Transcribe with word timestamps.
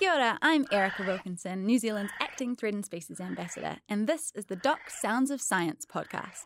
Kia 0.00 0.14
ora, 0.14 0.38
I'm 0.40 0.64
Erica 0.72 1.04
Wilkinson, 1.06 1.66
New 1.66 1.78
Zealand's 1.78 2.10
acting 2.20 2.56
threatened 2.56 2.86
species 2.86 3.20
ambassador, 3.20 3.76
and 3.86 4.06
this 4.06 4.32
is 4.34 4.46
the 4.46 4.56
Doc 4.56 4.88
Sounds 4.88 5.30
of 5.30 5.42
Science 5.42 5.84
podcast. 5.84 6.44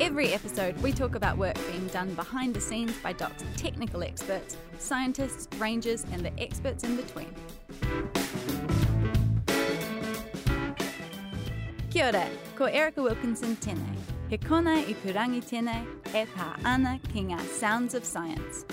Every 0.00 0.32
episode, 0.32 0.76
we 0.78 0.90
talk 0.90 1.14
about 1.14 1.38
work 1.38 1.54
being 1.70 1.86
done 1.86 2.12
behind 2.14 2.56
the 2.56 2.60
scenes 2.60 2.96
by 3.04 3.12
Doc's 3.12 3.44
technical 3.56 4.02
experts, 4.02 4.56
scientists, 4.80 5.46
rangers, 5.60 6.04
and 6.10 6.24
the 6.24 6.32
experts 6.42 6.82
in 6.82 6.96
between. 6.96 7.32
Kia 11.90 12.08
ora, 12.08 12.26
ko 12.56 12.64
Erica 12.64 13.00
Wilkinson 13.00 13.54
tēnei. 13.58 13.96
He 14.28 14.38
kona 14.38 14.74
i 14.74 14.96
purangi 15.04 15.40
tēnei, 15.44 15.86
e 16.16 16.26
pā 16.34 16.56
ana 16.64 16.98
ki 17.12 17.28
ngā 17.30 17.40
Sounds 17.46 17.94
of 17.94 18.04
Science. 18.04 18.64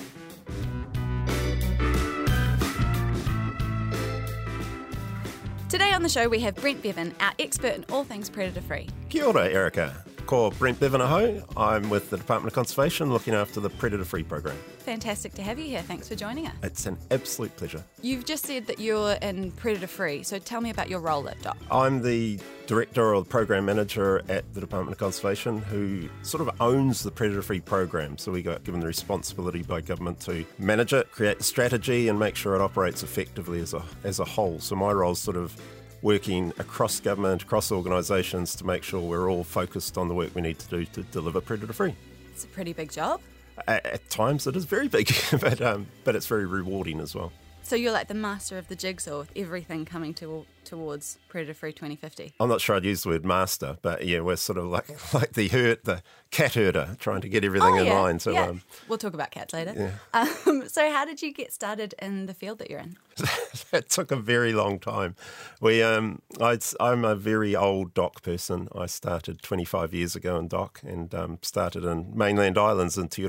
Today 5.70 5.94
on 5.94 6.02
the 6.02 6.10
show, 6.10 6.28
we 6.28 6.40
have 6.40 6.56
Brent 6.56 6.82
Beaven, 6.82 7.14
our 7.20 7.32
expert 7.38 7.76
in 7.76 7.86
all 7.92 8.04
things 8.04 8.28
predator 8.28 8.60
free. 8.60 8.88
Kia 9.10 9.26
ora, 9.26 9.48
Erica. 9.48 10.04
Ko 10.30 10.52
Brent 10.52 10.80
Beaven 10.80 11.00
aho. 11.00 11.42
I'm 11.58 11.90
with 11.90 12.12
the 12.12 12.18
Department 12.18 12.52
of 12.52 12.56
Conservation 12.56 13.12
looking 13.12 13.34
after 13.34 13.60
the 13.60 13.72
Predator 13.72 14.06
Free 14.06 14.22
program. 14.22 14.56
Fantastic 14.78 15.34
to 15.34 15.42
have 15.42 15.58
you 15.58 15.66
here. 15.66 15.82
Thanks 15.82 16.08
for 16.08 16.14
joining 16.14 16.46
us. 16.46 16.54
It's 16.62 16.86
an 16.86 17.00
absolute 17.10 17.56
pleasure. 17.58 17.84
You've 18.04 18.26
just 18.26 18.46
said 18.46 18.68
that 18.68 18.80
you're 18.80 19.14
in 19.24 19.50
predator 19.54 19.88
free, 19.88 20.22
so 20.22 20.38
tell 20.38 20.62
me 20.62 20.70
about 20.70 20.88
your 20.88 21.00
role 21.00 21.28
at 21.28 21.42
DOC. 21.42 21.58
I'm 21.72 22.04
the 22.04 22.40
director 22.68 23.16
or 23.16 23.24
the 23.24 23.28
program 23.28 23.66
manager 23.66 24.22
at 24.30 24.54
the 24.54 24.62
Department 24.62 24.94
of 24.94 25.00
Conservation 25.00 25.64
who 25.64 26.08
sort 26.22 26.48
of 26.48 26.62
owns 26.62 27.02
the 27.02 27.10
Predator 27.10 27.42
Free 27.42 27.60
program. 27.60 28.16
So 28.20 28.32
we 28.32 28.44
got 28.44 28.64
given 28.64 28.82
the 28.82 28.86
responsibility 28.86 29.64
by 29.64 29.82
government 29.82 30.20
to 30.22 30.46
manage 30.60 30.94
it, 30.94 31.12
create 31.12 31.40
the 31.40 31.44
strategy, 31.44 32.08
and 32.08 32.20
make 32.20 32.36
sure 32.36 32.54
it 32.54 32.62
operates 32.62 33.02
effectively 33.02 33.62
as 33.62 33.74
a, 33.74 33.84
as 34.04 34.20
a 34.20 34.26
whole. 34.26 34.60
So 34.60 34.76
my 34.76 34.92
role 34.92 35.14
is 35.14 35.20
sort 35.20 35.38
of 35.38 35.60
working 36.02 36.54
across 36.60 37.00
government, 37.00 37.44
across 37.44 37.72
organisations 37.72 38.56
to 38.56 38.66
make 38.66 38.84
sure 38.84 39.02
we're 39.02 39.30
all 39.30 39.44
focused 39.44 39.98
on 39.98 40.08
the 40.08 40.14
work 40.14 40.34
we 40.36 40.42
need 40.42 40.60
to 40.60 40.68
do 40.70 40.86
to 40.86 41.04
deliver 41.04 41.42
predator 41.42 41.74
free. 41.74 41.96
It's 42.32 42.44
a 42.44 42.48
pretty 42.48 42.74
big 42.74 42.92
job. 42.92 43.22
At, 43.68 43.86
at 43.86 44.10
times 44.10 44.48
it 44.48 44.56
is 44.56 44.66
very 44.66 44.88
big, 44.88 45.12
but 45.42 45.62
um, 45.62 45.88
but 46.04 46.16
it's 46.16 46.28
very 46.28 46.46
rewarding 46.46 47.00
as 47.00 47.14
well. 47.14 47.32
So 47.70 47.76
you're 47.76 47.92
like 47.92 48.08
the 48.08 48.16
master 48.16 48.58
of 48.58 48.68
the 48.68 48.76
jigsaw 48.76 49.20
with 49.20 49.32
everything 49.36 49.86
coming 49.86 50.16
to, 50.16 50.48
towards 50.66 51.20
Predator 51.30 51.54
Free 51.54 51.72
2050. 51.72 52.34
I'm 52.40 52.50
not 52.50 52.62
sure 52.62 52.76
I'd 52.76 52.84
use 52.84 53.04
the 53.04 53.10
word 53.10 53.24
master, 53.24 53.78
but 53.84 54.08
yeah, 54.08 54.22
we're 54.22 54.38
sort 54.38 54.58
of 54.58 54.66
like 54.66 55.14
like 55.14 55.34
the 55.34 55.50
herd, 55.50 55.84
the 55.84 56.02
cat 56.32 56.56
herder, 56.56 56.98
trying 57.00 57.22
to 57.22 57.30
get 57.30 57.46
everything 57.46 57.76
oh, 57.76 57.78
in 57.78 57.86
yeah. 57.86 58.00
line. 58.00 58.18
So 58.18 58.32
yeah. 58.32 58.48
um, 58.48 58.64
we'll 58.88 58.98
talk 58.98 59.14
about 59.14 59.30
cats 59.30 59.54
later. 59.54 59.76
Yeah. 59.78 60.20
Um, 60.20 60.64
so 60.68 60.90
how 60.90 61.06
did 61.06 61.22
you 61.22 61.32
get 61.32 61.54
started 61.54 61.94
in 62.02 62.26
the 62.26 62.34
field 62.34 62.58
that 62.58 62.72
you're 62.72 62.80
in? 62.80 62.98
it 63.72 63.88
took 63.88 64.10
a 64.10 64.16
very 64.16 64.52
long 64.52 64.80
time. 64.80 65.16
We, 65.62 65.84
um, 65.84 66.24
i 66.42 66.58
am 66.82 67.06
a 67.06 67.14
very 67.14 67.56
old 67.56 67.94
doc 67.94 68.24
person. 68.24 68.68
I 68.74 68.88
started 68.88 69.44
25 69.44 69.94
years 69.94 70.16
ago 70.16 70.40
in 70.40 70.48
doc 70.48 70.82
and 70.84 71.14
um, 71.14 71.38
started 71.44 71.84
in 71.84 72.18
mainland 72.18 72.58
islands 72.58 72.98
in 72.98 73.10
Te 73.10 73.28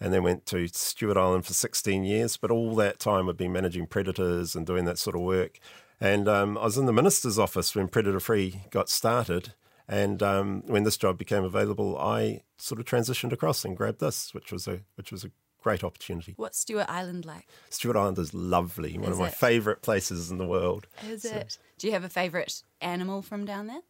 and 0.00 0.12
then 0.12 0.22
went 0.22 0.46
to 0.46 0.68
Stewart 0.68 1.16
Island 1.16 1.44
for 1.44 1.52
16 1.52 2.04
years. 2.04 2.36
But 2.36 2.50
all 2.50 2.74
that 2.76 2.98
time 2.98 3.28
I've 3.28 3.36
been 3.36 3.52
managing 3.52 3.86
predators 3.86 4.54
and 4.54 4.66
doing 4.66 4.84
that 4.84 4.98
sort 4.98 5.16
of 5.16 5.22
work. 5.22 5.58
And 6.00 6.28
um, 6.28 6.56
I 6.56 6.64
was 6.64 6.78
in 6.78 6.86
the 6.86 6.92
minister's 6.92 7.38
office 7.38 7.74
when 7.74 7.88
Predator 7.88 8.20
Free 8.20 8.62
got 8.70 8.88
started. 8.88 9.52
And 9.88 10.22
um, 10.22 10.62
when 10.66 10.84
this 10.84 10.96
job 10.96 11.18
became 11.18 11.44
available, 11.44 11.98
I 11.98 12.42
sort 12.58 12.78
of 12.78 12.86
transitioned 12.86 13.32
across 13.32 13.64
and 13.64 13.76
grabbed 13.76 14.00
this, 14.00 14.34
which 14.34 14.52
was 14.52 14.68
a 14.68 14.80
which 14.96 15.10
was 15.10 15.24
a 15.24 15.30
great 15.62 15.82
opportunity. 15.82 16.34
What's 16.36 16.58
Stewart 16.58 16.88
Island 16.88 17.24
like? 17.24 17.48
Stewart 17.70 17.96
Island 17.96 18.18
is 18.18 18.34
lovely, 18.34 18.98
one 18.98 19.10
Is 19.10 19.16
of 19.16 19.18
my 19.18 19.30
favourite 19.30 19.80
places 19.80 20.30
in 20.30 20.36
the 20.36 20.46
world. 20.46 20.86
Is 21.08 21.24
it? 21.24 21.58
Do 21.78 21.86
you 21.86 21.94
have 21.94 22.04
a 22.04 22.08
favourite 22.08 22.62
animal 22.82 23.22
from 23.22 23.46
down 23.46 23.66
there? 23.66 23.80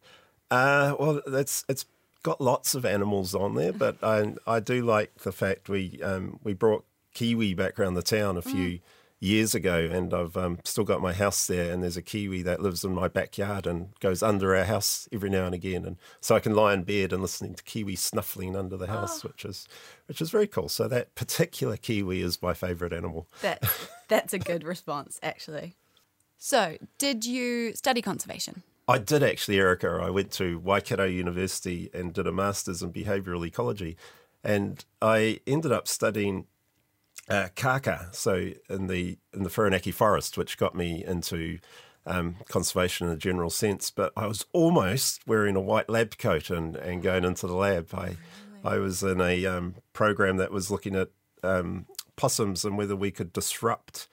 Uh, 0.49 0.95
well, 0.97 1.21
that's 1.27 1.65
it's 1.67 1.85
got 2.23 2.41
lots 2.41 2.75
of 2.75 2.85
animals 2.85 3.33
on 3.33 3.55
there, 3.55 3.73
but 3.73 3.97
I 4.03 4.33
I 4.45 4.59
do 4.59 4.83
like 4.83 5.19
the 5.19 5.31
fact 5.31 5.69
we 5.69 6.01
um, 6.03 6.39
we 6.43 6.53
brought 6.53 6.85
kiwi 7.13 7.53
back 7.53 7.79
around 7.79 7.95
the 7.95 8.01
town 8.01 8.37
a 8.37 8.41
few 8.41 8.79
years 9.19 9.53
ago, 9.53 9.89
and 9.91 10.13
I've 10.13 10.37
um, 10.37 10.59
still 10.63 10.83
got 10.83 11.01
my 11.01 11.13
house 11.13 11.47
there, 11.47 11.73
and 11.73 11.83
there's 11.83 11.97
a 11.97 12.01
kiwi 12.01 12.41
that 12.43 12.61
lives 12.61 12.83
in 12.83 12.93
my 12.93 13.07
backyard 13.07 13.67
and 13.67 13.89
goes 13.99 14.23
under 14.23 14.55
our 14.55 14.63
house 14.63 15.09
every 15.11 15.29
now 15.29 15.45
and 15.45 15.55
again, 15.55 15.85
and 15.85 15.97
so 16.21 16.35
I 16.35 16.39
can 16.39 16.55
lie 16.55 16.73
in 16.73 16.83
bed 16.83 17.13
and 17.13 17.21
listening 17.21 17.55
to 17.55 17.63
kiwi 17.63 17.95
snuffling 17.95 18.55
under 18.55 18.77
the 18.77 18.87
house, 18.87 19.23
which 19.23 19.45
is 19.45 19.67
which 20.07 20.21
is 20.21 20.29
very 20.29 20.47
cool. 20.47 20.69
So 20.69 20.87
that 20.87 21.15
particular 21.15 21.77
kiwi 21.77 22.21
is 22.21 22.41
my 22.41 22.53
favourite 22.53 22.93
animal. 22.93 23.27
That 23.41 23.63
that's 24.07 24.33
a 24.33 24.39
good 24.39 24.63
response, 24.63 25.19
actually. 25.21 25.75
So, 26.41 26.77
did 26.97 27.25
you 27.25 27.75
study 27.75 28.01
conservation? 28.01 28.63
I 28.89 28.97
did 28.97 29.21
actually, 29.21 29.59
Erica. 29.59 30.01
I 30.01 30.09
went 30.09 30.31
to 30.31 30.57
Waikato 30.57 31.05
University 31.05 31.91
and 31.93 32.11
did 32.11 32.25
a 32.25 32.31
master's 32.31 32.81
in 32.81 32.91
behavioural 32.91 33.45
ecology, 33.45 33.95
and 34.43 34.83
I 34.99 35.41
ended 35.45 35.71
up 35.71 35.87
studying 35.87 36.47
uh, 37.29 37.49
kaka, 37.55 38.09
so 38.13 38.49
in 38.67 38.87
the 38.87 39.19
in 39.31 39.43
the 39.43 39.49
Whirinaki 39.51 39.93
forest, 39.93 40.39
which 40.39 40.57
got 40.57 40.73
me 40.73 41.05
into 41.05 41.59
um, 42.07 42.37
conservation 42.49 43.05
in 43.05 43.13
a 43.13 43.17
general 43.17 43.51
sense. 43.51 43.91
But 43.91 44.11
I 44.17 44.25
was 44.25 44.47
almost 44.53 45.21
wearing 45.27 45.55
a 45.55 45.61
white 45.61 45.87
lab 45.87 46.17
coat 46.17 46.49
and, 46.49 46.75
and 46.75 47.03
going 47.03 47.25
into 47.25 47.45
the 47.45 47.53
lab. 47.53 47.93
I 47.93 48.17
I 48.63 48.79
was 48.79 49.03
in 49.03 49.21
a 49.21 49.45
um, 49.45 49.75
program 49.93 50.37
that 50.37 50.51
was 50.51 50.71
looking 50.71 50.95
at 50.95 51.09
um, 51.43 51.85
possums 52.15 52.65
and 52.65 52.75
whether 52.75 52.95
we 52.95 53.11
could 53.11 53.33
disrupt 53.33 54.07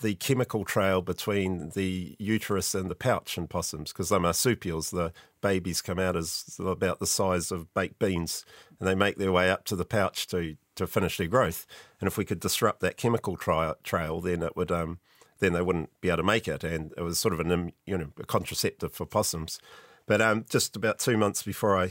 the 0.00 0.14
chemical 0.14 0.64
trail 0.64 1.02
between 1.02 1.70
the 1.70 2.14
uterus 2.18 2.74
and 2.74 2.90
the 2.90 2.94
pouch 2.94 3.36
in 3.36 3.48
possums 3.48 3.92
because 3.92 4.08
they're 4.08 4.20
marsupials. 4.20 4.90
The 4.90 5.12
babies 5.40 5.82
come 5.82 5.98
out 5.98 6.16
as 6.16 6.58
about 6.58 7.00
the 7.00 7.06
size 7.06 7.50
of 7.50 7.72
baked 7.74 7.98
beans 7.98 8.44
and 8.78 8.88
they 8.88 8.94
make 8.94 9.16
their 9.16 9.32
way 9.32 9.50
up 9.50 9.64
to 9.64 9.76
the 9.76 9.84
pouch 9.84 10.26
to, 10.28 10.56
to 10.76 10.86
finish 10.86 11.16
their 11.16 11.26
growth. 11.26 11.66
And 12.00 12.06
if 12.06 12.16
we 12.16 12.24
could 12.24 12.40
disrupt 12.40 12.80
that 12.80 12.96
chemical 12.96 13.36
tri- 13.36 13.74
trail, 13.82 14.20
then 14.20 14.42
it 14.42 14.56
would 14.56 14.70
um, 14.70 15.00
then 15.40 15.52
they 15.52 15.62
wouldn't 15.62 15.90
be 16.00 16.08
able 16.08 16.18
to 16.18 16.22
make 16.22 16.48
it. 16.48 16.64
And 16.64 16.92
it 16.96 17.02
was 17.02 17.18
sort 17.18 17.34
of 17.34 17.40
an 17.40 17.72
you 17.84 17.98
know 17.98 18.08
a 18.18 18.24
contraceptive 18.24 18.92
for 18.92 19.06
possums. 19.06 19.58
But 20.06 20.20
um, 20.20 20.46
just 20.48 20.76
about 20.76 20.98
two 20.98 21.16
months 21.16 21.42
before 21.42 21.76
I 21.76 21.90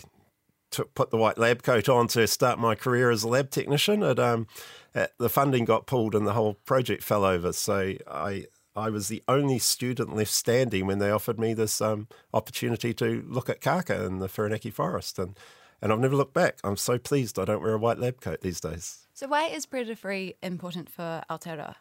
took, 0.71 0.93
put 0.93 1.11
the 1.11 1.17
white 1.17 1.37
lab 1.37 1.63
coat 1.63 1.89
on 1.89 2.07
to 2.09 2.27
start 2.27 2.59
my 2.59 2.75
career 2.75 3.09
as 3.09 3.23
a 3.23 3.27
lab 3.27 3.49
technician. 3.49 4.03
It, 4.03 4.19
um, 4.19 4.47
uh, 4.93 5.07
the 5.17 5.29
funding 5.29 5.65
got 5.65 5.85
pulled 5.85 6.15
and 6.15 6.25
the 6.25 6.33
whole 6.33 6.55
project 6.65 7.03
fell 7.03 7.23
over. 7.23 7.53
So 7.53 7.93
I 8.07 8.45
I 8.75 8.91
was 8.91 9.07
the 9.07 9.23
only 9.27 9.57
student 9.57 10.15
left 10.15 10.31
standing 10.31 10.85
when 10.85 10.99
they 10.99 11.09
offered 11.09 11.39
me 11.39 11.55
this 11.55 11.81
um, 11.81 12.07
opportunity 12.31 12.93
to 12.93 13.25
look 13.27 13.49
at 13.49 13.59
kaka 13.59 14.05
in 14.05 14.19
the 14.19 14.27
Whirinaki 14.27 14.71
forest, 14.71 15.17
and 15.17 15.37
and 15.81 15.91
I've 15.91 15.99
never 15.99 16.15
looked 16.15 16.33
back. 16.33 16.59
I'm 16.63 16.77
so 16.77 16.97
pleased 16.99 17.39
I 17.39 17.45
don't 17.45 17.61
wear 17.61 17.73
a 17.73 17.79
white 17.79 17.99
lab 17.99 18.21
coat 18.21 18.41
these 18.41 18.59
days. 18.59 19.07
So, 19.13 19.27
why 19.27 19.47
is 19.47 19.65
predator 19.65 19.95
free 19.95 20.35
important 20.43 20.89
for 20.89 21.23
Aotearoa? 21.29 21.75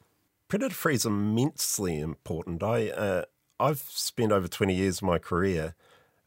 Predator 0.49 0.75
free 0.75 0.95
is 0.95 1.05
immensely 1.05 1.99
important. 2.01 2.63
I 2.63 2.89
uh, 2.89 3.25
I've 3.61 3.83
spent 3.89 4.33
over 4.33 4.49
20 4.49 4.75
years 4.75 4.99
of 4.99 5.03
my 5.03 5.19
career 5.19 5.75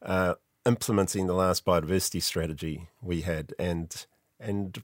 uh, 0.02 0.34
implementing 0.66 1.26
the 1.26 1.34
last 1.34 1.64
biodiversity 1.64 2.22
strategy 2.22 2.88
we 3.02 3.22
had, 3.22 3.54
and 3.58 4.06
and 4.38 4.82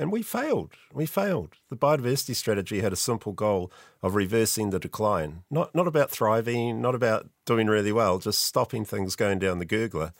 and 0.00 0.12
we 0.12 0.22
failed. 0.22 0.74
We 0.92 1.06
failed. 1.06 1.56
The 1.70 1.76
biodiversity 1.76 2.34
strategy 2.34 2.80
had 2.80 2.92
a 2.92 2.96
simple 2.96 3.32
goal 3.32 3.72
of 4.02 4.14
reversing 4.14 4.70
the 4.70 4.78
decline. 4.78 5.42
Not 5.50 5.74
not 5.74 5.88
about 5.88 6.10
thriving, 6.10 6.80
not 6.80 6.94
about 6.94 7.28
doing 7.44 7.66
really 7.66 7.92
well, 7.92 8.18
just 8.18 8.42
stopping 8.42 8.84
things 8.84 9.16
going 9.16 9.38
down 9.38 9.58
the 9.58 9.66
gurgler. 9.66 10.12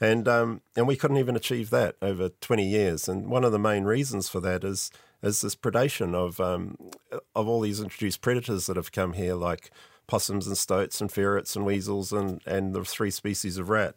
And 0.00 0.26
um, 0.26 0.62
and 0.76 0.86
we 0.86 0.96
couldn't 0.96 1.18
even 1.18 1.36
achieve 1.36 1.70
that 1.70 1.96
over 2.02 2.28
20 2.28 2.66
years. 2.66 3.08
And 3.08 3.28
one 3.28 3.44
of 3.44 3.52
the 3.52 3.58
main 3.58 3.84
reasons 3.84 4.28
for 4.28 4.40
that 4.40 4.64
is 4.64 4.90
is 5.22 5.40
this 5.40 5.54
predation 5.54 6.14
of 6.14 6.40
um, 6.40 6.76
of 7.34 7.48
all 7.48 7.60
these 7.60 7.80
introduced 7.80 8.20
predators 8.20 8.66
that 8.66 8.76
have 8.76 8.92
come 8.92 9.12
here, 9.12 9.34
like 9.34 9.70
possums 10.06 10.46
and 10.46 10.58
stoats 10.58 11.00
and 11.00 11.10
ferrets 11.10 11.56
and 11.56 11.64
weasels 11.64 12.12
and, 12.12 12.42
and 12.44 12.74
the 12.74 12.84
three 12.84 13.10
species 13.10 13.56
of 13.56 13.70
rat. 13.70 13.94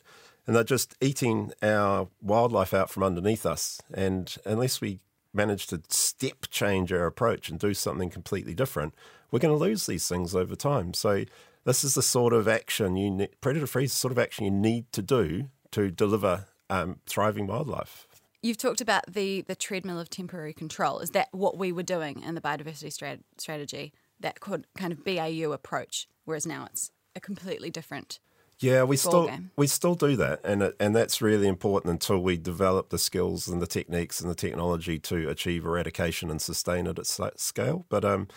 And 0.47 0.55
they're 0.55 0.63
just 0.63 0.95
eating 1.01 1.51
our 1.61 2.07
wildlife 2.21 2.73
out 2.73 2.89
from 2.89 3.03
underneath 3.03 3.45
us. 3.45 3.81
And 3.93 4.35
unless 4.45 4.79
we 4.79 4.99
manage 5.33 5.67
to 5.67 5.81
step 5.89 6.45
change 6.49 6.93
our 6.93 7.05
approach 7.05 7.49
and 7.49 7.59
do 7.59 7.73
something 7.73 8.09
completely 8.09 8.53
different, 8.53 8.93
we're 9.31 9.39
going 9.39 9.57
to 9.57 9.63
lose 9.63 9.85
these 9.85 10.07
things 10.07 10.35
over 10.35 10.55
time. 10.55 10.93
So 10.93 11.25
this 11.65 11.83
is 11.83 11.95
the 11.95 12.01
sort 12.01 12.31
of 12.31 12.47
action 12.47 12.95
you 12.95 13.11
need, 13.11 13.41
predator 13.41 13.67
free 13.67 13.85
is 13.85 13.91
the 13.91 13.97
sort 13.97 14.11
of 14.11 14.19
action 14.19 14.45
you 14.45 14.51
need 14.51 14.91
to 14.93 15.01
do 15.01 15.49
to 15.71 15.91
deliver 15.91 16.45
um, 16.69 16.99
thriving 17.05 17.47
wildlife. 17.47 18.07
You've 18.41 18.57
talked 18.57 18.81
about 18.81 19.11
the, 19.11 19.41
the 19.41 19.55
treadmill 19.55 19.99
of 19.99 20.09
temporary 20.09 20.53
control. 20.53 20.99
Is 20.99 21.09
that 21.11 21.29
what 21.31 21.57
we 21.57 21.71
were 21.71 21.83
doing 21.83 22.21
in 22.21 22.35
the 22.35 22.41
biodiversity 22.41 22.95
strat- 22.95 23.23
strategy? 23.37 23.91
That 24.19 24.39
could 24.39 24.67
kind 24.77 24.93
of 24.93 25.03
BAU 25.03 25.51
approach, 25.51 26.07
whereas 26.25 26.45
now 26.45 26.67
it's 26.69 26.91
a 27.15 27.19
completely 27.19 27.71
different. 27.71 28.19
Yeah, 28.59 28.83
we 28.83 28.95
still 28.95 29.27
game. 29.27 29.51
we 29.57 29.67
still 29.67 29.95
do 29.95 30.15
that, 30.15 30.39
and 30.45 30.63
it, 30.63 30.75
and 30.79 30.95
that's 30.95 31.21
really 31.21 31.47
important 31.47 31.91
until 31.91 32.19
we 32.19 32.37
develop 32.37 32.89
the 32.89 32.97
skills 32.97 33.47
and 33.47 33.61
the 33.61 33.67
techniques 33.67 34.21
and 34.21 34.29
the 34.29 34.35
technology 34.35 34.97
to 34.99 35.29
achieve 35.29 35.65
eradication 35.65 36.31
and 36.31 36.41
sustain 36.41 36.87
it 36.87 36.97
at 36.97 37.39
scale. 37.39 37.85
But 37.89 38.05
um, 38.05 38.29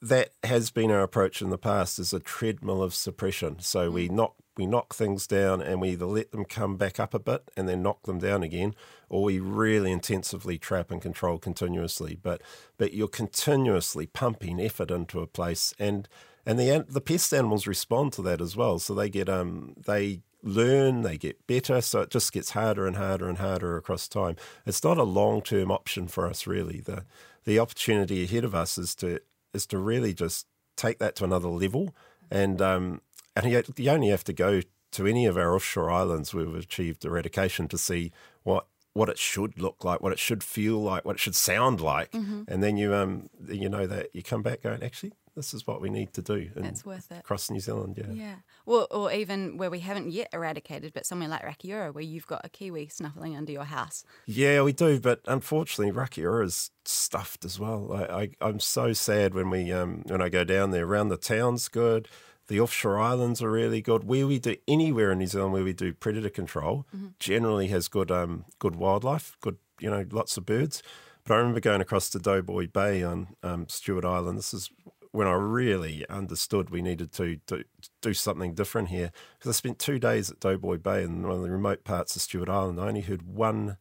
that 0.00 0.32
has 0.44 0.70
been 0.70 0.90
our 0.90 1.02
approach 1.02 1.42
in 1.42 1.50
the 1.50 1.58
past 1.58 1.98
is 1.98 2.12
a 2.12 2.20
treadmill 2.20 2.82
of 2.82 2.94
suppression. 2.94 3.58
So 3.60 3.90
we 3.90 4.08
knock 4.08 4.34
we 4.56 4.66
knock 4.66 4.94
things 4.94 5.26
down 5.26 5.60
and 5.60 5.80
we 5.80 5.90
either 5.90 6.06
let 6.06 6.32
them 6.32 6.44
come 6.44 6.76
back 6.76 6.98
up 6.98 7.12
a 7.12 7.18
bit 7.18 7.50
and 7.56 7.68
then 7.68 7.82
knock 7.82 8.04
them 8.04 8.18
down 8.18 8.42
again, 8.42 8.74
or 9.08 9.22
we 9.22 9.38
really 9.38 9.92
intensively 9.92 10.58
trap 10.58 10.90
and 10.90 11.02
control 11.02 11.38
continuously. 11.38 12.18
But 12.20 12.40
but 12.78 12.94
you're 12.94 13.08
continuously 13.08 14.06
pumping 14.06 14.60
effort 14.60 14.90
into 14.90 15.20
a 15.20 15.26
place 15.26 15.74
and 15.78 16.08
and 16.46 16.58
the 16.58 16.86
the 16.88 17.00
pest 17.00 17.34
animals 17.34 17.66
respond 17.66 18.12
to 18.14 18.22
that 18.22 18.40
as 18.40 18.56
well. 18.56 18.78
So 18.78 18.94
they 18.94 19.10
get 19.10 19.28
um 19.28 19.74
they 19.86 20.22
learn, 20.42 21.02
they 21.02 21.18
get 21.18 21.46
better. 21.46 21.80
So 21.80 22.02
it 22.02 22.10
just 22.10 22.32
gets 22.32 22.50
harder 22.50 22.86
and 22.86 22.96
harder 22.96 23.28
and 23.28 23.38
harder 23.38 23.76
across 23.76 24.08
time. 24.08 24.36
It's 24.64 24.84
not 24.84 24.96
a 24.96 25.02
long 25.02 25.42
term 25.42 25.70
option 25.70 26.06
for 26.08 26.26
us 26.26 26.46
really. 26.46 26.80
The 26.80 27.04
the 27.44 27.58
opportunity 27.58 28.24
ahead 28.24 28.44
of 28.44 28.54
us 28.54 28.78
is 28.78 28.94
to 28.96 29.20
is 29.52 29.66
to 29.66 29.78
really 29.78 30.14
just 30.14 30.46
take 30.76 30.98
that 30.98 31.16
to 31.16 31.24
another 31.24 31.48
level. 31.48 31.94
And 32.30 32.62
um, 32.62 33.00
and 33.34 33.50
you, 33.50 33.62
you 33.76 33.90
only 33.90 34.08
have 34.08 34.24
to 34.24 34.32
go 34.32 34.62
to 34.92 35.06
any 35.06 35.26
of 35.26 35.36
our 35.36 35.54
offshore 35.54 35.90
islands 35.90 36.32
where 36.32 36.46
we've 36.46 36.62
achieved 36.62 37.04
eradication 37.04 37.68
to 37.68 37.78
see 37.78 38.12
what 38.44 38.66
what 38.92 39.08
it 39.10 39.18
should 39.18 39.60
look 39.60 39.84
like, 39.84 40.00
what 40.00 40.12
it 40.12 40.18
should 40.18 40.42
feel 40.42 40.78
like, 40.78 41.04
what 41.04 41.16
it 41.16 41.20
should 41.20 41.34
sound 41.34 41.80
like, 41.80 42.12
mm-hmm. 42.12 42.42
and 42.48 42.62
then 42.62 42.76
you 42.76 42.94
um 42.94 43.28
you 43.48 43.68
know 43.68 43.86
that 43.86 44.14
you 44.14 44.22
come 44.22 44.42
back 44.42 44.62
going 44.62 44.82
actually 44.82 45.12
this 45.36 45.52
is 45.52 45.66
what 45.66 45.80
we 45.80 45.90
need 45.90 46.14
to 46.14 46.22
do. 46.22 46.50
It's 46.56 46.84
worth 46.84 47.12
it 47.12 47.18
across 47.18 47.50
New 47.50 47.60
Zealand. 47.60 47.96
Yeah, 47.98 48.12
yeah. 48.12 48.34
Well, 48.64 48.86
or 48.90 49.12
even 49.12 49.58
where 49.58 49.70
we 49.70 49.80
haven't 49.80 50.10
yet 50.10 50.30
eradicated, 50.32 50.94
but 50.94 51.04
somewhere 51.04 51.28
like 51.28 51.42
Rakiura, 51.42 51.92
where 51.94 52.02
you've 52.02 52.26
got 52.26 52.40
a 52.44 52.48
kiwi 52.48 52.88
snuffling 52.88 53.36
under 53.36 53.52
your 53.52 53.64
house. 53.64 54.02
Yeah, 54.24 54.62
we 54.62 54.72
do, 54.72 54.98
but 54.98 55.20
unfortunately, 55.26 55.92
Rakiura 55.92 56.44
is 56.44 56.70
stuffed 56.86 57.44
as 57.44 57.60
well. 57.60 57.92
I, 57.92 58.30
I 58.40 58.48
am 58.48 58.60
so 58.60 58.94
sad 58.94 59.34
when 59.34 59.50
we 59.50 59.70
um 59.70 60.02
when 60.06 60.22
I 60.22 60.30
go 60.30 60.42
down 60.42 60.70
there. 60.70 60.86
Around 60.86 61.10
the 61.10 61.16
town's 61.18 61.68
good. 61.68 62.08
The 62.48 62.60
offshore 62.60 62.98
islands 62.98 63.42
are 63.42 63.50
really 63.50 63.82
good. 63.82 64.04
Where 64.04 64.26
we 64.26 64.38
do 64.38 64.56
anywhere 64.66 65.12
in 65.12 65.18
New 65.18 65.26
Zealand 65.26 65.52
where 65.52 65.64
we 65.64 65.72
do 65.72 65.92
predator 65.92 66.30
control, 66.30 66.86
mm-hmm. 66.96 67.08
generally 67.18 67.68
has 67.68 67.88
good 67.88 68.10
um 68.10 68.46
good 68.58 68.76
wildlife, 68.76 69.36
good 69.40 69.58
you 69.78 69.90
know 69.90 70.06
lots 70.10 70.38
of 70.38 70.46
birds. 70.46 70.82
But 71.26 71.34
I 71.34 71.38
remember 71.38 71.60
going 71.60 71.80
across 71.80 72.08
to 72.10 72.20
Doughboy 72.20 72.68
Bay 72.68 73.02
on 73.02 73.28
um, 73.42 73.68
Stewart 73.68 74.04
Island. 74.04 74.38
This 74.38 74.54
is 74.54 74.70
when 75.16 75.26
I 75.26 75.32
really 75.32 76.06
understood 76.10 76.68
we 76.68 76.82
needed 76.82 77.10
to, 77.14 77.38
to 77.46 77.64
do 78.02 78.12
something 78.12 78.52
different 78.52 78.88
here. 78.88 79.10
Because 79.38 79.48
I 79.48 79.52
spent 79.52 79.78
two 79.78 79.98
days 79.98 80.30
at 80.30 80.40
Doughboy 80.40 80.76
Bay 80.76 81.02
in 81.02 81.22
one 81.22 81.36
of 81.36 81.42
the 81.42 81.50
remote 81.50 81.84
parts 81.84 82.14
of 82.14 82.22
Stewart 82.22 82.50
Island. 82.50 82.78
I 82.78 82.88
only 82.88 83.00
heard 83.00 83.22
one 83.22 83.78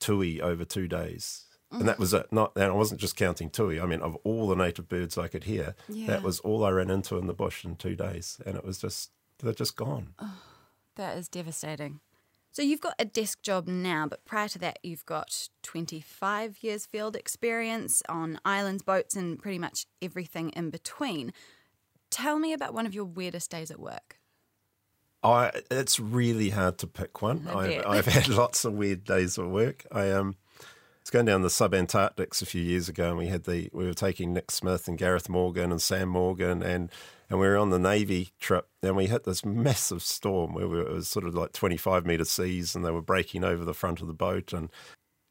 tui 0.00 0.40
over 0.40 0.64
two 0.64 0.88
days. 0.88 1.44
And 1.70 1.88
that 1.88 1.96
mm. 1.96 2.00
was 2.00 2.12
it. 2.12 2.26
Not, 2.32 2.52
and 2.56 2.64
I 2.64 2.70
wasn't 2.70 3.00
just 3.00 3.16
counting 3.16 3.50
tui. 3.50 3.80
I 3.80 3.86
mean, 3.86 4.00
of 4.00 4.16
all 4.24 4.48
the 4.48 4.56
native 4.56 4.88
birds 4.88 5.16
I 5.16 5.28
could 5.28 5.44
hear, 5.44 5.76
yeah. 5.88 6.08
that 6.08 6.22
was 6.22 6.40
all 6.40 6.64
I 6.64 6.70
ran 6.70 6.90
into 6.90 7.18
in 7.18 7.26
the 7.26 7.34
bush 7.34 7.64
in 7.64 7.76
two 7.76 7.94
days. 7.94 8.40
And 8.44 8.56
it 8.56 8.64
was 8.64 8.78
just, 8.78 9.10
they're 9.38 9.52
just 9.52 9.76
gone. 9.76 10.14
Oh, 10.18 10.42
that 10.96 11.16
is 11.16 11.28
devastating. 11.28 12.00
So 12.54 12.62
you've 12.62 12.80
got 12.80 12.94
a 13.00 13.04
desk 13.04 13.42
job 13.42 13.66
now, 13.66 14.06
but 14.06 14.24
prior 14.24 14.46
to 14.46 14.60
that, 14.60 14.78
you've 14.84 15.04
got 15.06 15.48
25 15.64 16.58
years 16.62 16.86
field 16.86 17.16
experience 17.16 18.00
on 18.08 18.38
islands, 18.44 18.84
boats, 18.84 19.16
and 19.16 19.36
pretty 19.36 19.58
much 19.58 19.86
everything 20.00 20.50
in 20.50 20.70
between. 20.70 21.32
Tell 22.10 22.38
me 22.38 22.52
about 22.52 22.72
one 22.72 22.86
of 22.86 22.94
your 22.94 23.06
weirdest 23.06 23.50
days 23.50 23.72
at 23.72 23.80
work. 23.80 24.20
I, 25.24 25.50
it's 25.68 25.98
really 25.98 26.50
hard 26.50 26.78
to 26.78 26.86
pick 26.86 27.22
one. 27.22 27.48
I've, 27.48 27.84
I've, 27.84 28.06
had 28.06 28.28
lots 28.28 28.64
of 28.64 28.74
weird 28.74 29.02
days 29.02 29.36
at 29.36 29.46
work. 29.46 29.84
I 29.90 30.12
um, 30.12 30.36
was 31.04 31.10
going 31.10 31.26
down 31.26 31.42
the 31.42 31.48
subantarctics 31.48 32.40
a 32.40 32.46
few 32.46 32.62
years 32.62 32.88
ago, 32.88 33.10
and 33.10 33.18
we 33.18 33.26
had 33.26 33.44
the 33.44 33.68
we 33.72 33.84
were 33.84 33.94
taking 33.94 34.32
Nick 34.32 34.50
Smith 34.50 34.88
and 34.88 34.96
Gareth 34.96 35.28
Morgan 35.28 35.70
and 35.70 35.82
Sam 35.82 36.08
Morgan 36.08 36.62
and 36.62 36.90
and 37.30 37.40
we 37.40 37.46
were 37.46 37.56
on 37.56 37.70
the 37.70 37.78
Navy 37.78 38.30
trip, 38.38 38.68
and 38.82 38.96
we 38.96 39.06
hit 39.06 39.24
this 39.24 39.44
massive 39.44 40.02
storm 40.02 40.54
where 40.54 40.68
we 40.68 40.76
were, 40.76 40.86
it 40.86 40.92
was 40.92 41.08
sort 41.08 41.26
of 41.26 41.34
like 41.34 41.52
25 41.52 42.04
metre 42.04 42.24
seas, 42.24 42.74
and 42.74 42.84
they 42.84 42.90
were 42.90 43.02
breaking 43.02 43.44
over 43.44 43.64
the 43.64 43.74
front 43.74 44.00
of 44.00 44.06
the 44.06 44.14
boat, 44.14 44.52
and 44.52 44.70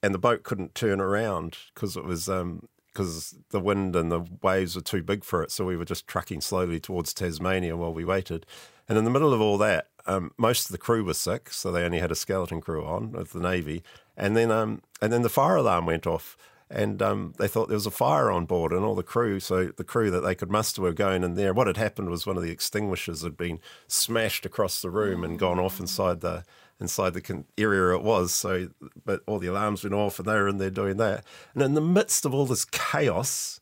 and 0.02 0.14
the 0.14 0.20
boat 0.20 0.44
couldn't 0.44 0.75
turn 0.75 1.00
around 1.00 1.58
because 1.74 1.96
it 1.98 2.04
was 2.04 2.30
um 2.30 2.68
because 2.88 3.36
the 3.50 3.60
wind 3.60 3.96
and 3.96 4.12
the 4.12 4.24
waves 4.44 4.75
were 4.75 4.81
too 4.81 5.02
big 5.02 5.24
for 5.24 5.42
it. 5.42 5.50
So 5.50 5.66
we 5.66 5.75
were 5.75 5.86
just 5.86 6.08
trucking 6.08 6.42
slowly 6.42 6.80
towards 6.80 7.12
Tasmania 7.12 7.75
while 7.75 7.94
we 7.94 8.06
waited. 8.06 8.46
And 8.88 9.00
in 9.00 9.04
the 9.04 9.10
middle 9.10 9.34
of 9.34 9.42
all 9.42 9.58
that, 9.58 9.88
um, 10.06 10.31
most 10.38 10.66
of 10.66 10.72
the 10.72 10.78
crew 10.78 11.04
was 11.04 11.18
sick, 11.18 11.50
so 11.50 11.72
they 11.72 11.84
only 11.84 12.00
had 12.00 12.12
a 12.12 12.16
skeleton 12.16 12.62
crew 12.62 12.86
on 12.86 13.16
of 13.16 13.31
the 13.31 13.40
Navy. 13.40 13.81
And 14.15 14.36
then 14.36 14.51
um, 14.51 14.81
and 15.01 15.12
then 15.12 15.21
the 15.21 15.30
fire 15.30 15.56
alarm 15.57 15.86
went 15.86 16.07
off. 16.07 16.38
And 16.69 17.04
um, 17.04 17.33
they 17.38 17.48
thought 17.48 17.68
there 17.68 17.75
was 17.75 17.86
a 17.86 17.92
fire 17.92 18.31
on 18.31 18.45
board 18.45 18.71
and 18.71 18.83
all 18.83 18.95
the 18.95 19.04
crew 19.04 19.39
so 19.39 19.65
the 19.65 19.83
crew 19.83 20.10
that 20.10 20.21
they 20.21 20.33
could 20.33 20.50
muster 20.50 20.81
were 20.81 20.92
going 20.92 21.24
in 21.24 21.36
there. 21.36 21.54
What 21.54 21.68
had 21.68 21.77
happened 21.77 22.10
was 22.10 22.25
one 22.25 22.36
of 22.36 22.42
the 22.42 22.50
extinguishers 22.50 23.21
had 23.21 23.38
been 23.38 23.60
smashed 23.88 24.44
across 24.44 24.81
the 24.81 24.89
room 24.89 25.24
and 25.24 25.38
gone 25.38 25.60
off 25.60 25.80
inside 25.80 26.21
the 26.21 26.44
inside 26.80 27.13
the 27.13 27.44
area 27.60 27.95
it 27.95 28.01
was. 28.01 28.33
So 28.33 28.69
but 29.06 29.21
all 29.27 29.38
the 29.38 29.48
alarms 29.48 29.83
went 29.83 29.94
off 29.94 30.18
and 30.18 30.27
they 30.27 30.33
were 30.33 30.48
in 30.48 30.57
there 30.57 30.71
doing 30.71 30.98
that. 30.98 31.24
And 31.54 31.62
in 31.62 31.75
the 31.75 31.81
midst 31.81 32.25
of 32.25 32.33
all 32.33 32.48
this 32.48 32.65
chaos 32.65 33.60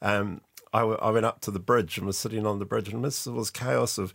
um, 0.00 0.40
I, 0.72 0.80
w- 0.80 0.98
I 1.02 1.10
went 1.10 1.26
up 1.26 1.40
to 1.40 1.50
the 1.50 1.58
bridge 1.58 1.98
and 1.98 2.06
was 2.06 2.18
sitting 2.18 2.46
on 2.46 2.60
the 2.60 2.64
bridge. 2.64 2.86
And 2.86 2.94
in 2.94 3.02
the 3.02 3.06
midst 3.06 3.26
of 3.26 3.34
all 3.34 3.40
this 3.40 3.50
chaos 3.50 3.98
of 3.98 4.12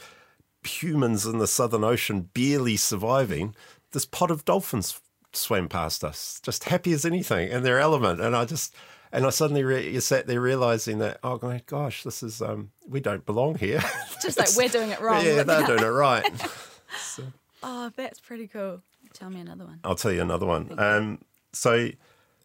humans 0.64 1.26
in 1.26 1.38
the 1.38 1.48
southern 1.48 1.84
ocean 1.84 2.30
barely 2.34 2.78
surviving 2.78 3.56
this 3.92 4.06
pod 4.06 4.32
of 4.32 4.46
dolphins 4.46 5.02
swam 5.34 5.70
past 5.70 6.04
us, 6.04 6.40
just 6.44 6.66
happy 6.66 6.94
as 6.94 7.06
anything 7.06 7.50
in 7.50 7.64
their 7.64 7.80
element. 7.80 8.22
And 8.22 8.36
I 8.36 8.46
just, 8.46 8.76
and 9.12 9.26
I 9.26 9.30
suddenly 9.30 9.64
re- 9.64 9.90
you 9.90 10.02
sat 10.02 10.28
there 10.28 10.42
realizing 10.42 11.00
that, 11.00 11.20
oh 11.24 11.40
my 11.42 11.62
gosh, 11.66 12.04
this 12.04 12.24
is, 12.24 12.42
um, 12.42 12.72
we 12.88 13.00
don't 13.00 13.26
belong 13.26 13.56
here. 13.56 13.82
Just 14.22 14.38
like 14.38 14.50
we're 14.56 14.70
doing 14.70 14.90
it 14.90 15.00
wrong. 15.00 15.24
Yeah, 15.26 15.44
they're 15.44 15.66
doing 15.66 15.84
it 15.84 15.88
right. 15.88 16.26
so. 17.02 17.24
Oh, 17.64 17.92
that's 17.96 18.20
pretty 18.20 18.48
cool. 18.48 18.82
Tell 19.14 19.30
me 19.30 19.40
another 19.40 19.66
one. 19.66 19.80
I'll 19.84 19.96
tell 19.96 20.12
you 20.12 20.22
another 20.22 20.46
one. 20.46 20.78
Um, 20.78 21.20
so, 21.54 21.90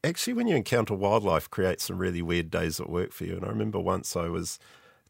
actually, 0.02 0.32
when 0.32 0.46
you 0.46 0.56
encounter 0.56 0.94
wildlife, 0.94 1.50
creates 1.50 1.85
some 1.85 1.99
really 1.99 2.23
weird 2.23 2.50
days 2.50 2.81
at 2.81 2.88
work 2.88 3.12
for 3.12 3.25
you. 3.25 3.37
And 3.37 3.44
I 3.44 3.49
remember 3.49 3.78
once 3.78 4.17
I 4.17 4.28
was 4.28 4.58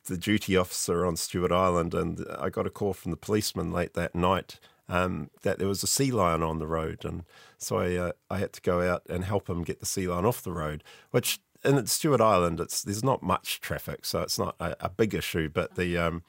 the 0.07 0.17
duty 0.17 0.57
officer 0.57 1.07
on 1.07 1.17
Stewart 1.17 1.53
Island, 1.53 1.95
and 1.95 2.27
I 2.39 2.51
got 2.51 2.67
a 2.67 2.71
call 2.71 2.95
from 2.95 3.13
the 3.13 3.17
policeman 3.17 3.73
late 3.73 3.95
that 3.95 4.15
night 4.15 4.59
um, 4.89 5.31
that 5.43 5.59
there 5.59 5.69
was 5.69 5.83
a 5.83 5.87
sea 5.87 6.11
lion 6.11 6.43
on 6.43 6.59
the 6.59 6.67
road, 6.67 7.05
and 7.05 7.25
so 7.59 7.79
I 7.79 7.97
uh, 7.97 8.13
I 8.31 8.39
had 8.39 8.53
to 8.55 8.61
go 8.61 8.81
out 8.81 9.03
and 9.09 9.25
help 9.25 9.49
him 9.49 9.63
get 9.63 9.81
the 9.81 9.87
sea 9.87 10.09
lion 10.09 10.25
off 10.25 10.43
the 10.43 10.53
road. 10.53 10.85
Which 11.11 11.41
in 11.65 11.87
Stewart 11.87 12.21
Island, 12.21 12.61
it's 12.61 12.83
there's 12.83 13.05
not 13.05 13.23
much 13.23 13.61
traffic, 13.61 14.05
so 14.05 14.23
it's 14.23 14.39
not 14.39 14.57
a, 14.61 14.77
a 14.81 14.89
big 14.89 15.15
issue. 15.15 15.49
But 15.49 15.77
the 15.77 15.97
um, 15.99 16.23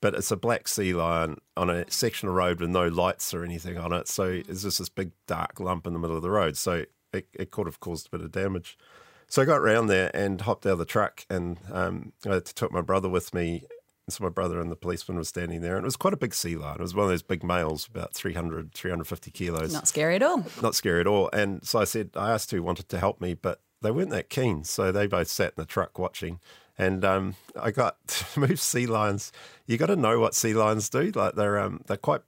but 0.00 0.14
it's 0.14 0.30
a 0.30 0.36
black 0.36 0.68
sea 0.68 0.94
lion 0.94 1.38
on 1.56 1.70
a 1.70 1.90
section 1.90 2.28
of 2.28 2.34
road 2.34 2.60
with 2.60 2.70
no 2.70 2.86
lights 2.86 3.34
or 3.34 3.44
anything 3.44 3.76
on 3.76 3.92
it. 3.92 4.08
So 4.08 4.24
it's 4.24 4.62
just 4.62 4.78
this 4.78 4.88
big 4.88 5.12
dark 5.26 5.58
lump 5.60 5.86
in 5.86 5.92
the 5.92 5.98
middle 5.98 6.16
of 6.16 6.22
the 6.22 6.30
road. 6.30 6.56
So 6.56 6.84
it, 7.12 7.26
it 7.32 7.50
could 7.50 7.66
have 7.66 7.80
caused 7.80 8.06
a 8.06 8.10
bit 8.10 8.24
of 8.24 8.30
damage. 8.30 8.78
So 9.26 9.42
I 9.42 9.44
got 9.44 9.58
around 9.58 9.88
there 9.88 10.10
and 10.14 10.40
hopped 10.40 10.66
out 10.66 10.72
of 10.72 10.78
the 10.78 10.84
truck 10.84 11.26
and 11.28 11.58
um, 11.70 12.12
I 12.24 12.38
took 12.40 12.72
my 12.72 12.80
brother 12.80 13.08
with 13.08 13.34
me 13.34 13.64
and 14.08 14.12
so 14.14 14.24
my 14.24 14.30
brother 14.30 14.58
and 14.58 14.70
the 14.70 14.76
policeman 14.76 15.18
was 15.18 15.28
standing 15.28 15.60
there, 15.60 15.76
and 15.76 15.84
it 15.84 15.86
was 15.86 15.96
quite 15.96 16.14
a 16.14 16.16
big 16.16 16.32
sea 16.32 16.56
lion. 16.56 16.76
It 16.76 16.80
was 16.80 16.94
one 16.94 17.04
of 17.04 17.10
those 17.10 17.20
big 17.20 17.44
males, 17.44 17.86
about 17.86 18.14
300, 18.14 18.72
350 18.72 19.30
kilos. 19.30 19.70
Not 19.70 19.86
scary 19.86 20.16
at 20.16 20.22
all. 20.22 20.46
Not 20.62 20.74
scary 20.74 21.00
at 21.00 21.06
all. 21.06 21.28
And 21.30 21.62
so 21.62 21.78
I 21.78 21.84
said, 21.84 22.12
I 22.16 22.32
asked 22.32 22.50
who 22.50 22.62
wanted 22.62 22.88
to 22.88 22.98
help 22.98 23.20
me, 23.20 23.34
but 23.34 23.60
they 23.82 23.90
weren't 23.90 24.08
that 24.08 24.30
keen. 24.30 24.64
So 24.64 24.90
they 24.90 25.06
both 25.06 25.28
sat 25.28 25.48
in 25.48 25.54
the 25.58 25.66
truck 25.66 25.98
watching. 25.98 26.40
And 26.78 27.04
um, 27.04 27.34
I 27.54 27.70
got 27.70 27.98
to 28.08 28.40
move 28.40 28.58
sea 28.58 28.86
lions. 28.86 29.30
You 29.66 29.76
got 29.76 29.86
to 29.88 29.96
know 29.96 30.18
what 30.18 30.34
sea 30.34 30.54
lions 30.54 30.88
do. 30.88 31.12
Like 31.14 31.34
they're 31.34 31.58
um, 31.58 31.82
they're 31.86 31.98
quite 31.98 32.22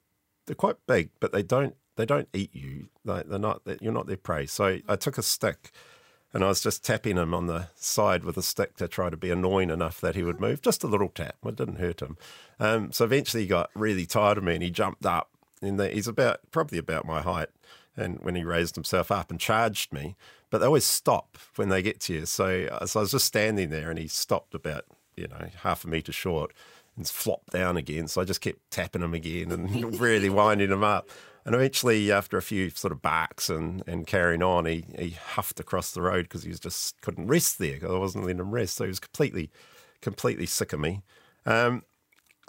they're 0.45 0.55
quite 0.55 0.77
big, 0.87 1.09
but 1.19 1.33
they 1.33 1.43
don't 1.43 1.77
they 1.97 2.05
don't 2.05 2.29
eat 2.35 2.55
you. 2.55 2.89
Like 3.07 3.27
they're 3.27 3.39
not 3.39 3.63
you're 3.81 3.91
not 3.91 4.07
their 4.07 4.19
prey. 4.19 4.45
So 4.45 4.81
I 4.87 4.97
took 4.97 5.17
a 5.17 5.23
stick 5.23 5.71
and 6.33 6.45
I 6.45 6.49
was 6.49 6.63
just 6.63 6.85
tapping 6.85 7.17
him 7.17 7.35
on 7.35 7.47
the 7.47 7.69
side 7.75 8.25
with 8.25 8.37
a 8.37 8.43
stick 8.43 8.77
to 8.77 8.87
try 8.87 9.11
to 9.11 9.17
be 9.17 9.31
annoying 9.31 9.71
enough 9.71 10.01
that 10.01 10.15
he 10.15 10.23
would 10.23 10.41
move. 10.41 10.63
Just 10.63 10.85
a 10.85 10.87
little 10.87 11.09
tap. 11.09 11.37
It 11.45 11.57
didn't 11.57 11.81
hurt 11.81 12.01
him. 12.01 12.17
Um, 12.61 12.93
so 12.93 13.05
eventually 13.05 13.43
he 13.43 13.49
got 13.49 13.71
really 13.75 14.07
tired 14.07 14.39
of 14.39 14.45
me 14.45 14.55
and 14.55 14.63
he 14.63 14.71
jumped 14.71 15.05
up. 15.05 15.31
And 15.63 15.81
he's 15.81 16.09
about 16.09 16.41
probably 16.53 16.79
about 16.79 17.05
my 17.05 17.21
height. 17.21 17.49
And 17.97 18.21
when 18.21 18.35
he 18.37 18.45
raised 18.45 18.77
himself 18.77 19.11
up 19.11 19.31
and 19.31 19.41
charged 19.41 19.93
me, 19.93 20.17
but 20.49 20.59
they 20.59 20.67
always 20.67 20.85
stop 20.85 21.37
when 21.57 21.69
they 21.69 21.83
get 21.83 22.01
to 22.01 22.15
you. 22.15 22.27
So, 22.27 22.69
uh, 22.71 22.87
so 22.87 23.01
I 23.01 23.03
was 23.03 23.11
just 23.11 23.27
standing 23.27 23.71
there 23.71 23.91
and 23.91 23.99
he 23.99 24.09
stopped 24.09 24.55
about 24.55 24.85
you 25.17 25.29
know 25.29 25.49
half 25.63 25.85
a 25.85 25.89
meter 25.89 26.13
short 26.13 26.53
and 26.97 27.07
flopped 27.07 27.51
down 27.53 27.77
again. 27.77 28.09
So 28.09 28.21
I 28.21 28.25
just 28.25 28.41
kept 28.41 28.71
tapping 28.71 29.03
him 29.03 29.15
again 29.15 29.51
and 29.53 30.01
really 30.01 30.31
winding 30.31 30.71
him 30.71 30.85
up. 30.85 31.09
And 31.45 31.55
eventually, 31.55 32.13
after 32.13 32.37
a 32.37 32.43
few 32.43 32.71
sort 32.71 32.93
of 32.93 33.01
barks 33.01 33.49
and, 33.49 33.83
and 33.87 34.07
carrying 34.07 34.43
on, 34.43 34.67
he, 34.67 34.85
he 34.99 35.11
huffed 35.11 35.59
across 35.59 35.93
the 35.93 36.03
road 36.03 36.25
because 36.25 36.43
he 36.43 36.51
was 36.51 36.61
just 36.61 37.01
couldn't 37.01 37.29
rest 37.29 37.59
there 37.59 37.75
because 37.75 37.91
I 37.91 37.99
wasn't 37.99 38.25
letting 38.25 38.41
him 38.41 38.51
rest. 38.51 38.77
So 38.77 38.85
he 38.85 38.89
was 38.89 39.01
completely, 39.01 39.51
completely 40.03 40.47
sick 40.47 40.73
of 40.73 40.81
me. 40.81 41.03
Um, 41.47 41.83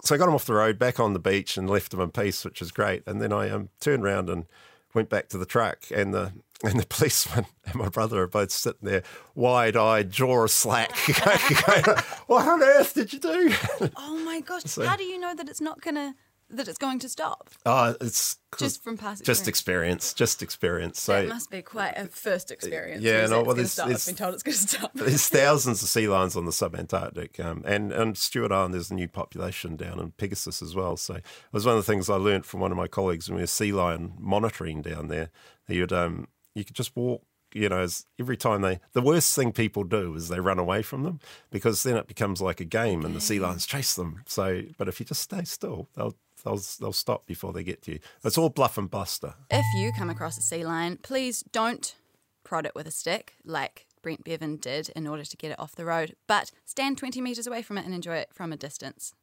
so 0.04 0.14
I 0.14 0.18
got 0.18 0.28
him 0.28 0.34
off 0.34 0.44
the 0.44 0.54
road, 0.54 0.78
back 0.78 0.98
on 0.98 1.12
the 1.12 1.18
beach, 1.18 1.56
and 1.56 1.70
left 1.70 1.94
him 1.94 2.00
in 2.00 2.10
peace, 2.10 2.44
which 2.44 2.60
is 2.60 2.72
great. 2.72 3.02
And 3.06 3.22
then 3.22 3.32
I 3.32 3.48
um, 3.50 3.68
turned 3.80 4.04
around 4.04 4.28
and 4.28 4.46
went 4.94 5.08
back 5.08 5.28
to 5.28 5.38
the 5.38 5.46
truck, 5.46 5.84
and 5.94 6.12
the 6.12 6.32
and 6.64 6.78
the 6.78 6.86
policeman 6.86 7.46
and 7.64 7.74
my 7.76 7.88
brother 7.88 8.22
are 8.22 8.28
both 8.28 8.50
sitting 8.50 8.88
there, 8.88 9.02
wide 9.34 9.76
eyed, 9.76 10.10
jaw 10.10 10.46
slack. 10.46 10.90
going, 11.66 11.84
what 12.26 12.46
on 12.46 12.62
earth 12.62 12.94
did 12.94 13.12
you 13.12 13.18
do? 13.18 13.52
Oh 13.96 14.22
my 14.24 14.40
gosh! 14.40 14.76
How 14.76 14.96
do 14.96 15.04
you 15.04 15.18
know 15.18 15.34
that 15.34 15.48
it's 15.48 15.60
not 15.60 15.80
gonna 15.80 16.14
that 16.52 16.68
it's 16.68 16.78
going 16.78 16.98
to 17.00 17.08
stop? 17.08 17.50
Oh, 17.66 17.94
it's 18.00 18.36
Just 18.58 18.82
from 18.84 18.96
past 18.98 19.24
just 19.24 19.48
experience. 19.48 20.04
experience, 20.10 20.14
just 20.14 20.42
experience. 20.42 21.00
So 21.00 21.14
That 21.22 21.28
must 21.28 21.50
be 21.50 21.62
quite 21.62 21.94
a 21.96 22.06
first 22.08 22.50
experience. 22.50 23.02
yeah, 23.02 23.12
where 23.12 23.20
you 23.22 23.26
say 23.28 23.32
no, 23.34 23.42
well, 23.42 23.54
there's- 23.54 23.78
I've 23.78 24.04
been 24.06 24.14
told 24.14 24.34
it's 24.34 24.42
going 24.42 24.56
to 24.56 24.68
stop. 24.68 24.90
there's 24.94 25.28
thousands 25.40 25.82
of 25.82 25.88
sea 25.88 26.06
lions 26.08 26.36
on 26.36 26.44
the 26.44 26.52
sub-Antarctic, 26.52 27.40
um, 27.40 27.62
and 27.66 27.92
and 27.92 28.16
Stewart 28.16 28.52
Island. 28.52 28.74
There's 28.74 28.90
a 28.90 28.94
new 28.94 29.08
population 29.08 29.76
down 29.76 29.98
in 29.98 30.12
Pegasus 30.12 30.62
as 30.62 30.74
well. 30.74 30.96
So 30.96 31.14
it 31.14 31.24
was 31.52 31.64
one 31.66 31.76
of 31.76 31.84
the 31.84 31.90
things 31.92 32.08
I 32.10 32.16
learned 32.16 32.46
from 32.46 32.60
one 32.60 32.70
of 32.70 32.76
my 32.76 32.88
colleagues 32.88 33.28
when 33.28 33.36
we 33.36 33.42
were 33.42 33.46
sea 33.46 33.72
lion 33.72 34.12
monitoring 34.18 34.82
down 34.82 35.08
there. 35.08 35.30
You'd 35.68 35.92
um, 35.92 36.28
you 36.54 36.64
could 36.64 36.76
just 36.76 36.94
walk. 36.96 37.22
You 37.54 37.68
know, 37.68 37.86
every 38.18 38.38
time 38.38 38.62
they, 38.62 38.80
the 38.94 39.02
worst 39.02 39.36
thing 39.36 39.52
people 39.52 39.84
do 39.84 40.14
is 40.14 40.28
they 40.30 40.40
run 40.40 40.58
away 40.58 40.80
from 40.80 41.02
them 41.02 41.20
because 41.50 41.82
then 41.82 41.98
it 41.98 42.06
becomes 42.06 42.40
like 42.40 42.60
a 42.60 42.64
game 42.64 43.04
and 43.04 43.14
the 43.14 43.20
sea 43.20 43.38
lions 43.38 43.66
chase 43.66 43.92
them. 43.94 44.22
So, 44.26 44.62
but 44.78 44.88
if 44.88 44.98
you 45.00 45.04
just 45.04 45.20
stay 45.20 45.44
still, 45.44 45.86
they'll 45.94 46.14
they'll 46.42 46.60
they'll 46.80 46.92
stop 46.92 47.26
before 47.26 47.52
they 47.52 47.64
get 47.64 47.82
to 47.82 47.92
you. 47.92 47.98
It's 48.24 48.38
all 48.38 48.50
bluff 48.50 48.78
and 48.78 48.90
buster. 48.90 49.34
If 49.50 49.64
you 49.76 49.92
come 49.92 50.10
across 50.10 50.38
a 50.38 50.42
sea 50.42 50.64
lion, 50.64 50.98
please 51.02 51.42
don't 51.52 51.94
prod 52.44 52.66
it 52.66 52.74
with 52.74 52.86
a 52.86 52.90
stick 52.90 53.34
like 53.44 53.86
Brent 54.02 54.24
Beaven 54.24 54.60
did 54.60 54.90
in 54.90 55.06
order 55.06 55.24
to 55.24 55.36
get 55.36 55.52
it 55.52 55.60
off 55.60 55.76
the 55.76 55.84
road, 55.84 56.16
but 56.26 56.50
stand 56.64 56.98
20 56.98 57.20
metres 57.20 57.46
away 57.46 57.62
from 57.62 57.78
it 57.78 57.84
and 57.84 57.94
enjoy 57.94 58.16
it 58.16 58.30
from 58.32 58.52
a 58.52 58.56
distance. 58.56 59.14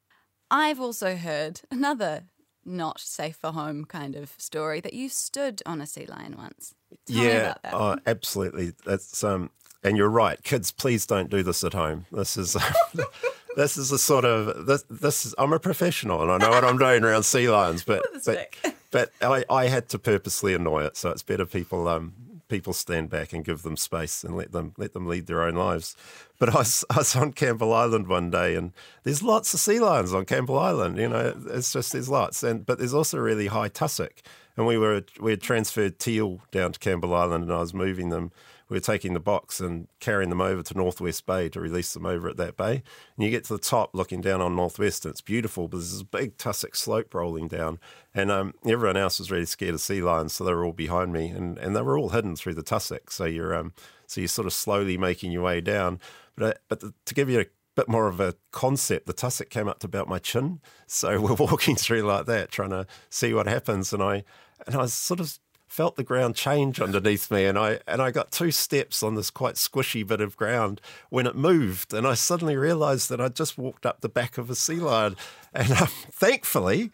I've 0.49 0.79
also 0.79 1.15
heard 1.15 1.61
another 1.69 2.23
not 2.65 2.99
safe 2.99 3.35
for 3.35 3.51
home 3.51 3.85
kind 3.85 4.15
of 4.15 4.33
story 4.37 4.79
that 4.81 4.93
you 4.93 5.09
stood 5.09 5.61
on 5.65 5.81
a 5.81 5.87
sea 5.87 6.05
lion 6.05 6.35
once. 6.37 6.73
Tell 7.05 7.17
yeah, 7.17 7.31
about 7.31 7.63
that. 7.63 7.73
oh, 7.73 7.97
absolutely. 8.05 8.73
That's 8.85 9.23
um, 9.23 9.51
and 9.83 9.97
you're 9.97 10.09
right, 10.09 10.41
kids. 10.43 10.71
Please 10.71 11.05
don't 11.05 11.29
do 11.29 11.43
this 11.43 11.63
at 11.63 11.73
home. 11.73 12.05
This 12.11 12.37
is. 12.37 12.57
This 13.55 13.77
is 13.77 13.91
a 13.91 13.97
sort 13.97 14.25
of 14.25 14.65
this. 14.65 14.83
This 14.89 15.25
is. 15.25 15.35
I'm 15.37 15.53
a 15.53 15.59
professional, 15.59 16.21
and 16.21 16.31
I 16.31 16.37
know 16.37 16.51
what 16.51 16.63
I'm 16.63 16.77
doing 16.77 17.03
around 17.03 17.23
sea 17.23 17.49
lions. 17.49 17.83
But 17.83 18.05
but, 18.25 18.49
but 18.91 19.11
I, 19.21 19.43
I 19.49 19.67
had 19.67 19.89
to 19.89 19.99
purposely 19.99 20.53
annoy 20.53 20.83
it, 20.83 20.97
so 20.97 21.09
it's 21.09 21.23
better 21.23 21.45
people 21.45 21.87
um 21.87 22.13
people 22.49 22.73
stand 22.73 23.09
back 23.09 23.31
and 23.31 23.45
give 23.45 23.61
them 23.61 23.77
space 23.77 24.23
and 24.23 24.35
let 24.35 24.51
them 24.51 24.73
let 24.77 24.93
them 24.93 25.07
lead 25.07 25.27
their 25.27 25.43
own 25.43 25.55
lives. 25.55 25.95
But 26.39 26.49
I 26.49 26.59
was, 26.59 26.83
I 26.89 26.97
was 26.97 27.15
on 27.15 27.31
Campbell 27.31 27.71
Island 27.71 28.07
one 28.07 28.29
day, 28.29 28.55
and 28.55 28.73
there's 29.03 29.23
lots 29.23 29.53
of 29.53 29.61
sea 29.61 29.79
lions 29.79 30.13
on 30.13 30.25
Campbell 30.25 30.59
Island. 30.59 30.97
You 30.97 31.07
know, 31.07 31.33
it's 31.47 31.71
just 31.71 31.93
there's 31.93 32.09
lots, 32.09 32.43
and 32.43 32.65
but 32.65 32.79
there's 32.79 32.93
also 32.93 33.19
really 33.19 33.47
high 33.47 33.69
tussock. 33.69 34.21
And 34.57 34.67
we 34.67 34.77
were 34.77 35.03
we 35.21 35.31
had 35.31 35.41
transferred 35.41 35.99
teal 35.99 36.41
down 36.51 36.73
to 36.73 36.79
Campbell 36.79 37.13
Island, 37.13 37.45
and 37.45 37.53
I 37.53 37.59
was 37.59 37.73
moving 37.73 38.09
them. 38.09 38.31
We 38.69 38.75
were 38.75 38.81
taking 38.81 39.13
the 39.13 39.19
box 39.19 39.59
and 39.59 39.87
carrying 39.99 40.29
them 40.29 40.41
over 40.41 40.61
to 40.61 40.77
Northwest 40.77 41.25
Bay 41.25 41.49
to 41.49 41.59
release 41.59 41.93
them 41.93 42.05
over 42.05 42.29
at 42.29 42.37
that 42.37 42.55
bay. 42.55 42.83
And 43.15 43.25
you 43.25 43.29
get 43.29 43.43
to 43.45 43.53
the 43.53 43.59
top, 43.59 43.91
looking 43.93 44.21
down 44.21 44.41
on 44.41 44.55
Northwest, 44.55 45.05
and 45.05 45.11
it's 45.11 45.21
beautiful. 45.21 45.67
But 45.67 45.77
there's 45.77 45.91
this 45.91 46.03
big 46.03 46.37
tussock 46.37 46.75
slope 46.75 47.13
rolling 47.13 47.47
down, 47.47 47.79
and 48.13 48.31
um, 48.31 48.53
everyone 48.65 48.97
else 48.97 49.19
was 49.19 49.31
really 49.31 49.45
scared 49.45 49.73
of 49.73 49.81
sea 49.81 50.01
lions, 50.01 50.33
so 50.33 50.43
they 50.43 50.53
were 50.53 50.63
all 50.63 50.73
behind 50.73 51.11
me, 51.11 51.29
and, 51.29 51.57
and 51.57 51.75
they 51.75 51.81
were 51.81 51.97
all 51.97 52.09
hidden 52.09 52.35
through 52.35 52.53
the 52.53 52.63
tussock. 52.63 53.11
So 53.11 53.25
you're 53.25 53.55
um, 53.55 53.73
so 54.05 54.21
you're 54.21 54.27
sort 54.27 54.45
of 54.45 54.53
slowly 54.53 54.97
making 54.97 55.31
your 55.31 55.43
way 55.43 55.61
down. 55.61 55.99
But 56.35 56.43
uh, 56.43 56.59
but 56.67 56.79
the, 56.81 56.93
to 57.05 57.13
give 57.15 57.29
you 57.29 57.41
a 57.41 57.45
bit 57.75 57.89
more 57.89 58.07
of 58.07 58.19
a 58.19 58.35
concept, 58.51 59.07
the 59.07 59.13
tussock 59.13 59.49
came 59.49 59.67
up 59.67 59.79
to 59.79 59.87
about 59.87 60.07
my 60.07 60.19
chin. 60.19 60.59
So 60.85 61.19
we're 61.21 61.33
walking 61.33 61.75
through 61.75 62.03
like 62.03 62.27
that, 62.27 62.51
trying 62.51 62.71
to 62.71 62.85
see 63.09 63.33
what 63.33 63.47
happens, 63.47 63.93
and 63.93 64.03
I 64.03 64.23
and 64.67 64.75
I 64.75 64.79
was 64.79 64.93
sort 64.93 65.19
of 65.19 65.39
felt 65.69 65.95
the 65.95 66.03
ground 66.03 66.35
change 66.35 66.81
underneath 66.81 67.29
me 67.29 67.45
and 67.45 67.57
I 67.57 67.79
and 67.87 68.01
I 68.01 68.09
got 68.09 68.31
two 68.31 68.49
steps 68.49 69.03
on 69.03 69.13
this 69.13 69.29
quite 69.29 69.53
squishy 69.55 70.05
bit 70.05 70.19
of 70.19 70.35
ground 70.35 70.81
when 71.09 71.27
it 71.27 71.35
moved 71.35 71.93
and 71.93 72.07
I 72.07 72.15
suddenly 72.15 72.57
realized 72.57 73.07
that 73.09 73.21
I'd 73.21 73.35
just 73.35 73.57
walked 73.57 73.85
up 73.85 74.01
the 74.01 74.09
back 74.09 74.39
of 74.39 74.49
a 74.49 74.55
sea 74.55 74.75
lion. 74.75 75.15
And 75.53 75.71
um, 75.71 75.87
thankfully 76.11 76.91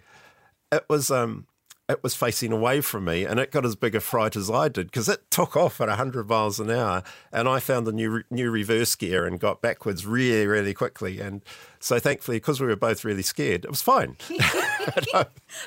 it 0.72 0.86
was 0.90 1.10
um 1.10 1.48
it 1.88 2.02
was 2.04 2.16
facing 2.16 2.52
away 2.52 2.82
from 2.82 3.06
me 3.06 3.26
and 3.26 3.40
it 3.40 3.52
got 3.52 3.66
as 3.66 3.76
big 3.76 3.96
a 3.96 4.02
fright 4.02 4.36
as 4.36 4.50
I 4.50 4.68
did 4.68 4.88
because 4.88 5.08
it 5.08 5.30
took 5.30 5.56
off 5.56 5.80
at 5.80 5.88
100 5.88 6.28
miles 6.28 6.60
an 6.60 6.72
hour 6.72 7.04
and 7.32 7.48
I 7.48 7.60
found 7.60 7.88
the 7.88 7.94
new 7.94 8.24
new 8.30 8.52
reverse 8.52 8.94
gear 8.96 9.26
and 9.26 9.40
got 9.40 9.62
backwards 9.62 10.06
really 10.06 10.48
really 10.48 10.74
quickly. 10.74 11.22
And 11.22 11.42
so 11.80 11.98
thankfully 11.98 12.38
because 12.38 12.60
we 12.60 12.68
were 12.68 12.76
both 12.76 13.06
really 13.06 13.24
scared 13.24 13.64
it 13.64 13.70
was 13.70 13.82
fine 13.82 14.18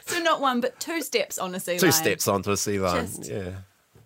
So 0.06 0.20
not 0.20 0.40
one, 0.40 0.60
but 0.60 0.78
two 0.80 1.02
steps 1.02 1.38
on 1.38 1.54
a 1.54 1.60
sea 1.60 1.78
two 1.78 1.86
lion. 1.86 1.92
steps 1.92 2.28
onto 2.28 2.50
a 2.50 2.56
sea 2.56 2.78
lion 2.78 3.06
Just- 3.06 3.28
yeah 3.30 3.50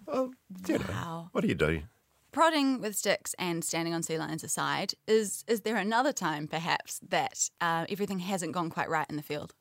well 0.06 0.30
you 0.68 0.78
know 0.78 0.84
Wow. 0.88 1.28
what 1.32 1.40
do 1.42 1.48
you 1.48 1.54
do 1.54 1.82
Prodding 2.32 2.80
with 2.80 2.96
sticks 2.96 3.34
and 3.38 3.62
standing 3.62 3.92
on 3.92 4.02
sea 4.02 4.16
lions 4.18 4.42
aside, 4.42 4.94
is 5.06 5.44
is 5.46 5.60
there 5.62 5.76
another 5.76 6.14
time 6.14 6.48
perhaps 6.48 6.98
that 7.10 7.50
uh, 7.60 7.84
everything 7.90 8.20
hasn't 8.20 8.52
gone 8.52 8.70
quite 8.70 8.88
right 8.88 9.06
in 9.10 9.16
the 9.16 9.22
field? 9.22 9.52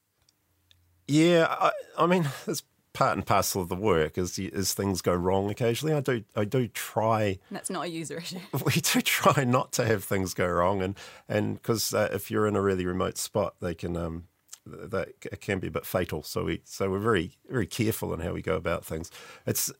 Yeah, 1.07 1.47
I, 1.49 1.71
I 1.97 2.05
mean, 2.07 2.29
it's 2.47 2.63
part 2.93 3.17
and 3.17 3.25
parcel 3.25 3.61
of 3.61 3.67
the 3.67 3.75
work. 3.75 4.17
As 4.17 4.39
as 4.53 4.73
things 4.73 5.01
go 5.01 5.13
wrong 5.13 5.49
occasionally, 5.49 5.93
I 5.93 5.99
do 5.99 6.23
I 6.33 6.45
do 6.45 6.69
try. 6.69 7.39
That's 7.51 7.69
not 7.69 7.85
a 7.85 7.89
user 7.89 8.19
issue. 8.19 8.39
We 8.65 8.73
do 8.73 9.01
try 9.01 9.43
not 9.43 9.73
to 9.73 9.85
have 9.85 10.05
things 10.05 10.33
go 10.33 10.47
wrong, 10.47 10.81
and 10.81 10.95
and 11.27 11.55
because 11.55 11.93
uh, 11.93 12.07
if 12.13 12.31
you're 12.31 12.47
in 12.47 12.55
a 12.55 12.61
really 12.61 12.85
remote 12.85 13.17
spot, 13.17 13.55
they 13.59 13.75
can 13.75 13.97
um 13.97 14.27
that 14.65 15.09
can 15.41 15.59
be 15.59 15.67
a 15.67 15.71
bit 15.71 15.85
fatal. 15.85 16.23
So 16.23 16.43
we 16.45 16.61
so 16.63 16.89
we're 16.89 16.99
very 16.99 17.31
very 17.49 17.67
careful 17.67 18.13
in 18.13 18.19
how 18.19 18.33
we 18.33 18.41
go 18.41 18.55
about 18.55 18.85
things. 18.85 19.09
It's 19.45 19.71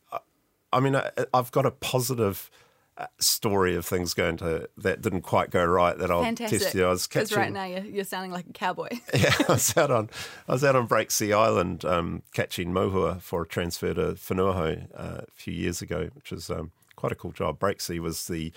I 0.72 0.80
mean 0.80 0.96
I, 0.96 1.10
I've 1.32 1.52
got 1.52 1.66
a 1.66 1.70
positive. 1.70 2.50
uh, 2.98 3.06
Story 3.18 3.74
of 3.74 3.86
things 3.86 4.12
going 4.12 4.36
to 4.36 4.68
that 4.76 5.00
didn't 5.00 5.22
quite 5.22 5.48
go 5.48 5.64
right 5.64 5.96
that 5.96 6.10
I'll 6.10 6.22
Fantastic. 6.22 6.60
test 6.60 6.74
you. 6.74 6.84
I 6.84 6.90
was 6.90 7.06
catching 7.06 7.38
right 7.38 7.50
now 7.50 7.64
you're, 7.64 7.86
you're 7.86 8.04
sounding 8.04 8.32
like 8.32 8.46
a 8.46 8.52
cowboy. 8.52 8.90
yeah, 9.14 9.32
I 9.48 9.52
was 9.52 9.74
out 9.78 9.90
on 9.90 10.10
I 10.46 10.52
was 10.52 10.62
out 10.62 10.76
on 10.76 10.86
Breaksea 10.86 11.34
Island 11.34 11.86
um, 11.86 12.22
catching 12.34 12.70
mohua 12.70 13.18
for 13.22 13.42
a 13.42 13.46
transfer 13.48 13.94
to 13.94 14.12
Whenua 14.12 14.54
Hou 14.54 14.82
uh, 14.94 15.22
a 15.26 15.30
few 15.32 15.54
years 15.54 15.80
ago, 15.80 16.10
which 16.12 16.30
was 16.30 16.50
um, 16.50 16.70
quite 16.94 17.12
a 17.12 17.14
cool 17.14 17.32
job. 17.32 17.58
Breaksea 17.58 17.98
was 17.98 18.26
the 18.26 18.52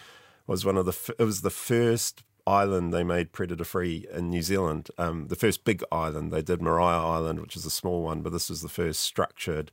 was 0.48 0.65
one 0.65 0.75
of 0.75 0.86
the 0.86 0.91
f- 0.91 1.15
it 1.17 1.24
was 1.24 1.39
the 1.41 1.50
first 1.50 2.25
island 2.47 2.93
they 2.93 3.03
made 3.03 3.31
predator 3.31 3.63
free 3.63 4.05
in 4.13 4.29
New 4.29 4.41
Zealand. 4.41 4.89
Um, 4.97 5.27
the 5.27 5.35
first 5.35 5.63
big 5.63 5.83
island 5.91 6.31
they 6.31 6.41
did 6.41 6.61
Maria 6.61 6.85
Island, 6.85 7.39
which 7.39 7.55
is 7.55 7.65
a 7.65 7.71
small 7.71 8.03
one, 8.03 8.21
but 8.21 8.31
this 8.31 8.49
was 8.49 8.61
the 8.61 8.69
first 8.69 9.01
structured 9.01 9.71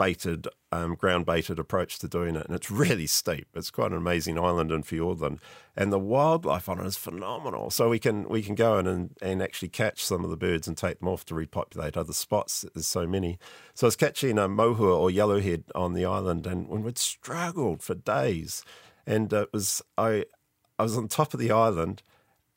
baited, 0.00 0.48
um, 0.72 0.94
ground 0.94 1.26
baited 1.26 1.58
approach 1.58 1.98
to 1.98 2.08
doing 2.08 2.34
it. 2.34 2.46
And 2.46 2.54
it's 2.54 2.70
really 2.70 3.06
steep. 3.06 3.48
It's 3.54 3.70
quite 3.70 3.90
an 3.90 3.98
amazing 3.98 4.38
island 4.38 4.72
in 4.72 4.82
Fiordland. 4.82 5.40
And 5.76 5.92
the 5.92 5.98
wildlife 5.98 6.70
on 6.70 6.80
it 6.80 6.86
is 6.86 6.96
phenomenal. 6.96 7.68
So 7.70 7.90
we 7.90 7.98
can 7.98 8.26
we 8.26 8.42
can 8.42 8.54
go 8.54 8.78
in 8.78 8.86
and, 8.86 9.10
and 9.20 9.42
actually 9.42 9.68
catch 9.68 10.02
some 10.02 10.24
of 10.24 10.30
the 10.30 10.38
birds 10.38 10.66
and 10.66 10.74
take 10.74 11.00
them 11.00 11.08
off 11.08 11.26
to 11.26 11.34
repopulate 11.34 11.98
other 11.98 12.14
spots. 12.14 12.64
There's 12.72 12.86
so 12.86 13.06
many. 13.06 13.38
So 13.74 13.86
I 13.86 13.88
was 13.88 13.96
catching 13.96 14.38
a 14.38 14.48
mohua 14.48 14.98
or 14.98 15.10
yellowhead 15.10 15.64
on 15.74 15.92
the 15.92 16.06
island 16.06 16.46
and 16.46 16.66
when 16.68 16.82
we'd 16.82 16.96
struggled 16.96 17.82
for 17.82 17.94
days. 17.94 18.64
And 19.06 19.30
it 19.34 19.52
was 19.52 19.82
I 19.98 20.24
I 20.80 20.82
was 20.82 20.96
on 20.96 21.08
top 21.08 21.34
of 21.34 21.40
the 21.40 21.50
island 21.50 22.02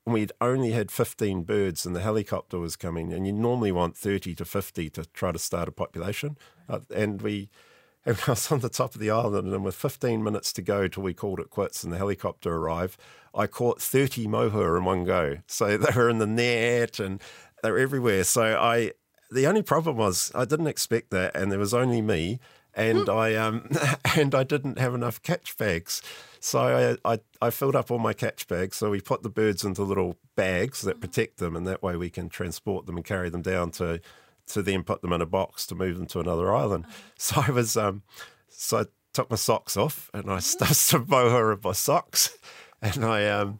and 0.05 0.13
we'd 0.13 0.31
only 0.39 0.71
had 0.71 0.91
15 0.91 1.43
birds 1.43 1.85
and 1.85 1.93
the 1.93 1.99
helicopter 1.99 2.57
was 2.57 2.77
coming 2.77 3.11
and 3.11 3.27
you 3.27 3.33
normally 3.33 3.73
want 3.73 3.97
30 3.97 4.33
to 4.35 4.45
50 4.45 4.89
to 4.91 5.05
try 5.07 5.33
to 5.33 5.37
start 5.39 5.67
a 5.67 5.73
population. 5.73 6.37
Uh, 6.69 6.79
and 6.95 7.21
we 7.21 7.49
and 8.05 8.17
I 8.25 8.31
was 8.31 8.49
on 8.49 8.61
the 8.61 8.69
top 8.69 8.95
of 8.95 9.01
the 9.01 9.11
island 9.11 9.53
and 9.53 9.65
with 9.65 9.75
15 9.75 10.23
minutes 10.23 10.53
to 10.53 10.61
go 10.61 10.87
till 10.87 11.03
we 11.03 11.13
called 11.13 11.41
it 11.41 11.49
quits 11.49 11.83
and 11.83 11.91
the 11.91 11.97
helicopter 11.97 12.55
arrived 12.55 12.97
I 13.35 13.45
caught 13.45 13.81
30 13.81 14.27
mohua 14.27 14.77
in 14.77 14.85
one 14.85 15.03
go. 15.03 15.39
So 15.47 15.75
they 15.77 15.93
were 15.93 16.09
in 16.09 16.19
the 16.19 16.25
net 16.25 17.01
and 17.01 17.21
they 17.61 17.71
were 17.71 17.77
everywhere. 17.77 18.23
So 18.23 18.57
I 18.57 18.93
the 19.31 19.47
only 19.47 19.63
problem 19.63 19.97
was 19.97 20.31
I 20.33 20.45
didn't 20.45 20.67
expect 20.67 21.09
that 21.09 21.35
and 21.35 21.51
there 21.51 21.59
was 21.59 21.73
only 21.73 22.01
me 22.01 22.39
and 22.75 23.09
I 23.09 23.35
um 23.35 23.69
and 24.15 24.33
I 24.33 24.43
didn't 24.43 24.79
have 24.79 24.93
enough 24.93 25.21
catch 25.21 25.57
bags. 25.57 26.01
So 26.39 26.97
I, 27.05 27.13
I 27.13 27.19
I 27.41 27.49
filled 27.49 27.75
up 27.75 27.91
all 27.91 27.99
my 27.99 28.13
catch 28.13 28.47
bags. 28.47 28.77
So 28.77 28.89
we 28.89 29.01
put 29.01 29.23
the 29.23 29.29
birds 29.29 29.63
into 29.63 29.83
little 29.83 30.17
bags 30.35 30.81
that 30.81 30.99
protect 31.01 31.37
them, 31.37 31.55
and 31.55 31.67
that 31.67 31.83
way 31.83 31.95
we 31.95 32.09
can 32.09 32.29
transport 32.29 32.85
them 32.85 32.97
and 32.97 33.05
carry 33.05 33.29
them 33.29 33.41
down 33.41 33.71
to 33.71 34.01
to 34.47 34.61
then 34.61 34.83
put 34.83 35.01
them 35.01 35.13
in 35.13 35.21
a 35.21 35.25
box 35.25 35.65
to 35.67 35.75
move 35.75 35.97
them 35.97 36.07
to 36.07 36.19
another 36.19 36.53
island. 36.53 36.85
So 37.17 37.41
I 37.47 37.51
was 37.51 37.77
um 37.77 38.03
so 38.49 38.79
I 38.79 38.85
took 39.13 39.29
my 39.29 39.37
socks 39.37 39.77
off 39.77 40.09
and 40.13 40.29
I 40.29 40.39
stuffed 40.39 40.75
some 40.75 41.05
mohua 41.05 41.53
in 41.53 41.59
my 41.63 41.71
socks, 41.71 42.37
and 42.81 43.05
I 43.05 43.27
um 43.27 43.59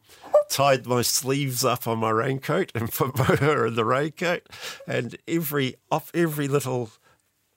tied 0.50 0.86
my 0.86 1.02
sleeves 1.02 1.64
up 1.64 1.88
on 1.88 2.00
my 2.00 2.10
raincoat 2.10 2.72
and 2.76 2.92
put 2.92 3.14
mohua 3.14 3.68
in 3.68 3.76
the 3.76 3.86
raincoat, 3.86 4.50
and 4.88 5.16
every 5.28 5.76
off 5.90 6.12
every 6.14 6.48
little 6.48 6.92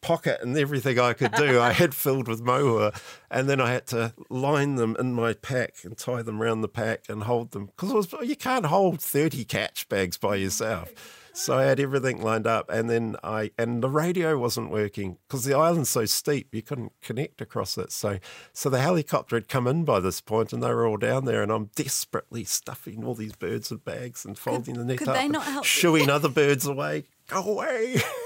pocket 0.07 0.39
and 0.41 0.57
everything 0.57 1.01
I 1.01 1.15
could 1.15 1.33
do, 1.33 1.61
I 1.61 1.73
had 1.73 1.93
filled 1.93 2.29
with 2.29 2.41
mohua, 2.41 2.97
and 3.29 3.49
then 3.49 3.61
I 3.61 3.73
had 3.73 3.89
to 3.89 4.15
line 4.31 4.77
them 4.77 4.97
in 5.01 5.13
my 5.13 5.35
pack 5.35 5.79
and 5.83 5.99
tie 5.99 6.23
them 6.23 6.41
around 6.41 6.61
the 6.61 6.69
pack 6.69 7.09
and 7.09 7.25
hold 7.25 7.51
them 7.51 7.67
because 7.67 8.15
you 8.23 8.37
can't 8.37 8.67
hold 8.67 9.01
thirty 9.01 9.45
catch 9.45 9.89
bags 9.89 10.17
by 10.17 10.37
yourself. 10.37 10.93
So 11.33 11.59
I 11.59 11.65
had 11.65 11.81
everything 11.81 12.23
lined 12.23 12.47
up, 12.47 12.71
and 12.71 12.89
then 12.89 13.17
I 13.25 13.51
and 13.59 13.83
the 13.83 13.91
radio 13.91 14.39
wasn't 14.39 14.71
working 14.71 15.19
because 15.27 15.45
the 15.45 15.55
island's 15.55 15.91
so 15.91 16.05
steep 16.05 16.55
you 16.55 16.63
couldn't 16.63 16.93
connect 17.03 17.41
across 17.41 17.77
it. 17.77 17.91
So 17.91 18.21
so 18.53 18.71
the 18.71 18.81
helicopter 18.81 19.35
had 19.35 19.49
come 19.49 19.67
in 19.67 19.85
by 19.85 19.99
this 19.99 20.21
point, 20.21 20.53
and 20.53 20.63
they 20.63 20.73
were 20.73 20.87
all 20.87 20.99
down 20.99 21.25
there, 21.25 21.43
and 21.43 21.51
I'm 21.51 21.71
desperately 21.75 22.45
stuffing 22.45 23.05
all 23.05 23.17
these 23.17 23.35
birds 23.35 23.73
in 23.73 23.79
bags 23.79 24.25
and 24.25 24.39
folding 24.39 24.77
could, 24.77 24.87
the 24.87 24.95
net 24.95 25.09
up, 25.09 25.15
they 25.17 25.25
and 25.25 25.33
not 25.33 25.47
help 25.47 25.65
shooing 25.65 26.09
other 26.17 26.29
birds 26.29 26.65
away. 26.65 27.07
Go 27.27 27.43
away. 27.43 27.97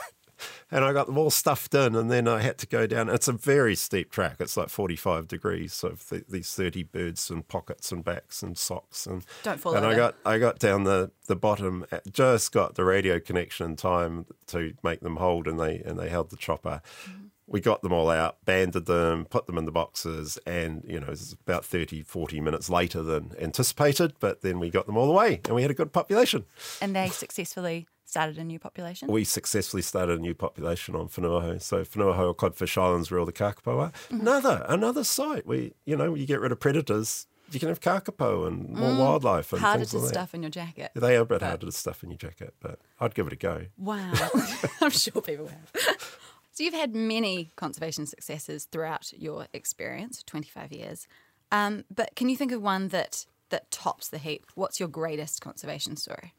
and 0.71 0.85
I 0.85 0.93
got 0.93 1.07
them 1.07 1.19
all 1.19 1.31
stuffed 1.31 1.75
in, 1.75 1.95
and 1.95 2.11
then 2.11 2.29
I 2.29 2.41
had 2.41 2.59
to 2.59 2.67
go 2.67 2.87
down. 2.87 3.09
It's 3.09 3.29
a 3.29 3.33
very 3.33 3.75
steep 3.75 4.11
track. 4.11 4.37
It's 4.41 4.57
like 4.57 4.69
forty-five 4.69 5.29
degrees. 5.29 5.73
So 5.73 5.91
th- 5.91 6.25
these 6.29 6.53
thirty 6.55 6.83
birds 6.83 7.31
and 7.31 7.47
pockets 7.47 7.91
and 7.93 8.05
backs 8.05 8.43
and 8.43 8.57
socks 8.57 9.07
and 9.07 9.25
Don't 9.43 9.59
fall 9.61 9.75
And 9.75 9.87
I 9.87 9.95
got 9.97 10.15
I 10.25 10.39
got 10.39 10.59
down 10.59 10.85
the 10.85 11.11
the 11.27 11.37
bottom. 11.37 11.85
Just 12.11 12.53
got 12.53 12.75
the 12.75 12.85
radio 12.85 13.21
connection 13.21 13.67
in 13.67 13.77
time 13.77 14.27
to 14.49 14.75
make 14.83 15.00
them 15.00 15.17
hold, 15.17 15.47
and 15.47 15.59
they 15.59 15.79
and 15.79 15.99
they 15.99 16.09
held 16.09 16.31
the 16.31 16.37
chopper. 16.37 16.83
Mm-hmm. 17.05 17.27
We 17.47 17.61
got 17.61 17.83
them 17.83 17.93
all 17.93 18.09
out, 18.09 18.37
banded 18.45 18.87
them, 18.87 19.25
put 19.25 19.49
them 19.49 19.59
in 19.59 19.65
the 19.65 19.73
boxes, 19.73 20.39
and 20.47 20.85
you 20.87 21.00
know, 21.00 21.07
it 21.07 21.11
was 21.11 21.33
about 21.33 21.65
30, 21.65 22.03
40 22.03 22.41
minutes 22.41 22.71
later 22.71 23.03
than 23.03 23.33
anticipated, 23.41 24.12
but 24.21 24.43
then 24.43 24.61
we 24.61 24.71
got 24.71 24.87
them 24.87 24.97
all 24.97 25.11
away 25.11 25.41
and 25.47 25.57
we 25.57 25.62
had 25.62 25.71
a 25.73 25.75
good 25.75 25.93
population. 25.93 26.45
and 26.81 26.95
they 26.95 27.09
successfully 27.11 27.89
started 28.11 28.38
a 28.38 28.45
new 28.45 28.59
population. 28.59 29.09
we 29.09 29.23
successfully 29.25 29.83
started 29.83 30.19
a 30.19 30.23
new 30.23 30.35
population 30.35 30.97
on 30.97 31.09
Whenua 31.09 31.43
Hou. 31.43 31.59
So 31.61 31.83
Whenua 31.85 32.17
Hou 32.17 32.26
or 32.26 32.35
Codfish 32.35 32.76
Islands 32.76 33.11
where 33.11 33.21
all 33.21 33.26
the 33.26 33.33
kakapo 33.33 33.79
are. 33.81 33.93
Another 34.11 34.64
another 34.69 35.05
site 35.05 35.47
where, 35.47 35.71
you 35.85 35.97
know, 35.97 36.14
you 36.14 36.26
get 36.26 36.40
rid 36.40 36.50
of 36.52 36.59
predators, 36.59 37.26
you 37.52 37.61
can 37.61 37.69
have 37.69 37.81
kakapo 37.81 38.47
and 38.49 38.69
more 38.71 38.95
wildlife 38.97 39.52
and 39.52 39.62
Harder 39.62 39.85
to 39.85 39.99
like 39.99 40.09
stuff 40.09 40.35
in 40.35 40.43
your 40.43 40.50
jacket. 40.50 40.90
that. 40.95 41.00
They 41.00 41.17
are 41.17 41.21
a 41.23 41.26
bit 41.26 41.40
but- 41.40 41.47
harder 41.47 41.67
to 41.67 41.73
stuff 41.73 42.02
in 42.02 42.11
your 42.11 42.19
jacket, 42.19 42.55
but 42.61 42.81
I'd 43.00 43.14
give 43.14 43.26
it 43.29 43.33
a 43.33 43.37
go. 43.37 43.67
Wow. 43.79 44.12
I'm 44.81 44.90
sure 44.90 45.23
people 45.23 45.49
have. 45.49 45.73
So 46.52 46.64
you've 46.64 46.75
had 46.75 46.95
many 46.95 47.50
conservation 47.57 48.05
successes 48.07 48.64
throughout 48.67 49.12
your 49.17 49.47
experience, 49.55 50.23
25 50.25 50.73
years. 50.73 51.07
Um, 51.52 51.85
but 51.95 52.14
can 52.17 52.29
you 52.29 52.37
think 52.37 52.52
of 52.52 52.61
one 52.61 52.88
that 52.88 53.25
that 53.49 53.71
tops 53.71 54.09
the 54.09 54.19
heap? 54.19 54.45
What's 54.57 54.79
your 54.79 54.88
greatest 54.88 55.40
conservation 55.40 55.97
story? 55.97 56.35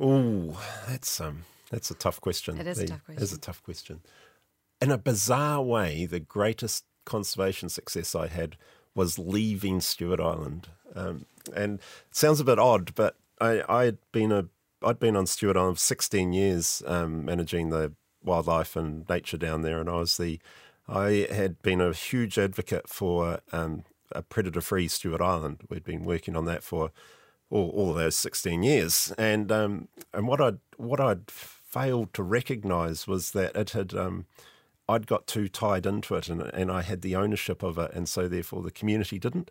Oh, 0.00 0.60
that's 0.86 1.20
um, 1.20 1.44
that's 1.70 1.90
a 1.90 1.94
tough 1.94 2.20
question. 2.20 2.58
It 2.58 2.66
is 2.66 2.78
a 2.78 2.82
The- 2.82 2.88
tough 2.88 3.08
It 3.10 3.12
is 3.22 3.32
a 3.32 3.34
question. 3.36 3.40
tough 3.40 3.62
question. 3.62 4.00
In 4.80 4.90
a 4.92 4.98
bizarre 4.98 5.62
way, 5.62 6.06
the 6.06 6.20
greatest 6.20 6.84
conservation 7.04 7.68
success 7.68 8.14
I 8.14 8.28
had 8.28 8.56
was 8.94 9.18
leaving 9.18 9.80
Stewart 9.80 10.20
Island, 10.20 10.68
um, 10.94 11.26
and 11.54 11.78
it 12.10 12.16
sounds 12.16 12.40
a 12.40 12.44
bit 12.44 12.58
odd, 12.58 12.94
but 12.94 13.16
I 13.40 13.62
I 13.68 13.84
had 13.86 13.98
been 14.12 14.32
a 14.32 14.46
I'd 14.82 15.00
been 15.00 15.16
on 15.16 15.26
Stewart 15.26 15.56
Island 15.56 15.76
for 15.78 15.80
16 15.82 16.32
years, 16.32 16.82
um, 16.86 17.24
managing 17.24 17.70
the 17.70 17.94
wildlife 18.22 18.76
and 18.76 19.08
nature 19.08 19.36
down 19.36 19.62
there, 19.62 19.80
and 19.80 19.88
I 19.90 19.96
was 19.96 20.16
the 20.16 20.38
I 20.86 21.26
had 21.30 21.60
been 21.62 21.80
a 21.80 21.92
huge 21.92 22.38
advocate 22.38 22.88
for 22.88 23.40
um, 23.52 23.84
a 24.12 24.22
predator-free 24.22 24.88
Stewart 24.88 25.20
Island. 25.20 25.62
We'd 25.68 25.84
been 25.84 26.04
working 26.04 26.34
on 26.36 26.44
that 26.46 26.62
for 26.62 26.92
all, 27.50 27.70
all 27.70 27.94
those 27.94 28.16
16 28.16 28.62
years. 28.62 29.12
And 29.18 29.50
um, 29.50 29.88
and 30.12 30.26
what 30.28 30.40
I'd 30.40 30.58
what 30.76 31.00
I'd 31.00 31.30
failed 31.30 32.14
to 32.14 32.22
recognise 32.22 33.06
was 33.06 33.32
that 33.32 33.54
it 33.56 33.70
had 33.70 33.94
um, 33.94 34.26
I'd 34.88 35.06
got 35.06 35.26
too 35.26 35.48
tied 35.48 35.86
into 35.86 36.14
it, 36.14 36.28
and 36.28 36.42
and 36.42 36.70
I 36.70 36.82
had 36.82 37.02
the 37.02 37.16
ownership 37.16 37.62
of 37.62 37.78
it, 37.78 37.92
and 37.92 38.08
so 38.08 38.28
therefore 38.28 38.62
the 38.62 38.70
community 38.70 39.18
didn't. 39.18 39.50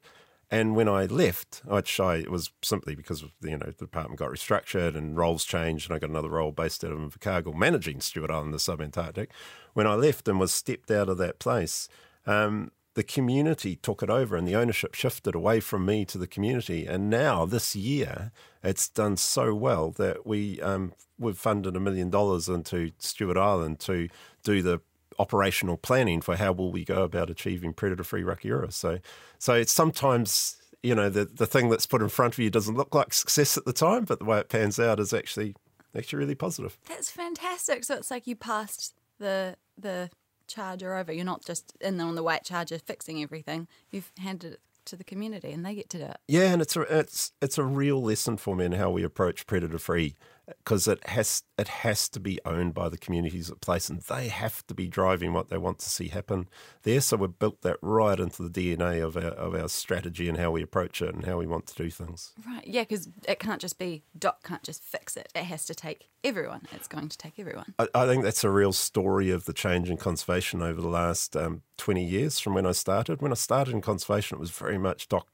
And 0.50 0.77
when 0.77 0.88
I 0.88 1.06
left, 1.06 1.62
I'd 1.70 1.88
shy. 1.88 2.16
It 2.16 2.32
was 2.32 2.51
simply 2.62 2.96
because 2.96 3.24
you 3.42 3.58
know 3.58 3.66
the 3.66 3.86
department 3.86 4.20
got 4.20 4.32
restructured 4.32 4.96
and 4.96 5.18
roles 5.18 5.44
changed, 5.44 5.89
and 5.89 5.96
I 5.96 6.00
got 6.00 6.10
another 6.10 6.30
role 6.30 6.51
based 6.51 6.84
out 6.84 6.92
of 6.92 7.00
Invercargill, 7.00 7.54
managing 7.54 8.00
Stewart 8.00 8.32
Island, 8.32 8.48
in 8.48 8.51
the 8.54 8.58
subantarctic. 8.58 9.27
When 9.74 9.88
I 9.88 9.96
left 9.96 10.27
and 10.27 10.39
was 10.39 10.54
stepped 10.54 10.89
out 10.89 11.10
of 11.10 11.18
that 11.18 11.39
place, 11.39 11.89
um, 12.25 12.72
the 12.98 13.04
community 13.04 13.75
took 13.75 14.01
it 14.01 14.10
over, 14.10 14.36
and 14.36 14.48
the 14.48 14.56
ownership 14.56 14.96
shifted 14.96 15.36
away 15.36 15.60
from 15.60 15.86
me 15.86 16.04
to 16.04 16.18
the 16.18 16.25
community. 16.25 16.88
And 16.88 17.12
now 17.12 17.46
this 17.46 17.75
year, 17.75 18.32
it's 18.63 18.89
done 18.89 19.18
so 19.18 19.54
well 19.54 19.92
that 19.92 20.25
we 20.25 20.60
um, 20.62 20.94
we've 21.20 21.38
funded 21.38 21.75
a 21.75 21.79
million 21.79 22.10
dollars 22.10 22.50
into 22.50 22.92
Stewart 22.98 23.38
Island 23.38 23.79
to 23.81 24.10
do 24.42 24.64
the 24.64 24.81
operational 25.20 25.77
planning 25.77 26.22
for 26.22 26.38
how 26.38 26.53
will 26.53 26.72
we 26.72 26.83
go 26.83 27.03
about 27.03 27.29
achieving 27.29 27.72
predator-free 27.72 28.24
rakiura. 28.24 28.74
So, 28.74 28.98
so 29.38 29.53
it's 29.53 29.72
sometimes 29.72 30.57
you 30.81 30.96
know 30.96 31.07
the 31.07 31.25
the 31.25 31.46
thing 31.46 31.70
that's 31.70 31.86
put 31.86 32.01
in 32.01 32.10
front 32.10 32.33
of 32.33 32.40
you 32.40 32.50
doesn't 32.50 32.77
look 32.77 32.96
like 32.96 33.14
success 33.14 33.57
at 33.57 33.66
the 33.66 33.74
time, 33.74 34.05
but 34.05 34.18
the 34.18 34.25
way 34.25 34.40
it 34.40 34.50
pans 34.50 34.79
out 34.79 35.00
is 35.00 35.14
actually 35.14 35.53
actually 35.96 36.18
really 36.18 36.33
positive. 36.33 36.79
That's 36.90 37.12
fantastic. 37.12 37.83
So 37.83 37.94
it's 37.94 38.10
like 38.10 38.25
you 38.25 38.36
passed 38.36 38.96
the 39.20 39.55
the 39.77 40.10
charger 40.48 40.96
over. 40.96 41.12
You're 41.12 41.25
not 41.25 41.46
just 41.46 41.74
in 41.81 42.00
on 42.00 42.16
the 42.16 42.24
white 42.24 42.44
charger 42.44 42.79
fixing 42.79 43.22
everything. 43.22 43.68
You've 43.92 44.12
handed 44.18 44.53
it 44.53 44.62
to 44.86 44.96
the 44.96 45.03
community, 45.03 45.51
and 45.51 45.66
they 45.66 45.75
get 45.75 45.90
to 45.92 45.98
do 45.98 46.05
it. 46.05 46.18
Yeah, 46.27 46.51
and 46.51 46.62
it's 46.62 46.75
a 46.75 46.81
it's 46.81 47.31
it's 47.42 47.57
a 47.57 47.64
real 47.64 48.01
lesson 48.01 48.38
for 48.38 48.55
me 48.55 48.66
in 48.66 48.72
how 48.74 48.90
we 48.90 49.03
approach 49.03 49.46
predator 49.46 49.79
free 49.79 50.16
because 50.48 50.88
it 50.88 51.05
has 51.10 51.44
it 51.57 51.68
has 51.68 52.07
to 52.10 52.20
be 52.20 52.40
owned 52.46 52.74
by 52.74 52.90
the 52.90 52.98
communities 52.98 53.50
at 53.50 53.62
place, 53.62 53.90
and 53.90 54.01
they 54.01 54.27
have 54.27 54.66
to 54.68 54.74
be 54.74 54.88
driving 54.88 55.33
what 55.33 55.50
they 55.50 55.57
want 55.57 55.79
to 55.79 55.90
see 55.90 56.07
happen 56.07 56.48
there. 56.83 57.01
So 57.01 57.18
we've 57.18 57.38
built 57.38 57.62
that 57.62 57.77
right 57.81 58.20
into 58.20 58.48
the 58.48 58.50
DNA 58.50 59.03
of 59.03 59.18
our 59.18 59.31
of 59.31 59.55
our 59.55 59.70
strategy 59.70 60.29
and 60.29 60.38
how 60.38 60.51
we 60.51 60.62
approach 60.62 61.01
it 61.01 61.14
and 61.14 61.25
how 61.25 61.38
we 61.38 61.48
want 61.48 61.68
to 61.68 61.75
do 61.75 61.90
things. 61.90 62.33
Right. 62.48 62.66
Yeah, 62.66 62.83
because 62.83 63.10
it 63.27 63.40
can't 63.40 63.62
just 63.62 63.77
be 63.77 64.03
Doc 64.18 64.44
can't 64.44 64.64
just 64.64 64.83
fix 64.83 65.18
it. 65.18 65.29
It 65.36 65.44
has 65.44 65.66
to 65.66 65.75
take 65.75 66.10
everyone. 66.24 66.62
It's 66.72 66.88
going 66.88 67.10
to 67.10 67.18
take 67.18 67.40
everyone. 67.40 67.74
I, 67.79 67.88
I 67.94 68.05
think 68.05 68.24
that's 68.24 68.44
a 68.44 68.50
real 68.50 68.74
story 68.74 69.29
of 69.31 69.46
the 69.46 69.53
change 69.53 69.90
in 69.90 69.98
conservation 69.98 70.62
over 70.62 70.81
the 70.81 70.88
last 70.88 71.36
um, 71.36 71.62
20 71.77 72.03
years 72.03 72.40
from 72.40 72.53
when 72.53 72.66
I 72.66 72.72
started. 72.72 73.22
When 73.22 73.31
I 73.31 73.36
started 73.36 73.74
in 73.74 73.81
conservation, 73.81 74.38
it 74.38 74.40
was 74.40 74.51
very 74.51 74.77
much 74.77 75.07
doc, 75.07 75.27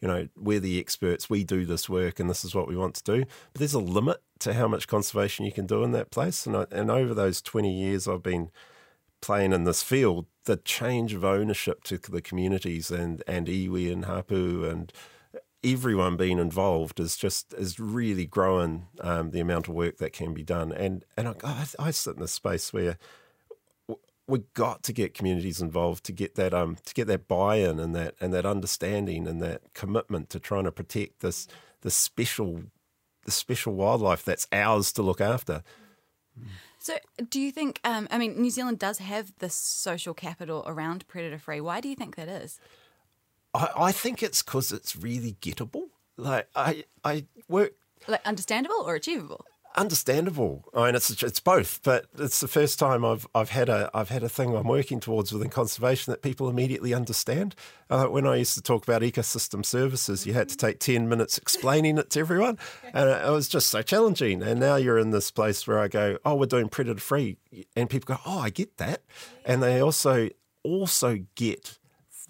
you 0.00 0.08
know, 0.08 0.28
we're 0.36 0.60
the 0.60 0.78
experts, 0.78 1.30
we 1.30 1.44
do 1.44 1.64
this 1.64 1.88
work, 1.88 2.20
and 2.20 2.28
this 2.28 2.44
is 2.44 2.54
what 2.54 2.68
we 2.68 2.76
want 2.76 2.94
to 2.96 3.04
do. 3.04 3.24
But 3.52 3.58
there's 3.58 3.74
a 3.74 3.80
limit 3.80 4.22
to 4.40 4.54
how 4.54 4.68
much 4.68 4.88
conservation 4.88 5.44
you 5.44 5.52
can 5.52 5.66
do 5.66 5.82
in 5.84 5.92
that 5.92 6.10
place. 6.10 6.46
And, 6.46 6.56
I, 6.56 6.66
and 6.70 6.90
over 6.90 7.14
those 7.14 7.42
20 7.42 7.72
years, 7.72 8.08
I've 8.08 8.22
been 8.22 8.50
playing 9.20 9.52
in 9.52 9.64
this 9.64 9.82
field, 9.82 10.26
the 10.44 10.56
change 10.56 11.12
of 11.12 11.24
ownership 11.24 11.84
to 11.84 11.98
the 11.98 12.22
communities 12.22 12.90
and, 12.90 13.22
and 13.26 13.46
iwi 13.46 13.92
and 13.92 14.06
hapu 14.06 14.64
and 14.64 14.92
everyone 15.62 16.16
being 16.16 16.38
involved 16.38 16.98
is 16.98 17.16
just 17.16 17.52
is 17.54 17.78
really 17.78 18.24
growing 18.26 18.86
um, 19.00 19.30
the 19.30 19.40
amount 19.40 19.68
of 19.68 19.74
work 19.74 19.98
that 19.98 20.12
can 20.12 20.32
be 20.32 20.42
done. 20.42 20.72
And 20.72 21.04
and 21.16 21.28
I, 21.28 21.34
I, 21.44 21.66
I 21.78 21.90
sit 21.90 22.16
in 22.16 22.22
a 22.22 22.28
space 22.28 22.72
where 22.72 22.98
we've 24.30 24.54
got 24.54 24.82
to 24.84 24.92
get 24.92 25.12
communities 25.14 25.60
involved 25.60 26.04
to 26.04 26.12
get 26.12 26.36
that 26.36 26.54
um 26.54 26.76
to 26.84 26.94
get 26.94 27.06
that 27.08 27.26
buy-in 27.28 27.78
and 27.78 27.94
that 27.94 28.14
and 28.20 28.32
that 28.32 28.46
understanding 28.46 29.26
and 29.26 29.42
that 29.42 29.62
commitment 29.74 30.30
to 30.30 30.38
trying 30.38 30.64
to 30.64 30.72
protect 30.72 31.20
this 31.20 31.46
this 31.82 31.94
special 31.94 32.62
the 33.24 33.30
special 33.30 33.74
wildlife 33.74 34.24
that's 34.24 34.46
ours 34.52 34.92
to 34.92 35.02
look 35.02 35.20
after. 35.20 35.62
So, 36.78 36.96
do 37.28 37.38
you 37.38 37.52
think? 37.52 37.78
Um, 37.84 38.08
I 38.10 38.16
mean, 38.16 38.40
New 38.40 38.50
Zealand 38.50 38.78
does 38.78 38.98
have 38.98 39.34
this 39.38 39.54
social 39.54 40.14
capital 40.14 40.64
around 40.66 41.06
predator 41.06 41.38
free. 41.38 41.60
Why 41.60 41.80
do 41.80 41.90
you 41.90 41.94
think 41.94 42.16
that 42.16 42.28
is? 42.28 42.58
I, 43.52 43.68
I 43.76 43.92
think 43.92 44.22
it's 44.22 44.42
because 44.42 44.72
it's 44.72 44.96
really 44.96 45.36
gettable. 45.42 45.88
Like 46.16 46.48
I 46.54 46.84
I 47.04 47.26
work 47.48 47.72
Like 48.08 48.26
understandable 48.26 48.82
or 48.86 48.94
achievable? 48.94 49.44
Understandable. 49.76 50.64
I 50.74 50.86
mean, 50.86 50.94
it's 50.94 51.10
it's 51.22 51.40
both, 51.40 51.80
but 51.82 52.06
it's 52.18 52.40
the 52.40 52.48
first 52.48 52.78
time 52.78 53.04
I've 53.04 53.26
I've 53.34 53.50
had 53.50 53.68
a 53.68 53.90
I've 53.94 54.08
had 54.08 54.22
a 54.22 54.28
thing 54.28 54.54
I'm 54.54 54.66
working 54.66 55.00
towards 55.00 55.32
within 55.32 55.50
conservation 55.50 56.10
that 56.10 56.22
people 56.22 56.48
immediately 56.48 56.94
understand. 56.94 57.54
Uh, 57.88 58.06
when 58.06 58.26
I 58.26 58.36
used 58.36 58.54
to 58.54 58.62
talk 58.62 58.84
about 58.84 59.02
ecosystem 59.02 59.64
services, 59.64 60.26
you 60.26 60.32
had 60.32 60.48
to 60.48 60.56
take 60.56 60.78
ten 60.78 61.08
minutes 61.08 61.38
explaining 61.38 61.98
it 61.98 62.10
to 62.10 62.20
everyone, 62.20 62.58
and 62.92 63.08
it, 63.08 63.30
was 63.30 63.48
just 63.48 63.68
so 63.68 63.82
challenging. 63.82 64.42
And 64.42 64.60
now 64.60 64.76
you're 64.76 64.98
in 64.98 65.10
this 65.10 65.30
place 65.30 65.66
where 65.66 65.78
I 65.78 65.88
go, 65.88 66.18
oh, 66.24 66.34
we're 66.34 66.46
doing 66.46 66.68
predator 66.68 67.00
free, 67.00 67.38
and 67.76 67.90
people 67.90 68.14
go, 68.14 68.20
oh, 68.26 68.38
I 68.38 68.50
get 68.50 68.76
that, 68.78 69.02
and 69.44 69.62
they 69.62 69.80
also 69.80 70.28
also 70.62 71.18
get 71.34 71.79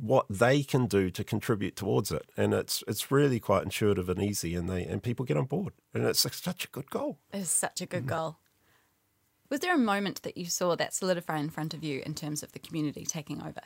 what 0.00 0.26
they 0.30 0.62
can 0.62 0.86
do 0.86 1.10
to 1.10 1.22
contribute 1.22 1.76
towards 1.76 2.10
it, 2.10 2.30
and 2.36 2.54
it's 2.54 2.82
it's 2.88 3.10
really 3.10 3.38
quite 3.38 3.62
intuitive 3.62 4.08
and 4.08 4.22
easy, 4.22 4.54
and 4.54 4.68
they 4.68 4.84
and 4.84 5.02
people 5.02 5.24
get 5.24 5.36
on 5.36 5.44
board, 5.44 5.74
and 5.92 6.04
it's 6.04 6.20
such 6.20 6.64
a 6.64 6.68
good 6.68 6.90
goal. 6.90 7.18
It 7.32 7.40
is 7.40 7.50
such 7.50 7.80
a 7.80 7.86
good 7.86 8.06
goal. 8.06 8.38
Was 9.50 9.60
there 9.60 9.74
a 9.74 9.78
moment 9.78 10.22
that 10.22 10.36
you 10.36 10.46
saw 10.46 10.76
that 10.76 10.94
solidify 10.94 11.38
in 11.38 11.50
front 11.50 11.74
of 11.74 11.82
you 11.82 12.02
in 12.06 12.14
terms 12.14 12.42
of 12.42 12.52
the 12.52 12.60
community 12.60 13.04
taking 13.04 13.42
over? 13.42 13.60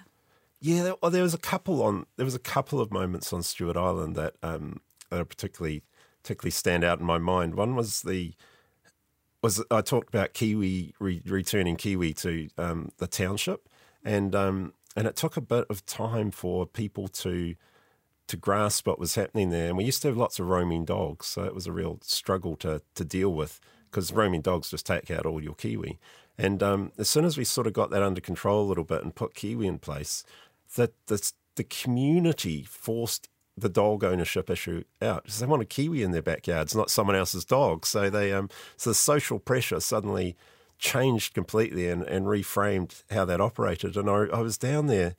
Yeah, 0.60 0.82
there, 0.82 0.94
well, 1.02 1.10
there 1.10 1.22
was 1.22 1.34
a 1.34 1.38
couple 1.38 1.82
on. 1.82 2.06
There 2.16 2.24
was 2.24 2.34
a 2.34 2.40
couple 2.40 2.80
of 2.80 2.90
moments 2.90 3.32
on 3.32 3.42
Stewart 3.42 3.76
Island 3.76 4.16
that 4.16 4.34
um, 4.42 4.80
that 5.10 5.20
are 5.20 5.24
particularly 5.24 5.82
particularly 6.22 6.50
stand 6.50 6.84
out 6.84 7.00
in 7.00 7.06
my 7.06 7.18
mind. 7.18 7.54
One 7.54 7.76
was 7.76 8.00
the 8.02 8.34
was 9.42 9.62
I 9.70 9.82
talked 9.82 10.08
about 10.08 10.32
Kiwi 10.32 10.94
re- 10.98 11.22
returning 11.26 11.76
Kiwi 11.76 12.14
to 12.14 12.48
um, 12.56 12.88
the 12.96 13.06
township, 13.06 13.68
and 14.02 14.34
um, 14.34 14.72
and 14.96 15.06
it 15.06 15.16
took 15.16 15.36
a 15.36 15.40
bit 15.40 15.66
of 15.68 15.84
time 15.86 16.30
for 16.30 16.66
people 16.66 17.08
to 17.08 17.54
to 18.26 18.36
grasp 18.38 18.86
what 18.86 18.98
was 18.98 19.16
happening 19.16 19.50
there. 19.50 19.68
And 19.68 19.76
we 19.76 19.84
used 19.84 20.00
to 20.00 20.08
have 20.08 20.16
lots 20.16 20.38
of 20.38 20.48
roaming 20.48 20.86
dogs, 20.86 21.26
so 21.26 21.44
it 21.44 21.54
was 21.54 21.66
a 21.66 21.72
real 21.72 21.98
struggle 22.02 22.56
to 22.56 22.82
to 22.94 23.04
deal 23.04 23.32
with 23.32 23.60
because 23.90 24.12
roaming 24.12 24.40
dogs 24.40 24.70
just 24.70 24.86
take 24.86 25.10
out 25.10 25.26
all 25.26 25.42
your 25.42 25.54
Kiwi. 25.54 25.98
And 26.36 26.62
um, 26.62 26.92
as 26.98 27.08
soon 27.08 27.24
as 27.24 27.38
we 27.38 27.44
sort 27.44 27.68
of 27.68 27.72
got 27.72 27.90
that 27.90 28.02
under 28.02 28.20
control 28.20 28.64
a 28.64 28.68
little 28.68 28.84
bit 28.84 29.04
and 29.04 29.14
put 29.14 29.34
Kiwi 29.34 29.66
in 29.66 29.78
place, 29.78 30.24
that 30.76 30.92
the 31.06 31.32
the 31.56 31.64
community 31.64 32.62
forced 32.64 33.28
the 33.56 33.68
dog 33.68 34.02
ownership 34.02 34.50
issue 34.50 34.82
out 35.00 35.22
because 35.24 35.38
they 35.38 35.46
want 35.46 35.62
a 35.62 35.66
kiwi 35.66 36.02
in 36.02 36.10
their 36.10 36.22
backyards, 36.22 36.74
not 36.74 36.90
someone 36.90 37.14
else's 37.14 37.44
dog. 37.44 37.86
So 37.86 38.10
they 38.10 38.32
um 38.32 38.48
so 38.76 38.90
the 38.90 38.94
social 38.94 39.38
pressure 39.38 39.80
suddenly 39.80 40.36
changed 40.84 41.34
completely 41.34 41.88
and, 41.88 42.02
and 42.02 42.26
reframed 42.26 43.02
how 43.10 43.24
that 43.24 43.40
operated. 43.40 43.96
And 43.96 44.08
I, 44.08 44.26
I 44.26 44.40
was 44.40 44.58
down 44.58 44.86
there 44.86 45.16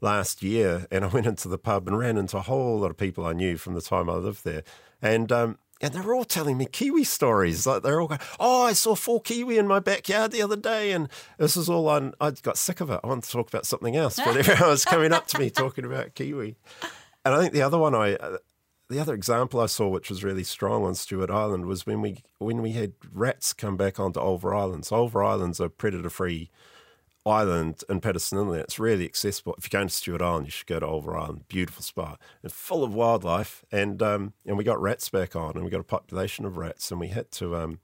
last 0.00 0.42
year 0.42 0.86
and 0.90 1.04
I 1.04 1.08
went 1.12 1.26
into 1.26 1.48
the 1.48 1.58
pub 1.58 1.88
and 1.88 1.98
ran 1.98 2.16
into 2.16 2.38
a 2.38 2.42
whole 2.42 2.78
lot 2.78 2.90
of 2.90 2.96
people 2.96 3.26
I 3.26 3.32
knew 3.32 3.56
from 3.58 3.74
the 3.74 3.82
time 3.82 4.08
I 4.08 4.14
lived 4.14 4.44
there. 4.44 4.62
And 5.02 5.30
um 5.32 5.58
and 5.80 5.94
they 5.94 6.00
were 6.00 6.14
all 6.14 6.24
telling 6.24 6.58
me 6.58 6.66
Kiwi 6.66 7.04
stories. 7.04 7.64
Like 7.64 7.82
they're 7.82 8.00
all 8.00 8.08
going, 8.08 8.20
"Oh, 8.40 8.64
I 8.64 8.72
saw 8.72 8.96
four 8.96 9.20
Kiwi 9.20 9.58
in 9.58 9.68
my 9.68 9.78
backyard 9.78 10.32
the 10.32 10.42
other 10.42 10.56
day," 10.56 10.90
and 10.90 11.08
this 11.38 11.54
was 11.54 11.68
all 11.68 11.88
on. 11.88 12.14
I 12.20 12.32
got 12.32 12.58
sick 12.58 12.80
of 12.80 12.90
it. 12.90 12.98
I 13.04 13.06
wanted 13.06 13.22
to 13.24 13.30
talk 13.30 13.48
about 13.48 13.64
something 13.64 13.94
else, 13.94 14.16
but 14.24 14.36
everyone 14.36 14.70
was 14.70 14.84
coming 14.84 15.12
up 15.12 15.28
to 15.28 15.38
me 15.38 15.50
talking 15.50 15.84
about 15.84 16.16
Kiwi. 16.16 16.56
And 17.24 17.32
I 17.32 17.40
think 17.40 17.52
the 17.52 17.62
other 17.62 17.78
one 17.78 17.94
I, 17.94 18.16
uh, 18.16 18.38
the 18.88 18.98
other 18.98 19.14
example 19.14 19.60
I 19.60 19.66
saw, 19.66 19.88
which 19.88 20.08
was 20.08 20.24
really 20.24 20.44
strong 20.44 20.84
on 20.84 20.94
Stewart 20.94 21.30
Island, 21.30 21.66
was 21.66 21.86
when 21.86 22.00
we 22.00 22.22
when 22.38 22.62
we 22.62 22.72
had 22.72 22.92
rats 23.12 23.52
come 23.52 23.76
back 23.76 24.00
onto 24.00 24.20
Ulva 24.20 24.56
Island. 24.56 24.86
So 24.86 24.96
Ulva 24.96 25.26
Island's 25.26 25.60
a 25.60 25.68
predator-free 25.68 26.50
island 27.26 27.84
in 27.90 28.00
Paterson 28.00 28.38
Inlet. 28.38 28.62
It's 28.62 28.78
really 28.78 29.04
accessible. 29.04 29.54
If 29.58 29.64
you're 29.64 29.78
going 29.78 29.88
to 29.88 29.94
Stewart 29.94 30.22
Island, 30.22 30.46
you 30.46 30.50
should 30.50 30.66
go 30.66 30.80
to 30.80 30.86
Ulva 30.86 31.20
Island. 31.20 31.48
Beautiful 31.48 31.82
spot 31.82 32.18
and 32.42 32.50
full 32.50 32.82
of 32.82 32.94
wildlife. 32.94 33.64
And 33.70 34.02
um, 34.02 34.32
and 34.46 34.56
we 34.56 34.64
got 34.64 34.80
rats 34.80 35.08
back 35.10 35.36
on, 35.36 35.54
and 35.54 35.64
we 35.64 35.70
got 35.70 35.80
a 35.80 35.84
population 35.84 36.46
of 36.46 36.56
rats, 36.56 36.90
and 36.90 36.98
we 36.98 37.08
had 37.08 37.30
to 37.32 37.56
um, 37.56 37.80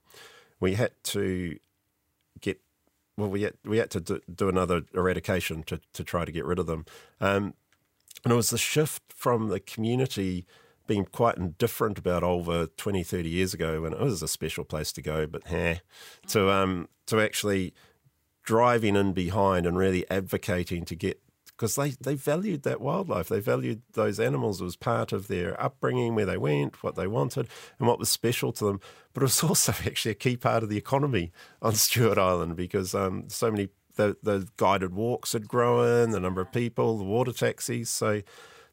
we 0.59 0.73
had 0.73 0.91
to 1.03 1.59
get 2.41 2.59
well, 3.15 3.29
we 3.29 3.43
had 3.43 3.53
we 3.63 3.77
had 3.77 3.91
to 3.91 3.99
do, 3.99 4.21
do 4.33 4.49
another 4.49 4.81
eradication 4.95 5.61
to 5.63 5.79
to 5.93 6.03
try 6.03 6.25
to 6.25 6.31
get 6.31 6.45
rid 6.45 6.57
of 6.57 6.65
them. 6.65 6.85
Um, 7.21 7.53
and 8.23 8.33
it 8.33 8.35
was 8.35 8.49
the 8.49 8.57
shift 8.57 9.03
from 9.13 9.49
the 9.49 9.59
community 9.59 10.47
being 10.87 11.05
quite 11.05 11.37
indifferent 11.37 11.97
about 11.97 12.23
over 12.23 12.67
20, 12.67 13.03
30 13.03 13.29
years 13.29 13.53
ago 13.53 13.81
when 13.81 13.93
it 13.93 13.99
was 13.99 14.21
a 14.21 14.27
special 14.27 14.63
place 14.63 14.91
to 14.93 15.01
go, 15.01 15.25
but 15.27 15.41
eh, 15.51 15.77
to, 16.27 16.49
um, 16.51 16.87
to 17.07 17.21
actually 17.21 17.73
driving 18.43 18.95
in 18.95 19.13
behind 19.13 19.65
and 19.65 19.77
really 19.77 20.09
advocating 20.09 20.85
to 20.85 20.95
get 20.95 21.19
because 21.47 21.75
they, 21.75 21.91
they 22.01 22.15
valued 22.15 22.63
that 22.63 22.81
wildlife. 22.81 23.29
They 23.29 23.39
valued 23.39 23.81
those 23.93 24.19
animals 24.19 24.61
as 24.61 24.75
part 24.75 25.13
of 25.13 25.27
their 25.29 25.61
upbringing, 25.61 26.13
where 26.13 26.25
they 26.25 26.37
went, 26.37 26.83
what 26.83 26.95
they 26.95 27.07
wanted, 27.07 27.47
and 27.79 27.87
what 27.87 27.97
was 27.97 28.09
special 28.09 28.51
to 28.53 28.65
them. 28.65 28.81
But 29.13 29.23
it 29.23 29.25
was 29.25 29.43
also 29.43 29.71
actually 29.85 30.11
a 30.11 30.15
key 30.15 30.35
part 30.35 30.63
of 30.63 30.69
the 30.69 30.77
economy 30.77 31.31
on 31.61 31.75
Stewart 31.75 32.17
Island 32.17 32.57
because 32.57 32.93
um, 32.93 33.29
so 33.29 33.51
many 33.51 33.69
the, 33.95 34.17
the 34.21 34.47
guided 34.57 34.93
walks 34.93 35.31
had 35.31 35.47
grown, 35.47 36.11
the 36.11 36.19
number 36.19 36.41
of 36.41 36.51
people, 36.51 36.97
the 36.97 37.05
water 37.05 37.31
taxis. 37.31 37.89
So, 37.89 38.21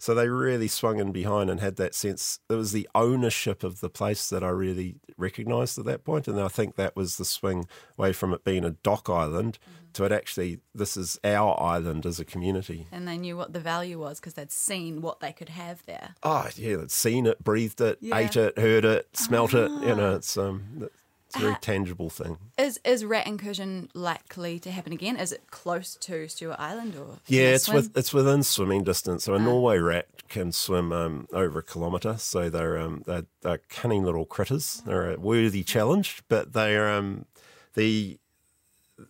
so 0.03 0.17
they 0.17 0.29
really 0.29 0.67
swung 0.67 0.99
in 0.99 1.13
behind 1.13 1.49
and 1.49 1.61
had 1.61 1.77
that 1.77 1.95
sense. 1.95 2.41
It 2.51 2.55
was 2.55 2.73
the 2.73 2.89
ownership 2.93 3.63
of 3.63 3.79
the 3.79 3.89
place 3.89 4.29
that 4.31 4.43
I 4.43 4.49
really 4.49 4.97
recognised 5.17 5.79
at 5.79 5.85
that 5.85 6.03
point, 6.03 6.27
and 6.27 6.41
I 6.41 6.49
think 6.49 6.75
that 6.75 6.97
was 6.97 7.19
the 7.19 7.25
swing 7.25 7.69
away 7.97 8.13
from 8.13 8.35
it 8.35 8.43
being 8.43 8.65
a 8.65 8.71
DOC 8.71 9.09
island 9.09 9.61
mm-hmm. 9.63 9.93
to 9.93 10.05
it 10.05 10.11
actually 10.11 10.59
this 10.75 10.97
is 10.97 11.21
our 11.23 11.55
island 11.63 12.05
as 12.05 12.19
a 12.19 12.25
community. 12.25 12.89
And 12.91 13.07
they 13.07 13.17
knew 13.17 13.37
what 13.37 13.53
the 13.53 13.61
value 13.61 13.97
was 13.97 14.19
because 14.19 14.35
they'd 14.35 14.51
seen 14.51 15.03
what 15.03 15.21
they 15.21 15.33
could 15.33 15.51
have 15.51 15.87
there. 15.87 16.17
Oh 16.25 16.49
yeah, 16.57 16.79
they'd 16.79 16.91
seen 16.91 17.25
it, 17.25 17.45
breathed 17.45 17.81
it, 17.81 17.99
yeah. 18.01 18.17
ate 18.17 18.35
it, 18.35 18.59
heard 18.59 18.85
it, 18.85 19.17
smelt 19.17 19.55
ah. 19.55 19.67
it. 19.67 19.87
You 19.87 19.95
know, 19.95 20.17
it's 20.17 20.37
um, 20.37 20.65
it's 20.81 21.02
a 21.37 21.41
very 21.41 21.53
uh, 21.53 21.59
tangible 21.61 22.11
thing. 22.11 22.39
Is 22.59 22.81
is 22.85 23.05
rat 23.05 23.27
incursion 23.27 23.89
likely 23.95 24.59
to 24.61 24.71
happen 24.71 24.93
again? 24.93 25.17
Is 25.17 25.33
it 25.33 25.51
close 25.51 25.97
to 25.97 26.29
Stewart 26.29 26.59
Island 26.59 26.97
or? 26.97 27.19
Yeah, 27.27 27.55
it's 27.55 27.69
with 27.69 27.97
it's 27.97 28.13
within 28.13 28.43
swimming 28.43 28.85
distance. 28.85 29.25
So 29.25 29.35
a 29.35 29.37
uh. 29.37 29.41
Norway 29.41 29.79
rat 29.79 30.07
can 30.33 30.51
swim 30.51 30.93
um, 30.93 31.29
over 31.33 31.59
a 31.59 31.63
kilometre. 31.63 32.17
So 32.17 32.49
they're, 32.49 32.79
um, 32.79 33.03
they're, 33.07 33.27
they're 33.43 33.61
cunning 33.69 34.03
little 34.03 34.25
critters. 34.25 34.83
They're 34.87 35.13
a 35.13 35.21
worthy 35.21 35.63
challenge, 35.63 36.23
but 36.29 36.55
they're 36.55 36.91
um, 36.91 37.27
the 37.75 38.19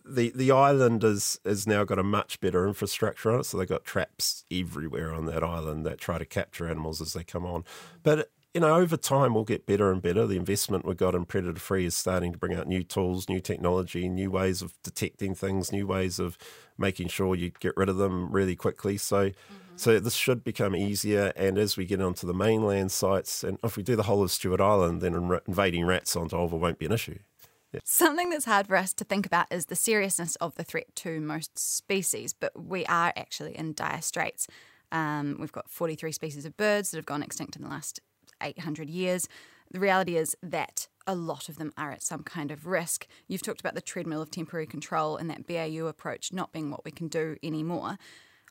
the 0.05 0.31
the 0.35 0.51
island 0.51 1.03
is 1.03 1.39
is 1.45 1.67
now 1.67 1.83
got 1.83 1.99
a 1.99 2.03
much 2.03 2.39
better 2.39 2.67
infrastructure 2.67 3.31
on 3.31 3.39
it. 3.39 3.43
So 3.45 3.57
they've 3.57 3.67
got 3.67 3.85
traps 3.85 4.43
everywhere 4.51 5.13
on 5.13 5.25
that 5.27 5.43
island 5.43 5.85
that 5.85 5.97
try 5.97 6.17
to 6.17 6.25
capture 6.25 6.69
animals 6.69 7.01
as 7.01 7.13
they 7.13 7.23
come 7.23 7.45
on. 7.45 7.63
But 8.03 8.29
you 8.53 8.61
know, 8.61 8.75
over 8.75 8.95
time 8.95 9.33
we'll 9.33 9.43
get 9.43 9.65
better 9.65 9.91
and 9.91 10.01
better. 10.01 10.27
The 10.27 10.37
investment 10.37 10.85
we've 10.85 10.95
got 10.95 11.15
in 11.15 11.25
predator 11.25 11.59
free 11.59 11.85
is 11.85 11.95
starting 11.95 12.31
to 12.33 12.37
bring 12.37 12.53
out 12.53 12.67
new 12.67 12.83
tools, 12.83 13.27
new 13.27 13.39
technology, 13.39 14.07
new 14.07 14.29
ways 14.29 14.61
of 14.61 14.73
detecting 14.83 15.33
things, 15.33 15.71
new 15.71 15.87
ways 15.87 16.19
of 16.19 16.37
making 16.77 17.07
sure 17.07 17.33
you 17.35 17.51
get 17.59 17.75
rid 17.75 17.89
of 17.89 17.97
them 17.97 18.31
really 18.31 18.55
quickly. 18.55 18.97
So, 18.97 19.29
mm-hmm. 19.29 19.55
so 19.75 19.99
this 19.99 20.13
should 20.13 20.43
become 20.43 20.75
easier. 20.75 21.33
And 21.35 21.57
as 21.57 21.77
we 21.77 21.85
get 21.85 21.99
onto 21.99 22.27
the 22.27 22.33
mainland 22.33 22.91
sites, 22.91 23.43
and 23.43 23.57
if 23.63 23.75
we 23.75 23.81
do 23.81 23.95
the 23.95 24.03
whole 24.03 24.21
of 24.21 24.29
Stewart 24.29 24.61
Island, 24.61 25.01
then 25.01 25.15
invading 25.47 25.85
rats 25.85 26.15
onto 26.15 26.35
Ulva 26.35 26.51
won't 26.51 26.77
be 26.77 26.85
an 26.85 26.91
issue. 26.91 27.17
Yeah. 27.71 27.79
Something 27.85 28.29
that's 28.29 28.45
hard 28.45 28.67
for 28.67 28.75
us 28.75 28.93
to 28.93 29.03
think 29.03 29.25
about 29.25 29.47
is 29.51 29.65
the 29.65 29.75
seriousness 29.75 30.35
of 30.35 30.53
the 30.55 30.63
threat 30.63 30.95
to 30.97 31.19
most 31.19 31.57
species, 31.57 32.31
but 32.31 32.51
we 32.55 32.85
are 32.85 33.13
actually 33.15 33.57
in 33.57 33.73
dire 33.73 34.01
straits. 34.01 34.45
Um, 34.91 35.37
we've 35.39 35.51
got 35.51 35.71
43 35.71 36.11
species 36.11 36.45
of 36.45 36.55
birds 36.55 36.91
that 36.91 36.97
have 36.97 37.07
gone 37.07 37.23
extinct 37.23 37.55
in 37.55 37.63
the 37.63 37.69
last 37.69 37.99
800 38.43 38.89
years. 38.89 39.27
The 39.71 39.79
reality 39.79 40.17
is 40.17 40.35
that 40.43 40.87
a 41.07 41.15
lot 41.15 41.49
of 41.49 41.57
them 41.57 41.73
are 41.77 41.91
at 41.91 42.03
some 42.03 42.23
kind 42.23 42.51
of 42.51 42.65
risk. 42.65 43.07
You've 43.27 43.41
talked 43.41 43.59
about 43.59 43.75
the 43.75 43.81
treadmill 43.81 44.21
of 44.21 44.31
temporary 44.31 44.67
control 44.67 45.17
and 45.17 45.29
that 45.29 45.47
BAU 45.47 45.87
approach 45.87 46.31
not 46.31 46.51
being 46.51 46.69
what 46.69 46.85
we 46.85 46.91
can 46.91 47.07
do 47.07 47.35
anymore. 47.43 47.97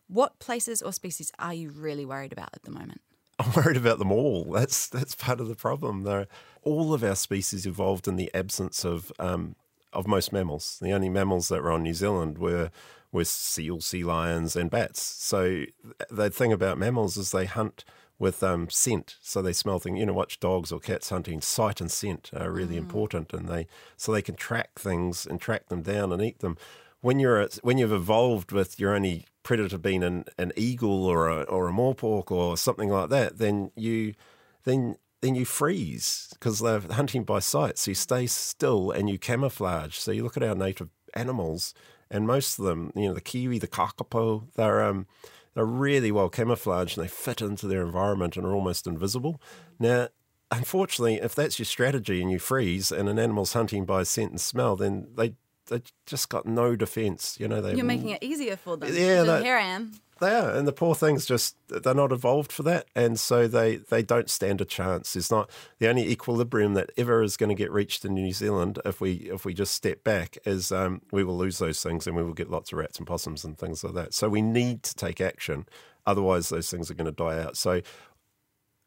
What 0.08 0.38
places 0.38 0.82
or 0.82 0.92
species 0.92 1.32
are 1.38 1.54
you 1.54 1.70
really 1.70 2.04
worried 2.04 2.32
about 2.32 2.50
at 2.52 2.64
the 2.64 2.70
moment? 2.70 3.00
I'm 3.38 3.52
worried 3.56 3.76
about 3.76 3.98
them 3.98 4.12
all. 4.12 4.44
That's 4.44 4.88
that's 4.88 5.14
part 5.14 5.40
of 5.40 5.48
the 5.48 5.54
problem. 5.54 6.02
They're, 6.02 6.26
all 6.62 6.92
of 6.92 7.02
our 7.02 7.16
species 7.16 7.66
evolved 7.66 8.06
in 8.06 8.16
the 8.16 8.30
absence 8.34 8.84
of 8.84 9.12
um, 9.18 9.56
of 9.92 10.06
most 10.06 10.32
mammals. 10.32 10.78
The 10.80 10.92
only 10.92 11.08
mammals 11.08 11.48
that 11.48 11.62
were 11.62 11.72
on 11.72 11.82
New 11.82 11.94
Zealand 11.94 12.38
were 12.38 12.70
were 13.10 13.24
seals, 13.24 13.86
sea 13.86 14.04
lions, 14.04 14.56
and 14.56 14.70
bats. 14.70 15.02
So 15.02 15.64
the 16.10 16.30
thing 16.30 16.52
about 16.52 16.78
mammals 16.78 17.16
is 17.16 17.30
they 17.30 17.44
hunt 17.44 17.84
with 18.22 18.40
um, 18.44 18.70
scent. 18.70 19.16
So 19.20 19.42
they 19.42 19.52
smell 19.52 19.80
things. 19.80 19.98
You 19.98 20.06
know, 20.06 20.12
watch 20.12 20.38
dogs 20.38 20.70
or 20.70 20.78
cats 20.78 21.10
hunting. 21.10 21.40
Sight 21.40 21.80
and 21.80 21.90
scent 21.90 22.30
are 22.32 22.52
really 22.52 22.76
mm. 22.76 22.84
important, 22.84 23.32
and 23.32 23.48
they 23.48 23.66
so 23.96 24.12
they 24.12 24.22
can 24.22 24.36
track 24.36 24.78
things 24.78 25.26
and 25.26 25.40
track 25.40 25.68
them 25.68 25.82
down 25.82 26.12
and 26.12 26.22
eat 26.22 26.38
them. 26.38 26.56
When 27.00 27.18
you're 27.18 27.48
when 27.62 27.78
you've 27.78 27.92
evolved 27.92 28.52
with 28.52 28.78
your 28.78 28.94
only 28.94 29.26
predator 29.42 29.76
being 29.76 30.04
an, 30.04 30.24
an 30.38 30.52
eagle 30.54 31.04
or 31.04 31.28
a 31.28 31.42
or 31.42 31.68
a 31.68 31.72
morepork 31.72 32.30
or 32.30 32.56
something 32.56 32.88
like 32.88 33.10
that, 33.10 33.38
then 33.38 33.72
you 33.74 34.14
then 34.62 34.96
then 35.20 35.34
you 35.34 35.44
freeze 35.44 36.28
because 36.34 36.60
they're 36.60 36.80
hunting 36.80 37.24
by 37.24 37.40
sight. 37.40 37.76
So 37.76 37.90
you 37.90 37.96
stay 37.96 38.28
still 38.28 38.92
and 38.92 39.10
you 39.10 39.18
camouflage. 39.18 39.96
So 39.96 40.12
you 40.12 40.22
look 40.22 40.36
at 40.36 40.44
our 40.44 40.54
native 40.54 40.90
animals, 41.14 41.74
and 42.08 42.24
most 42.24 42.60
of 42.60 42.66
them, 42.66 42.92
you 42.94 43.08
know, 43.08 43.14
the 43.14 43.20
kiwi, 43.20 43.58
the 43.58 43.66
kakapo, 43.66 44.44
they're 44.54 44.82
um, 44.82 45.06
they're 45.54 45.64
really 45.64 46.10
well 46.10 46.28
camouflaged 46.28 46.96
and 46.96 47.04
they 47.04 47.10
fit 47.10 47.40
into 47.40 47.66
their 47.66 47.82
environment 47.82 48.36
and 48.36 48.46
are 48.46 48.54
almost 48.54 48.86
invisible. 48.86 49.40
Now, 49.78 50.08
unfortunately, 50.50 51.16
if 51.16 51.34
that's 51.34 51.58
your 51.58 51.66
strategy 51.66 52.20
and 52.22 52.30
you 52.30 52.38
freeze 52.38 52.90
and 52.92 53.08
an 53.08 53.18
animal's 53.18 53.52
hunting 53.52 53.84
by 53.84 54.02
scent 54.02 54.30
and 54.30 54.40
smell, 54.40 54.76
then 54.76 55.08
they 55.16 55.34
they 55.72 55.82
just 56.06 56.28
got 56.28 56.46
no 56.46 56.76
defense. 56.76 57.36
You 57.40 57.48
know, 57.48 57.60
they 57.60 57.74
you're 57.74 57.84
making 57.84 58.10
it 58.10 58.22
easier 58.22 58.56
for 58.56 58.76
them. 58.76 58.90
Yeah, 58.92 59.22
they, 59.22 59.42
here 59.42 59.56
I 59.56 59.62
am. 59.62 59.92
They 60.20 60.34
are, 60.34 60.50
and 60.50 60.68
the 60.68 60.72
poor 60.72 60.94
things 60.94 61.26
just 61.26 61.56
they're 61.68 61.94
not 61.94 62.12
evolved 62.12 62.52
for 62.52 62.62
that, 62.64 62.86
and 62.94 63.18
so 63.18 63.48
they 63.48 63.76
they 63.76 64.02
don't 64.02 64.30
stand 64.30 64.60
a 64.60 64.64
chance. 64.64 65.16
It's 65.16 65.30
not 65.30 65.50
the 65.78 65.88
only 65.88 66.08
equilibrium 66.08 66.74
that 66.74 66.90
ever 66.96 67.22
is 67.22 67.36
going 67.36 67.48
to 67.48 67.56
get 67.56 67.72
reached 67.72 68.04
in 68.04 68.14
New 68.14 68.32
Zealand 68.32 68.78
if 68.84 69.00
we 69.00 69.14
if 69.14 69.44
we 69.44 69.54
just 69.54 69.74
step 69.74 70.04
back 70.04 70.36
is 70.44 70.70
um, 70.70 71.00
we 71.10 71.24
will 71.24 71.36
lose 71.36 71.58
those 71.58 71.82
things 71.82 72.06
and 72.06 72.14
we 72.14 72.22
will 72.22 72.34
get 72.34 72.50
lots 72.50 72.72
of 72.72 72.78
rats 72.78 72.98
and 72.98 73.06
possums 73.06 73.44
and 73.44 73.58
things 73.58 73.82
like 73.82 73.94
that. 73.94 74.14
So 74.14 74.28
we 74.28 74.42
need 74.42 74.82
to 74.84 74.94
take 74.94 75.20
action, 75.20 75.66
otherwise 76.06 76.50
those 76.50 76.70
things 76.70 76.90
are 76.90 76.94
going 76.94 77.06
to 77.06 77.12
die 77.12 77.42
out. 77.42 77.56
So 77.56 77.80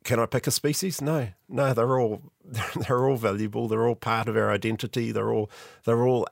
can 0.05 0.19
I 0.19 0.27
pick 0.27 0.47
a 0.47 0.51
species? 0.51 1.01
No, 1.01 1.29
no, 1.49 1.73
they're 1.73 1.99
all 1.99 2.21
they're 2.87 3.09
all 3.09 3.17
valuable. 3.17 3.67
They're 3.67 3.87
all 3.87 3.95
part 3.95 4.29
of 4.29 4.37
our 4.37 4.51
identity. 4.51 5.11
They're 5.11 5.33
all 5.33 5.49
they're 5.83 6.07
all 6.07 6.27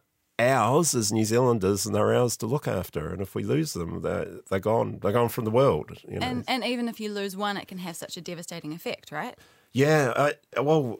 ours 0.51 0.93
as 0.95 1.11
New 1.11 1.25
Zealanders 1.25 1.85
and 1.85 1.93
they're 1.93 2.13
ours 2.13 2.37
to 2.37 2.45
look 2.45 2.67
after. 2.67 3.11
And 3.11 3.21
if 3.21 3.35
we 3.35 3.43
lose 3.43 3.73
them, 3.73 4.01
they're, 4.01 4.27
they're 4.49 4.59
gone. 4.59 4.99
They're 5.01 5.11
gone 5.11 5.29
from 5.29 5.45
the 5.45 5.51
world. 5.51 5.91
You 6.07 6.19
know? 6.19 6.25
and, 6.25 6.43
and 6.47 6.63
even 6.63 6.87
if 6.87 6.99
you 6.99 7.11
lose 7.11 7.35
one, 7.35 7.57
it 7.57 7.67
can 7.67 7.77
have 7.79 7.95
such 7.95 8.17
a 8.17 8.21
devastating 8.21 8.73
effect, 8.73 9.11
right? 9.11 9.35
Yeah. 9.71 10.13
I, 10.15 10.61
well, 10.61 10.99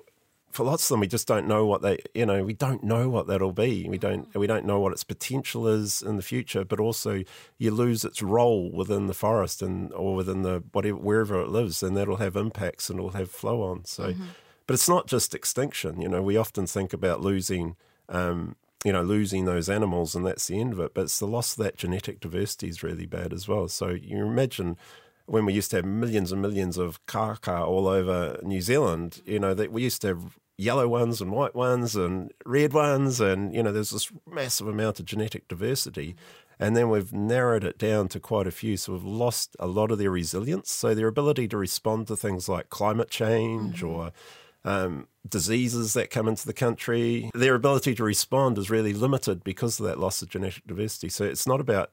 for 0.54 0.64
lots 0.64 0.86
of 0.86 0.90
them, 0.90 1.00
we 1.00 1.08
just 1.08 1.28
don't 1.28 1.48
know 1.48 1.66
what 1.66 1.82
they, 1.82 1.98
you 2.14 2.28
know, 2.28 2.44
we 2.44 2.54
don't 2.54 2.84
know 2.84 3.10
what 3.10 3.26
that'll 3.26 3.54
be. 3.54 3.90
We 3.90 3.98
don't, 3.98 4.34
we 4.36 4.46
don't 4.46 4.66
know 4.66 4.80
what 4.80 4.92
its 4.92 5.04
potential 5.04 5.68
is 5.68 6.04
in 6.04 6.16
the 6.16 6.22
future. 6.22 6.64
But 6.64 6.80
also, 6.80 7.24
you 7.58 7.72
lose 7.72 8.06
its 8.06 8.22
role 8.22 8.72
within 8.72 9.08
the 9.08 9.16
forest 9.16 9.64
and 9.64 9.92
or 9.94 10.14
within 10.14 10.44
the 10.44 10.64
whatever 10.72 10.98
wherever 10.98 11.42
it 11.42 11.50
lives, 11.50 11.82
and 11.82 11.98
that'll 11.98 12.18
have 12.18 12.36
impacts 12.36 12.90
and 12.90 13.00
it'll 13.00 13.12
have 13.12 13.32
flow 13.32 13.64
on. 13.64 13.86
So, 13.86 14.10
mm-hmm. 14.10 14.26
but 14.68 14.76
it's 14.76 14.88
not 14.88 15.08
just 15.08 15.34
extinction. 15.34 16.00
You 16.00 16.08
know, 16.08 16.22
we 16.22 16.38
often 16.38 16.68
think 16.68 16.94
about 16.94 17.20
losing. 17.20 17.76
Um, 18.08 18.56
you 18.84 18.92
know, 18.92 19.02
losing 19.02 19.46
those 19.46 19.70
animals 19.70 20.16
and 20.16 20.26
that's 20.26 20.48
the 20.48 20.60
end 20.60 20.74
of 20.74 20.80
it. 20.80 20.94
But 20.94 21.04
it's 21.04 21.20
the 21.20 21.28
loss 21.28 21.58
of 21.58 21.64
that 21.64 21.78
genetic 21.78 22.20
diversity 22.20 22.68
is 22.68 22.84
really 22.84 23.06
bad 23.06 23.34
as 23.34 23.48
well. 23.48 23.68
So 23.68 23.90
you 23.90 24.26
imagine 24.26 24.78
when 25.26 25.46
we 25.46 25.54
used 25.54 25.72
to 25.72 25.78
have 25.78 25.86
millions 25.86 26.32
and 26.32 26.42
millions 26.42 26.78
of 26.78 27.06
kaka 27.06 27.64
all 27.64 27.88
over 27.88 28.40
New 28.44 28.62
Zealand, 28.62 29.22
you 29.26 29.40
know, 29.40 29.54
that 29.54 29.72
we 29.72 29.84
used 29.84 30.02
to 30.02 30.08
have 30.08 30.38
yellow 30.58 30.88
ones 30.88 31.22
and 31.22 31.32
white 31.32 31.56
ones 31.56 31.96
and 31.96 32.32
red 32.46 32.74
ones, 32.74 33.20
and 33.20 33.54
you 33.56 33.64
know, 33.64 33.72
there's 33.72 33.92
this 33.92 34.12
massive 34.30 34.68
amount 34.68 35.00
of 35.00 35.06
genetic 35.06 35.48
diversity. 35.48 36.16
And 36.60 36.78
then 36.78 36.90
we've 36.90 37.12
narrowed 37.12 37.64
it 37.64 37.78
down 37.78 38.08
to 38.10 38.20
quite 38.20 38.48
a 38.48 38.52
few. 38.52 38.78
So 38.78 38.94
we've 38.94 39.04
lost 39.04 39.56
a 39.60 39.68
lot 39.68 39.92
of 39.92 39.98
their 39.98 40.12
resilience. 40.12 40.72
So 40.72 40.94
their 40.94 41.08
ability 41.08 41.48
to 41.48 41.58
respond 41.58 42.08
to 42.08 42.16
things 42.16 42.48
like 42.48 42.70
climate 42.70 43.10
change 43.10 43.82
mm-hmm. 43.82 43.88
or 43.88 44.12
um, 44.66 45.08
diseases 45.28 45.94
that 45.94 46.10
come 46.10 46.28
into 46.28 46.46
the 46.46 46.54
country, 46.54 47.30
their 47.34 47.56
ability 47.56 47.96
to 47.96 48.04
respond 48.04 48.58
is 48.58 48.70
really 48.70 48.94
limited 48.94 49.44
because 49.44 49.80
of 49.80 49.86
that 49.86 50.00
loss 50.00 50.22
of 50.22 50.30
genetic 50.30 50.66
diversity. 50.66 51.10
So 51.10 51.26
it's 51.26 51.48
not 51.48 51.60
about 51.60 51.92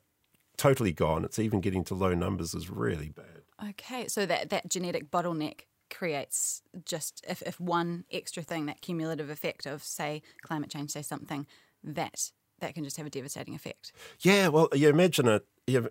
totally 0.56 0.92
gone. 0.92 1.24
It's 1.24 1.38
even 1.38 1.60
getting 1.60 1.84
to 1.84 1.94
low 1.94 2.14
numbers 2.14 2.54
is 2.54 2.70
really 2.70 3.08
bad. 3.08 3.70
Okay, 3.70 4.08
so 4.08 4.26
that, 4.26 4.50
that 4.50 4.68
genetic 4.68 5.10
bottleneck 5.10 5.62
creates 5.90 6.62
just 6.84 7.24
if, 7.28 7.42
if 7.42 7.58
one 7.60 8.04
extra 8.10 8.42
thing, 8.42 8.66
that 8.66 8.80
cumulative 8.80 9.28
effect 9.28 9.66
of 9.66 9.82
say 9.82 10.22
climate 10.42 10.70
change, 10.70 10.90
say 10.90 11.02
something, 11.02 11.46
that 11.82 12.30
that 12.60 12.74
can 12.74 12.84
just 12.84 12.98
have 12.98 13.06
a 13.06 13.10
devastating 13.10 13.54
effect. 13.54 13.92
Yeah, 14.20 14.48
well, 14.48 14.68
you 14.74 14.88
imagine 14.90 15.26
it. 15.26 15.46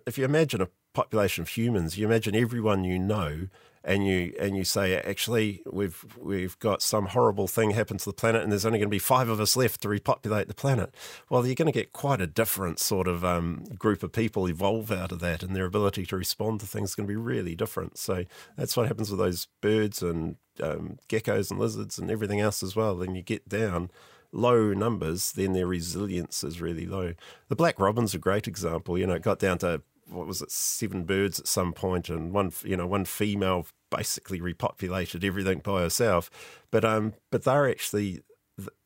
If 0.06 0.18
you 0.18 0.24
imagine 0.24 0.60
a 0.60 0.68
population 0.94 1.42
of 1.42 1.50
humans, 1.50 1.98
you 1.98 2.06
imagine 2.06 2.34
everyone 2.34 2.84
you 2.84 2.98
know 2.98 3.48
and 3.82 4.06
you 4.06 4.34
and 4.38 4.56
you 4.56 4.64
say 4.64 4.96
actually 4.96 5.62
we've 5.70 6.04
we've 6.18 6.58
got 6.58 6.82
some 6.82 7.06
horrible 7.06 7.48
thing 7.48 7.70
happen 7.70 7.96
to 7.96 8.04
the 8.04 8.12
planet 8.12 8.42
and 8.42 8.52
there's 8.52 8.66
only 8.66 8.78
going 8.78 8.88
to 8.88 8.94
be 8.94 8.98
five 8.98 9.28
of 9.28 9.40
us 9.40 9.56
left 9.56 9.80
to 9.80 9.88
repopulate 9.88 10.48
the 10.48 10.54
planet. 10.54 10.94
Well 11.30 11.46
you're 11.46 11.54
going 11.54 11.66
to 11.66 11.72
get 11.72 11.92
quite 11.92 12.20
a 12.20 12.26
different 12.26 12.78
sort 12.78 13.08
of 13.08 13.24
um, 13.24 13.64
group 13.78 14.02
of 14.02 14.12
people 14.12 14.48
evolve 14.48 14.92
out 14.92 15.12
of 15.12 15.20
that 15.20 15.42
and 15.42 15.56
their 15.56 15.64
ability 15.64 16.04
to 16.06 16.16
respond 16.16 16.60
to 16.60 16.66
things 16.66 16.90
is 16.90 16.94
going 16.94 17.06
to 17.06 17.12
be 17.12 17.16
really 17.16 17.54
different. 17.54 17.96
So 17.96 18.24
that's 18.56 18.76
what 18.76 18.86
happens 18.86 19.10
with 19.10 19.18
those 19.18 19.48
birds 19.62 20.02
and 20.02 20.36
um, 20.62 20.98
geckos 21.08 21.50
and 21.50 21.58
lizards 21.58 21.98
and 21.98 22.10
everything 22.10 22.40
else 22.40 22.62
as 22.62 22.76
well. 22.76 22.96
Then 22.96 23.14
you 23.14 23.22
get 23.22 23.48
down 23.48 23.90
low 24.32 24.72
numbers, 24.72 25.32
then 25.32 25.52
their 25.52 25.66
resilience 25.66 26.44
is 26.44 26.60
really 26.60 26.86
low. 26.86 27.14
The 27.48 27.56
black 27.56 27.78
robin's 27.78 28.14
a 28.14 28.18
great 28.18 28.46
example. 28.46 28.98
You 28.98 29.06
know, 29.06 29.14
it 29.14 29.22
got 29.22 29.38
down 29.38 29.58
to 29.58 29.82
what 30.08 30.26
was 30.26 30.42
it, 30.42 30.50
seven 30.50 31.04
birds 31.04 31.38
at 31.40 31.46
some 31.46 31.72
point, 31.72 32.08
and 32.08 32.32
one 32.32 32.52
you 32.64 32.76
know 32.76 32.86
one 32.86 33.04
female 33.04 33.66
basically 33.90 34.40
repopulated 34.40 35.24
everything 35.24 35.58
by 35.60 35.82
herself. 35.82 36.30
But 36.70 36.84
um, 36.84 37.14
but 37.30 37.44
they're 37.44 37.70
actually 37.70 38.22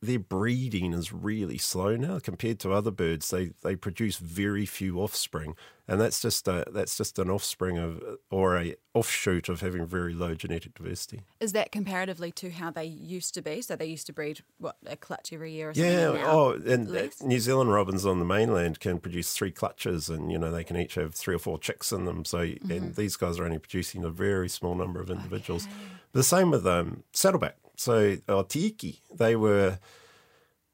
their 0.01 0.19
breeding 0.19 0.93
is 0.93 1.11
really 1.11 1.57
slow 1.57 1.95
now 1.95 2.19
compared 2.19 2.59
to 2.59 2.71
other 2.71 2.91
birds. 2.91 3.29
They 3.29 3.51
they 3.63 3.75
produce 3.75 4.17
very 4.17 4.65
few 4.65 4.99
offspring, 4.99 5.55
and 5.87 5.99
that's 5.99 6.21
just 6.21 6.47
a, 6.47 6.65
that's 6.71 6.97
just 6.97 7.19
an 7.19 7.29
offspring 7.29 7.77
of 7.77 8.01
or 8.29 8.57
a 8.57 8.75
offshoot 8.93 9.49
of 9.49 9.61
having 9.61 9.85
very 9.85 10.13
low 10.13 10.35
genetic 10.35 10.73
diversity. 10.75 11.21
Is 11.39 11.53
that 11.53 11.71
comparatively 11.71 12.31
to 12.33 12.51
how 12.51 12.71
they 12.71 12.85
used 12.85 13.33
to 13.33 13.41
be? 13.41 13.61
So 13.61 13.75
they 13.75 13.85
used 13.85 14.07
to 14.07 14.13
breed 14.13 14.41
what 14.57 14.77
a 14.85 14.95
clutch 14.95 15.33
every 15.33 15.51
year. 15.51 15.69
Or 15.69 15.73
something? 15.73 15.91
yeah. 15.91 16.23
oh, 16.25 16.51
and 16.51 16.89
less? 16.89 17.21
New 17.21 17.39
Zealand 17.39 17.71
robins 17.71 18.05
on 18.05 18.19
the 18.19 18.25
mainland 18.25 18.79
can 18.79 18.99
produce 18.99 19.33
three 19.33 19.51
clutches, 19.51 20.09
and 20.09 20.31
you 20.31 20.37
know 20.37 20.51
they 20.51 20.63
can 20.63 20.77
each 20.77 20.95
have 20.95 21.15
three 21.15 21.35
or 21.35 21.39
four 21.39 21.57
chicks 21.57 21.91
in 21.91 22.05
them. 22.05 22.25
So 22.25 22.39
mm-hmm. 22.39 22.71
and 22.71 22.95
these 22.95 23.15
guys 23.15 23.39
are 23.39 23.45
only 23.45 23.59
producing 23.59 24.03
a 24.03 24.09
very 24.09 24.49
small 24.49 24.75
number 24.75 24.99
of 24.99 25.09
individuals. 25.09 25.65
Okay. 25.65 25.75
The 26.15 26.23
same 26.23 26.49
with 26.49 26.65
um, 26.65 27.03
saddleback. 27.11 27.57
So 27.75 28.15
uh, 28.29 28.43
tieke, 28.43 29.01
they 29.13 29.35
were 29.35 29.79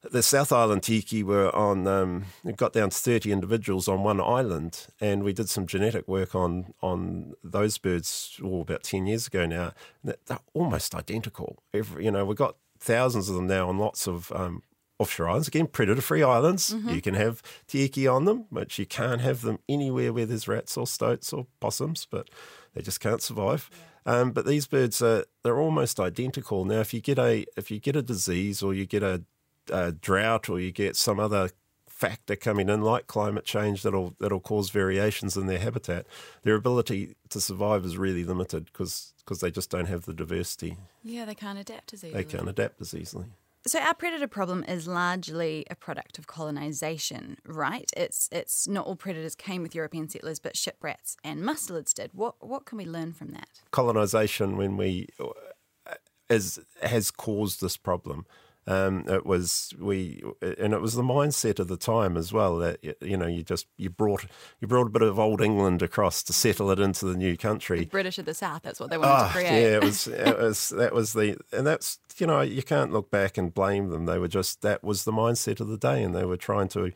the 0.04 0.21
South 0.21 0.51
Island 0.51 0.84
tieke 0.84 1.23
were 1.23 1.49
on. 1.56 1.88
Um, 1.88 2.25
it 2.45 2.58
got 2.58 2.73
down 2.73 2.91
to 2.91 2.97
thirty 2.97 3.32
individuals 3.32 3.88
on 3.88 4.04
one 4.04 4.21
island, 4.21 4.86
and 4.99 5.23
we 5.23 5.34
did 5.34 5.49
some 5.49 5.65
genetic 5.65 6.08
work 6.08 6.36
on 6.36 6.75
on 6.82 7.34
those 7.43 7.80
birds 7.80 8.39
oh, 8.43 8.62
about 8.62 8.84
ten 8.84 9.08
years 9.08 9.25
ago 9.25 9.47
now. 9.47 9.73
They're 10.04 10.39
almost 10.54 10.93
identical. 10.93 11.63
Every, 11.73 12.06
you 12.06 12.12
know, 12.12 12.23
we've 12.23 12.38
got 12.38 12.58
thousands 12.80 13.27
of 13.27 13.34
them 13.36 13.47
now 13.47 13.67
on 13.67 13.80
lots 13.80 14.08
of 14.08 14.32
um, 14.34 14.62
offshore 14.99 15.27
islands. 15.30 15.47
Again, 15.47 15.65
predator-free 15.65 16.21
islands. 16.21 16.71
Mm-hmm. 16.71 16.89
You 16.89 17.01
can 17.01 17.15
have 17.15 17.41
tieke 17.67 18.15
on 18.15 18.25
them, 18.25 18.45
but 18.51 18.77
you 18.77 18.86
can't 18.86 19.21
have 19.21 19.41
them 19.41 19.58
anywhere 19.67 20.13
where 20.13 20.27
there's 20.27 20.47
rats 20.47 20.77
or 20.77 20.86
stoats 20.86 21.34
or 21.34 21.47
possums. 21.60 22.06
But 22.06 22.30
they 22.75 22.84
just 22.84 22.99
can't 22.99 23.23
survive. 23.23 23.71
Yeah. 23.71 23.88
Um, 24.06 24.32
but 24.32 24.46
these 24.46 24.68
birds 24.68 25.02
are 25.02 25.26
they're 25.44 25.60
almost 25.60 26.00
identical. 26.00 26.66
Now, 26.66 26.80
if 26.80 26.94
you 26.94 27.02
get 27.02 27.20
a 27.20 27.46
if 27.56 27.70
you 27.70 27.80
get 27.80 27.96
a 27.96 28.02
disease 28.02 28.64
or 28.64 28.74
you 28.74 28.86
get 28.86 29.04
a, 29.04 29.24
a 29.72 29.92
drought 29.92 30.50
or 30.50 30.60
you 30.60 30.72
get 30.72 30.96
some 30.96 31.20
other 31.20 31.50
factor 31.88 32.36
coming 32.36 32.68
in 32.68 32.82
like 32.82 33.06
climate 33.06 33.46
change 33.46 33.84
that'll 33.84 34.16
that'll 34.20 34.40
cause 34.40 34.72
variations 34.72 35.38
in 35.38 35.46
their 35.46 35.60
habitat, 35.60 36.08
their 36.42 36.56
ability 36.56 37.16
to 37.30 37.40
survive 37.40 37.86
is 37.86 37.98
really 37.98 38.24
limited 38.24 38.66
because 38.66 39.14
because 39.20 39.40
they 39.40 39.52
just 39.52 39.70
don't 39.70 39.88
have 39.88 40.06
the 40.06 40.14
diversity. 40.14 40.78
Yeah, 41.04 41.26
they 41.26 41.36
can't 41.36 41.60
adapt 41.60 41.94
as 41.94 42.04
easily. 42.04 42.24
They 42.24 42.30
can't 42.30 42.50
adapt 42.50 42.82
as 42.82 42.96
easily. 42.96 43.28
So 43.67 43.80
our 43.80 43.93
predator 43.93 44.28
problem 44.28 44.63
is 44.67 44.88
largely 44.88 45.65
a 45.69 45.76
product 45.76 46.17
of 46.17 46.26
colonization, 46.26 47.38
right? 47.45 47.89
It's 47.95 48.28
it's 48.32 48.67
not 48.67 48.88
all 48.88 48.95
predators 48.95 49.36
came 49.36 49.62
with 49.62 49.76
European 49.76 50.10
settlers, 50.10 50.39
but 50.39 50.58
ship 50.58 50.78
rats 50.82 51.15
and 51.24 51.41
mustelids 51.41 51.93
did. 51.93 52.12
What 52.13 52.36
what 52.39 52.65
can 52.65 52.80
we 52.80 52.86
learn 52.86 53.13
from 53.13 53.30
that? 53.32 53.47
Colonization, 53.69 54.58
when 54.58 54.78
we 54.78 55.10
uh, 55.19 55.93
is 56.30 56.60
has 56.82 57.12
caused 57.12 57.62
this 57.62 57.78
problem. 57.78 58.26
Um, 58.67 59.06
it 59.08 59.26
was 59.26 59.74
we, 59.80 60.21
and 60.41 60.74
it 60.74 60.82
was 60.82 60.93
the 60.93 61.02
mindset 61.02 61.58
of 61.58 61.67
the 61.67 61.78
time 61.78 62.15
as 62.15 62.32
well 62.32 62.58
that 62.58 62.80
you 63.02 63.17
know 63.17 63.26
you 63.26 63.41
just 63.41 63.65
you 63.78 63.89
brought 63.89 64.26
you 64.60 64.67
brought 64.67 64.86
a 64.86 64.91
bit 64.91 65.02
of 65.02 65.17
old 65.17 65.41
England 65.41 65.82
across 65.82 66.21
to 66.24 66.34
settle 66.34 66.69
it 66.69 66.80
into 66.80 67.06
the 67.06 67.17
new 67.17 67.36
country. 67.36 67.80
The 67.80 67.86
British 67.86 68.19
of 68.19 68.26
the 68.26 68.36
South, 68.36 68.62
that's 68.62 68.80
what 68.80 68.91
they 68.91 69.00
wanted 69.00 69.24
oh, 69.24 69.28
to 69.28 69.34
create. 69.34 69.62
Yeah, 69.62 69.78
it 69.78 69.84
was, 69.84 70.08
it 70.08 70.38
was 70.38 70.69
that 70.69 70.93
was 70.93 71.13
the 71.13 71.38
and 71.52 71.65
that's 71.65 72.00
you 72.17 72.28
know 72.28 72.41
you 72.41 72.62
can't 72.62 72.93
look 72.93 73.10
back 73.10 73.36
and 73.36 73.52
blame 73.52 73.89
them. 73.89 74.06
They 74.06 74.19
were 74.19 74.28
just 74.28 74.62
that 74.62 74.84
was 74.84 75.06
the 75.06 75.12
mindset 75.12 75.60
of 75.60 75.67
the 75.67 75.78
day, 75.78 76.04
and 76.04 76.13
they 76.13 76.26
were 76.26 76.38
trying 76.38 76.67
to 76.69 76.91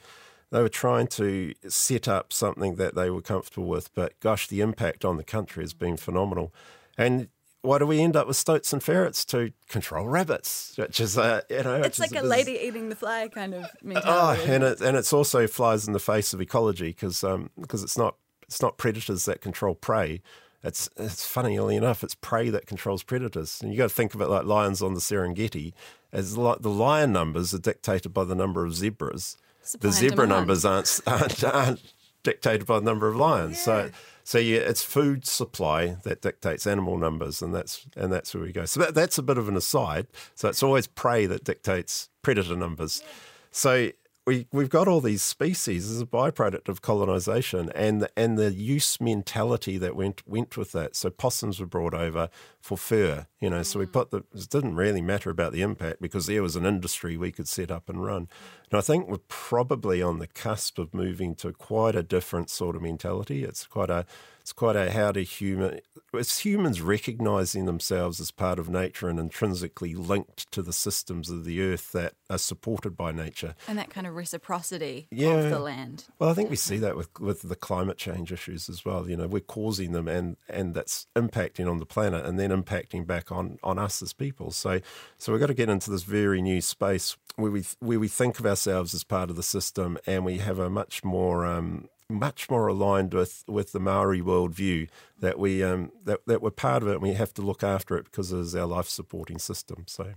they 0.52 0.62
were 0.62 0.70
trying 0.70 1.08
to 1.08 1.54
set 1.68 2.08
up 2.08 2.32
something 2.32 2.76
that 2.76 2.94
they 2.94 3.10
were 3.10 3.22
comfortable 3.22 3.68
with. 3.68 3.94
But 3.96 4.20
gosh, 4.20 4.48
the 4.48 4.62
impact 4.62 5.04
on 5.04 5.18
the 5.18 5.24
country 5.24 5.64
has 5.64 5.74
been 5.74 5.98
phenomenal. 5.98 6.54
And 6.98 7.30
why 7.66 7.80
do 7.80 7.86
we 7.86 8.00
end 8.02 8.16
up 8.16 8.28
with 8.28 8.38
stoats 8.38 8.72
and 8.74 8.82
ferrets 8.82 9.26
to 9.26 9.52
control 9.70 10.08
rabbits? 10.08 10.74
Which 10.78 11.00
is 11.00 11.18
a 11.18 11.44
you 11.50 11.64
know, 11.64 11.82
it's 11.82 12.00
like 12.00 12.16
a, 12.16 12.22
a 12.22 12.24
lady 12.24 12.60
eating 12.62 12.90
the 12.90 12.96
fly 12.96 13.28
kind 13.28 13.54
of 13.54 13.66
mentality. 13.84 14.42
Oh, 14.46 14.54
and 14.54 14.64
it 14.64 14.82
and 14.82 14.98
it's 14.98 15.14
also 15.14 15.48
flies 15.48 15.88
in 15.88 15.94
the 15.94 16.00
face 16.00 16.34
of 16.34 16.42
ecology 16.42 16.90
because 16.90 17.24
um, 17.24 17.50
because 17.60 17.84
it's 17.84 17.98
not 17.98 18.16
it's 18.44 18.62
not 18.62 18.78
predators 18.78 19.26
that 19.26 19.42
control 19.42 19.76
prey. 19.76 20.22
It's 20.64 20.90
it's 20.98 21.26
funnily 21.26 21.76
enough, 21.76 22.04
it's 22.04 22.16
prey 22.16 22.50
that 22.50 22.66
controls 22.66 23.04
predators. 23.04 23.62
And 23.62 23.72
you 23.72 23.78
got 23.78 23.90
to 23.90 23.96
think 23.96 24.16
of 24.16 24.22
it 24.22 24.28
like 24.28 24.46
lions 24.46 24.82
on 24.82 24.94
the 24.94 25.00
Serengeti, 25.00 25.74
as 26.12 26.38
like 26.38 26.62
the 26.62 26.70
lion 26.70 27.12
numbers 27.12 27.54
are 27.54 27.60
dictated 27.60 28.14
by 28.14 28.24
the 28.24 28.36
number 28.36 28.66
of 28.66 28.74
zebras. 28.74 29.38
Supply 29.62 29.90
the 29.90 29.96
zebra 29.96 30.28
numbers 30.28 30.64
aren't, 30.66 31.00
aren't, 31.06 31.44
aren't 31.44 31.94
dictated 32.24 32.66
by 32.66 32.80
the 32.80 32.86
number 32.86 33.08
of 33.08 33.16
lions. 33.16 33.58
Yeah. 33.58 33.64
So 33.64 33.92
so 34.26 34.40
yeah, 34.40 34.58
it's 34.58 34.84
food 34.84 35.28
supply 35.28 35.98
that 36.02 36.24
dictates 36.24 36.66
animal 36.66 36.98
numbers, 36.98 37.44
and 37.44 37.54
that's 37.54 37.86
and 37.96 38.12
that's 38.12 38.34
where 38.34 38.44
we 38.44 38.52
go. 38.52 38.66
So 38.66 38.80
that, 38.80 38.96
that's 38.96 39.20
a 39.20 39.24
bit 39.24 39.38
of 39.38 39.48
an 39.48 39.56
aside. 39.56 40.08
So 40.34 40.50
it's 40.50 40.64
always 40.64 40.88
prey 40.88 41.28
that 41.28 41.44
dictates 41.44 42.10
predator 42.24 42.56
numbers. 42.56 43.04
So 43.52 43.92
we 44.26 44.48
we've 44.52 44.72
got 44.72 44.88
all 44.88 45.00
these 45.00 45.22
species 45.22 45.92
as 45.92 46.02
a 46.02 46.08
byproduct 46.08 46.70
of 46.70 46.82
colonization 46.82 47.72
and 47.76 48.02
the, 48.02 48.10
and 48.18 48.36
the 48.36 48.52
use 48.52 49.00
mentality 49.00 49.78
that 49.78 49.96
went 49.96 50.28
went 50.28 50.58
with 50.58 50.72
that. 50.72 50.96
So 50.96 51.12
possums 51.12 51.60
were 51.60 51.68
brought 51.68 51.94
over 51.94 52.30
for 52.66 52.80
fur, 52.80 53.28
you 53.40 53.48
know. 53.48 53.60
Mm. 53.60 53.66
So 53.66 53.78
we 53.78 53.86
mm. 53.86 53.92
put 53.92 54.10
the 54.10 54.24
it 54.34 54.50
didn't 54.50 54.76
really 54.76 55.02
matter 55.02 55.30
about 55.30 55.54
the 55.54 55.62
impact 55.62 56.02
because 56.02 56.26
there 56.26 56.42
was 56.42 56.56
an 56.56 56.66
industry 56.66 57.16
we 57.16 57.32
could 57.32 57.48
set 57.48 57.70
up 57.70 57.88
and 57.90 58.04
run. 58.04 58.28
And 58.72 58.80
I 58.80 58.82
think 58.82 59.08
we're 59.08 59.20
probably 59.28 60.02
on 60.02 60.18
the 60.18 60.26
cusp 60.26 60.80
of 60.80 60.92
moving 60.92 61.36
to 61.36 61.54
quite 61.54 61.96
a 61.96 62.02
different 62.02 62.50
sort 62.50 62.76
of 62.76 62.82
mentality. 62.82 63.44
It's 63.44 63.68
quite 63.68 63.92
a 63.92 64.08
it's 64.46 64.54
quite 64.54 64.76
a 64.76 64.92
how 64.92 65.12
to 65.12 65.24
human 65.24 65.80
it's 66.14 66.46
humans 66.46 66.80
recognizing 66.80 67.66
themselves 67.66 68.20
as 68.20 68.30
part 68.30 68.60
of 68.60 68.70
nature 68.70 69.10
and 69.10 69.20
intrinsically 69.20 69.96
linked 69.96 70.52
to 70.52 70.62
the 70.62 70.72
systems 70.72 71.32
of 71.32 71.46
the 71.46 71.60
earth 71.60 71.92
that 71.94 72.14
are 72.30 72.38
supported 72.38 72.96
by 72.96 73.12
nature 73.12 73.56
and 73.68 73.76
that 73.80 73.90
kind 73.90 74.06
of 74.06 74.14
reciprocity 74.14 75.08
yeah. 75.10 75.30
of 75.30 75.50
the 75.50 75.58
land 75.58 76.06
well 76.20 76.30
i 76.30 76.34
think 76.36 76.52
we 76.52 76.56
see 76.56 76.78
that 76.78 76.96
with 76.96 77.10
with 77.20 77.42
the 77.42 77.56
climate 77.56 77.98
change 77.98 78.32
issues 78.32 78.70
as 78.70 78.86
well 78.86 79.10
you 79.10 79.18
know 79.18 79.26
we're 79.26 79.40
causing 79.40 79.94
them 79.94 80.08
and 80.08 80.38
and 80.48 80.76
that's 80.76 81.08
impacting 81.16 81.68
on 81.68 81.80
the 81.80 81.86
planet 81.86 82.24
and 82.24 82.40
then 82.40 82.52
impacting 82.56 83.06
back 83.06 83.32
on 83.32 83.60
on 83.64 83.78
us 83.78 84.02
as 84.02 84.14
people. 84.14 84.52
So 84.52 84.80
so 85.18 85.32
we've 85.32 85.42
got 85.42 85.48
to 85.48 85.54
get 85.54 85.70
into 85.70 85.92
this 85.92 86.04
very 86.04 86.42
new 86.42 86.62
space 86.62 87.18
where 87.36 87.52
we 87.52 87.64
where 87.80 88.00
we 88.00 88.08
think 88.08 88.40
of 88.40 88.46
ourselves 88.46 88.94
as 88.94 89.04
part 89.04 89.30
of 89.30 89.36
the 89.36 89.44
system 89.44 89.98
and 90.06 90.26
we 90.26 90.38
have 90.40 90.60
a 90.60 90.70
much 90.70 91.04
more 91.04 91.46
um, 91.46 91.90
much 92.10 92.50
more 92.50 92.68
aligned 92.68 93.14
with, 93.14 93.44
with 93.48 93.72
the 93.72 93.80
Maori 93.80 94.22
worldview 94.22 94.88
that 95.20 95.40
we 95.40 95.64
um, 95.64 95.92
that, 96.04 96.20
that 96.28 96.42
we're 96.42 96.52
part 96.52 96.84
of 96.84 96.90
it 96.90 96.94
and 96.94 97.02
we 97.02 97.14
have 97.14 97.34
to 97.34 97.42
look 97.42 97.64
after 97.64 97.98
it 97.98 98.06
because 98.06 98.32
it 98.32 98.40
is 98.40 98.56
our 98.56 98.66
life 98.66 98.88
supporting 98.88 99.40
system. 99.40 99.86
So, 99.88 100.14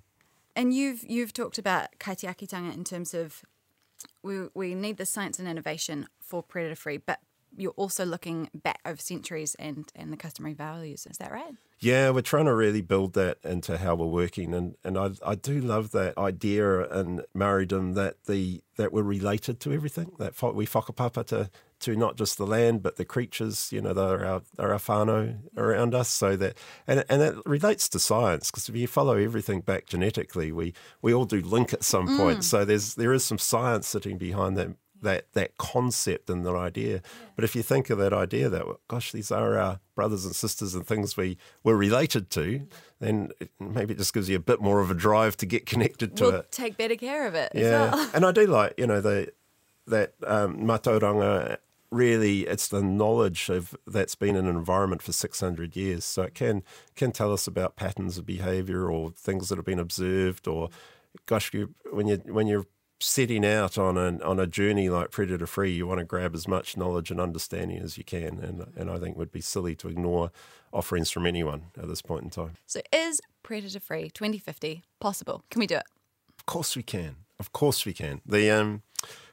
and 0.54 0.74
you've 0.74 1.04
you've 1.04 1.32
talked 1.32 1.58
about 1.58 1.98
kaitiakitanga 1.98 2.74
in 2.74 2.84
terms 2.84 3.14
of 3.14 3.42
we 4.22 4.48
we 4.54 4.74
need 4.74 4.98
the 4.98 5.06
science 5.06 5.38
and 5.38 5.48
innovation 5.48 6.06
for 6.20 6.42
predator 6.42 6.76
free, 6.76 6.98
but 6.98 7.20
you're 7.58 7.72
also 7.72 8.04
looking 8.04 8.48
back 8.54 8.80
over 8.86 9.00
centuries 9.00 9.54
and, 9.56 9.90
and 9.94 10.12
the 10.12 10.16
customary 10.16 10.54
values. 10.54 11.06
Is 11.10 11.18
that 11.18 11.32
right? 11.32 11.54
Yeah, 11.80 12.10
we're 12.10 12.22
trying 12.22 12.46
to 12.46 12.54
really 12.54 12.82
build 12.82 13.12
that 13.14 13.38
into 13.44 13.78
how 13.78 13.94
we're 13.94 14.06
working, 14.06 14.52
and, 14.52 14.74
and 14.82 14.98
I, 14.98 15.10
I 15.24 15.36
do 15.36 15.60
love 15.60 15.92
that 15.92 16.18
idea 16.18 16.82
in 16.92 17.22
Maoridom 17.36 17.94
that 17.94 18.24
the 18.24 18.62
that 18.76 18.92
we're 18.92 19.04
related 19.04 19.60
to 19.60 19.72
everything. 19.72 20.10
That 20.18 20.34
we 20.54 20.66
whakapapa 20.66 21.24
to 21.26 21.50
to 21.80 21.94
not 21.94 22.16
just 22.16 22.36
the 22.36 22.46
land 22.46 22.82
but 22.82 22.96
the 22.96 23.04
creatures. 23.04 23.70
You 23.72 23.80
know, 23.80 23.92
they're 23.92 24.26
our 24.26 24.42
they're 24.56 24.72
our 24.72 24.78
whānau 24.78 25.38
around 25.56 25.94
us. 25.94 26.08
So 26.08 26.34
that 26.36 26.56
and 26.86 27.04
and 27.08 27.20
that 27.20 27.46
relates 27.46 27.88
to 27.90 28.00
science 28.00 28.50
because 28.50 28.68
if 28.68 28.74
you 28.74 28.88
follow 28.88 29.16
everything 29.16 29.60
back 29.60 29.86
genetically, 29.86 30.50
we 30.50 30.74
we 31.00 31.14
all 31.14 31.26
do 31.26 31.40
link 31.40 31.72
at 31.72 31.84
some 31.84 32.16
point. 32.16 32.40
Mm. 32.40 32.44
So 32.44 32.64
there's 32.64 32.96
there 32.96 33.12
is 33.12 33.24
some 33.24 33.38
science 33.38 33.86
sitting 33.86 34.18
behind 34.18 34.56
that 34.56 34.70
that 35.02 35.32
that 35.32 35.56
concept 35.58 36.30
and 36.30 36.44
that 36.44 36.54
idea. 36.54 36.94
Yeah. 36.94 37.00
But 37.36 37.44
if 37.44 37.54
you 37.54 37.62
think 37.62 37.90
of 37.90 37.98
that 37.98 38.12
idea 38.12 38.48
that 38.48 38.64
gosh, 38.88 39.12
these 39.12 39.30
are 39.30 39.58
our 39.58 39.80
brothers 39.94 40.24
and 40.24 40.34
sisters 40.34 40.74
and 40.74 40.86
things 40.86 41.16
we 41.16 41.38
were 41.62 41.76
related 41.76 42.30
to, 42.30 42.66
then 43.00 43.30
it, 43.40 43.50
maybe 43.58 43.94
it 43.94 43.98
just 43.98 44.14
gives 44.14 44.28
you 44.28 44.36
a 44.36 44.40
bit 44.40 44.60
more 44.60 44.80
of 44.80 44.90
a 44.90 44.94
drive 44.94 45.36
to 45.38 45.46
get 45.46 45.66
connected 45.66 46.16
to 46.16 46.24
we'll 46.24 46.34
it. 46.36 46.52
Take 46.52 46.76
better 46.76 46.96
care 46.96 47.26
of 47.26 47.34
it. 47.34 47.52
Yeah, 47.54 47.92
well. 47.92 48.10
and 48.14 48.24
I 48.24 48.32
do 48.32 48.46
like 48.46 48.74
you 48.76 48.86
know 48.86 49.00
the 49.00 49.32
that 49.86 50.14
um, 50.26 50.58
matauranga. 50.58 51.58
Really, 51.90 52.42
it's 52.42 52.68
the 52.68 52.82
knowledge 52.82 53.48
of 53.48 53.74
that's 53.86 54.14
been 54.14 54.36
in 54.36 54.46
an 54.46 54.54
environment 54.54 55.00
for 55.00 55.12
six 55.12 55.40
hundred 55.40 55.74
years, 55.74 56.04
so 56.04 56.20
it 56.20 56.34
can 56.34 56.62
can 56.96 57.12
tell 57.12 57.32
us 57.32 57.46
about 57.46 57.76
patterns 57.76 58.18
of 58.18 58.26
behaviour 58.26 58.90
or 58.90 59.10
things 59.12 59.48
that 59.48 59.56
have 59.56 59.64
been 59.64 59.78
observed, 59.78 60.46
or 60.46 60.68
gosh, 61.24 61.50
you, 61.54 61.74
when 61.90 62.06
you 62.06 62.16
when 62.26 62.46
you're 62.46 62.66
setting 63.00 63.44
out 63.44 63.78
on 63.78 63.96
a 63.96 64.18
on 64.24 64.40
a 64.40 64.46
journey 64.46 64.88
like 64.88 65.10
predator 65.10 65.46
free, 65.46 65.72
you 65.72 65.86
want 65.86 65.98
to 65.98 66.04
grab 66.04 66.34
as 66.34 66.48
much 66.48 66.76
knowledge 66.76 67.10
and 67.10 67.20
understanding 67.20 67.78
as 67.78 67.98
you 67.98 68.04
can, 68.04 68.38
and 68.40 68.66
and 68.76 68.90
I 68.90 68.98
think 68.98 69.16
it 69.16 69.18
would 69.18 69.32
be 69.32 69.40
silly 69.40 69.74
to 69.76 69.88
ignore 69.88 70.30
offerings 70.72 71.10
from 71.10 71.26
anyone 71.26 71.64
at 71.76 71.88
this 71.88 72.02
point 72.02 72.24
in 72.24 72.30
time. 72.30 72.52
So, 72.66 72.80
is 72.92 73.20
predator 73.42 73.80
free 73.80 74.10
2050 74.10 74.82
possible? 75.00 75.44
Can 75.50 75.60
we 75.60 75.66
do 75.66 75.76
it? 75.76 75.84
Of 76.38 76.46
course 76.46 76.76
we 76.76 76.82
can. 76.82 77.16
Of 77.38 77.52
course 77.52 77.86
we 77.86 77.92
can. 77.92 78.20
The 78.26 78.50
um, 78.50 78.82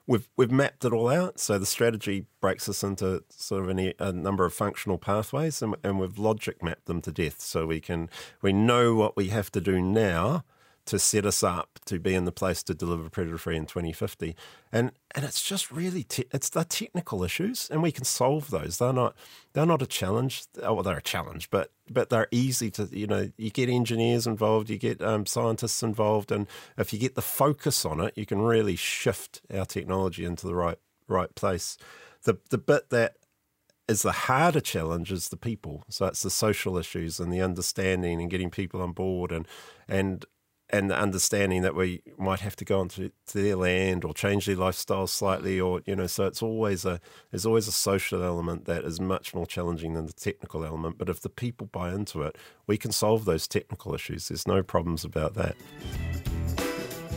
we've 0.07 0.27
we've 0.37 0.51
mapped 0.51 0.85
it 0.85 0.93
all 0.93 1.09
out. 1.09 1.39
So 1.39 1.57
the 1.57 1.65
strategy 1.65 2.25
breaks 2.41 2.69
us 2.69 2.83
into 2.83 3.23
sort 3.29 3.63
of 3.63 3.69
any, 3.69 3.93
a 3.99 4.11
number 4.11 4.45
of 4.45 4.53
functional 4.53 4.97
pathways, 4.97 5.61
and, 5.61 5.75
and 5.83 5.99
we've 5.99 6.17
logic 6.17 6.63
mapped 6.63 6.85
them 6.85 7.01
to 7.01 7.11
death. 7.11 7.41
So 7.41 7.65
we 7.65 7.79
can 7.79 8.09
we 8.41 8.53
know 8.53 8.95
what 8.95 9.17
we 9.17 9.29
have 9.29 9.51
to 9.53 9.61
do 9.61 9.81
now 9.81 10.43
to 10.85 10.99
set 10.99 11.25
us 11.25 11.43
up 11.43 11.79
to 11.85 11.99
be 11.99 12.13
in 12.13 12.25
the 12.25 12.31
place 12.31 12.61
to 12.63 12.73
deliver 12.73 13.09
predator 13.09 13.37
free 13.37 13.57
in 13.57 13.65
2050 13.65 14.35
and 14.71 14.91
and 15.13 15.25
it's 15.25 15.41
just 15.41 15.71
really 15.71 16.03
te- 16.03 16.27
it's 16.31 16.49
the 16.49 16.63
technical 16.63 17.23
issues 17.23 17.69
and 17.71 17.81
we 17.81 17.91
can 17.91 18.03
solve 18.03 18.49
those. 18.49 18.77
They're 18.77 18.93
not 18.93 19.15
they're 19.53 19.65
not 19.65 19.81
a 19.81 19.87
challenge. 19.87 20.45
Oh 20.61 20.75
well, 20.75 20.83
they're 20.83 20.97
a 20.97 21.01
challenge 21.01 21.49
but 21.49 21.71
but 21.89 22.09
they're 22.09 22.27
easy 22.31 22.69
to 22.71 22.89
you 22.91 23.07
know 23.07 23.31
you 23.37 23.49
get 23.49 23.69
engineers 23.69 24.27
involved 24.27 24.69
you 24.69 24.77
get 24.77 25.01
um, 25.01 25.25
scientists 25.25 25.81
involved 25.83 26.31
and 26.31 26.47
if 26.77 26.93
you 26.93 26.99
get 26.99 27.15
the 27.15 27.21
focus 27.21 27.85
on 27.85 27.99
it 27.99 28.13
you 28.15 28.25
can 28.25 28.41
really 28.41 28.75
shift 28.75 29.41
our 29.53 29.65
technology 29.65 30.25
into 30.25 30.47
the 30.47 30.55
right 30.55 30.79
right 31.07 31.33
place. 31.35 31.77
The 32.23 32.37
the 32.49 32.57
bit 32.57 32.89
that 32.89 33.15
is 33.87 34.01
the 34.01 34.11
harder 34.11 34.61
challenge 34.61 35.11
is 35.11 35.29
the 35.29 35.37
people. 35.37 35.83
So 35.89 36.07
it's 36.07 36.23
the 36.23 36.29
social 36.29 36.77
issues 36.77 37.19
and 37.19 37.31
the 37.31 37.41
understanding 37.41 38.19
and 38.19 38.29
getting 38.31 38.49
people 38.49 38.81
on 38.81 38.93
board 38.93 39.31
and 39.31 39.47
and 39.87 40.25
and 40.69 40.89
the 40.89 40.97
understanding 40.97 41.61
that 41.61 41.75
we 41.75 42.01
might 42.17 42.39
have 42.39 42.55
to 42.55 42.65
go 42.65 42.79
onto 42.79 43.09
to 43.27 43.41
their 43.41 43.55
land 43.55 44.03
or 44.03 44.13
change 44.13 44.45
their 44.45 44.55
lifestyle 44.55 45.07
slightly 45.07 45.59
or 45.59 45.81
you 45.85 45.95
know 45.95 46.07
so 46.07 46.25
it's 46.25 46.41
always 46.41 46.85
a 46.85 46.99
there's 47.31 47.45
always 47.45 47.67
a 47.67 47.71
social 47.71 48.23
element 48.23 48.65
that 48.65 48.83
is 48.83 48.99
much 48.99 49.33
more 49.35 49.45
challenging 49.45 49.93
than 49.93 50.05
the 50.07 50.13
technical 50.13 50.65
element 50.65 50.97
but 50.97 51.09
if 51.09 51.21
the 51.21 51.29
people 51.29 51.67
buy 51.67 51.93
into 51.93 52.23
it 52.23 52.37
we 52.67 52.77
can 52.77 52.91
solve 52.91 53.25
those 53.25 53.47
technical 53.47 53.93
issues 53.93 54.27
there's 54.27 54.47
no 54.47 54.63
problems 54.63 55.03
about 55.03 55.35
that 55.35 55.55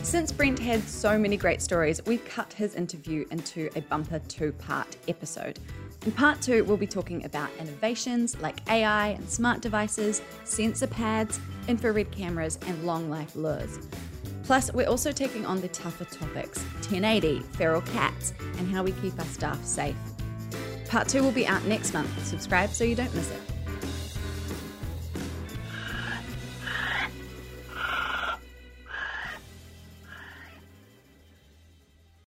since 0.03 0.31
Brent 0.31 0.57
had 0.57 0.81
so 0.87 1.19
many 1.19 1.37
great 1.37 1.61
stories, 1.61 2.03
we've 2.05 2.23
cut 2.25 2.51
his 2.53 2.73
interview 2.73 3.25
into 3.29 3.69
a 3.75 3.81
bumper 3.81 4.17
two 4.27 4.53
part 4.53 4.97
episode. 5.07 5.59
In 6.05 6.13
part 6.13 6.41
two, 6.41 6.63
we'll 6.63 6.77
be 6.77 6.87
talking 6.87 7.25
about 7.25 7.49
innovations 7.59 8.39
like 8.39 8.67
AI 8.69 9.09
and 9.09 9.29
smart 9.29 9.61
devices, 9.61 10.21
sensor 10.45 10.87
pads, 10.87 11.39
infrared 11.67 12.09
cameras, 12.11 12.57
and 12.67 12.83
long 12.85 13.09
life 13.09 13.35
lures. 13.35 13.79
Plus, 14.43 14.73
we're 14.73 14.87
also 14.87 15.11
taking 15.11 15.45
on 15.45 15.59
the 15.61 15.67
tougher 15.67 16.05
topics 16.05 16.63
1080, 16.89 17.41
feral 17.51 17.81
cats, 17.81 18.33
and 18.57 18.71
how 18.71 18.81
we 18.81 18.93
keep 18.93 19.19
our 19.19 19.25
staff 19.25 19.63
safe. 19.63 19.95
Part 20.87 21.07
two 21.07 21.21
will 21.21 21.31
be 21.31 21.45
out 21.45 21.63
next 21.65 21.93
month. 21.93 22.25
Subscribe 22.25 22.71
so 22.71 22.83
you 22.83 22.95
don't 22.95 23.13
miss 23.13 23.29
it. 23.29 23.41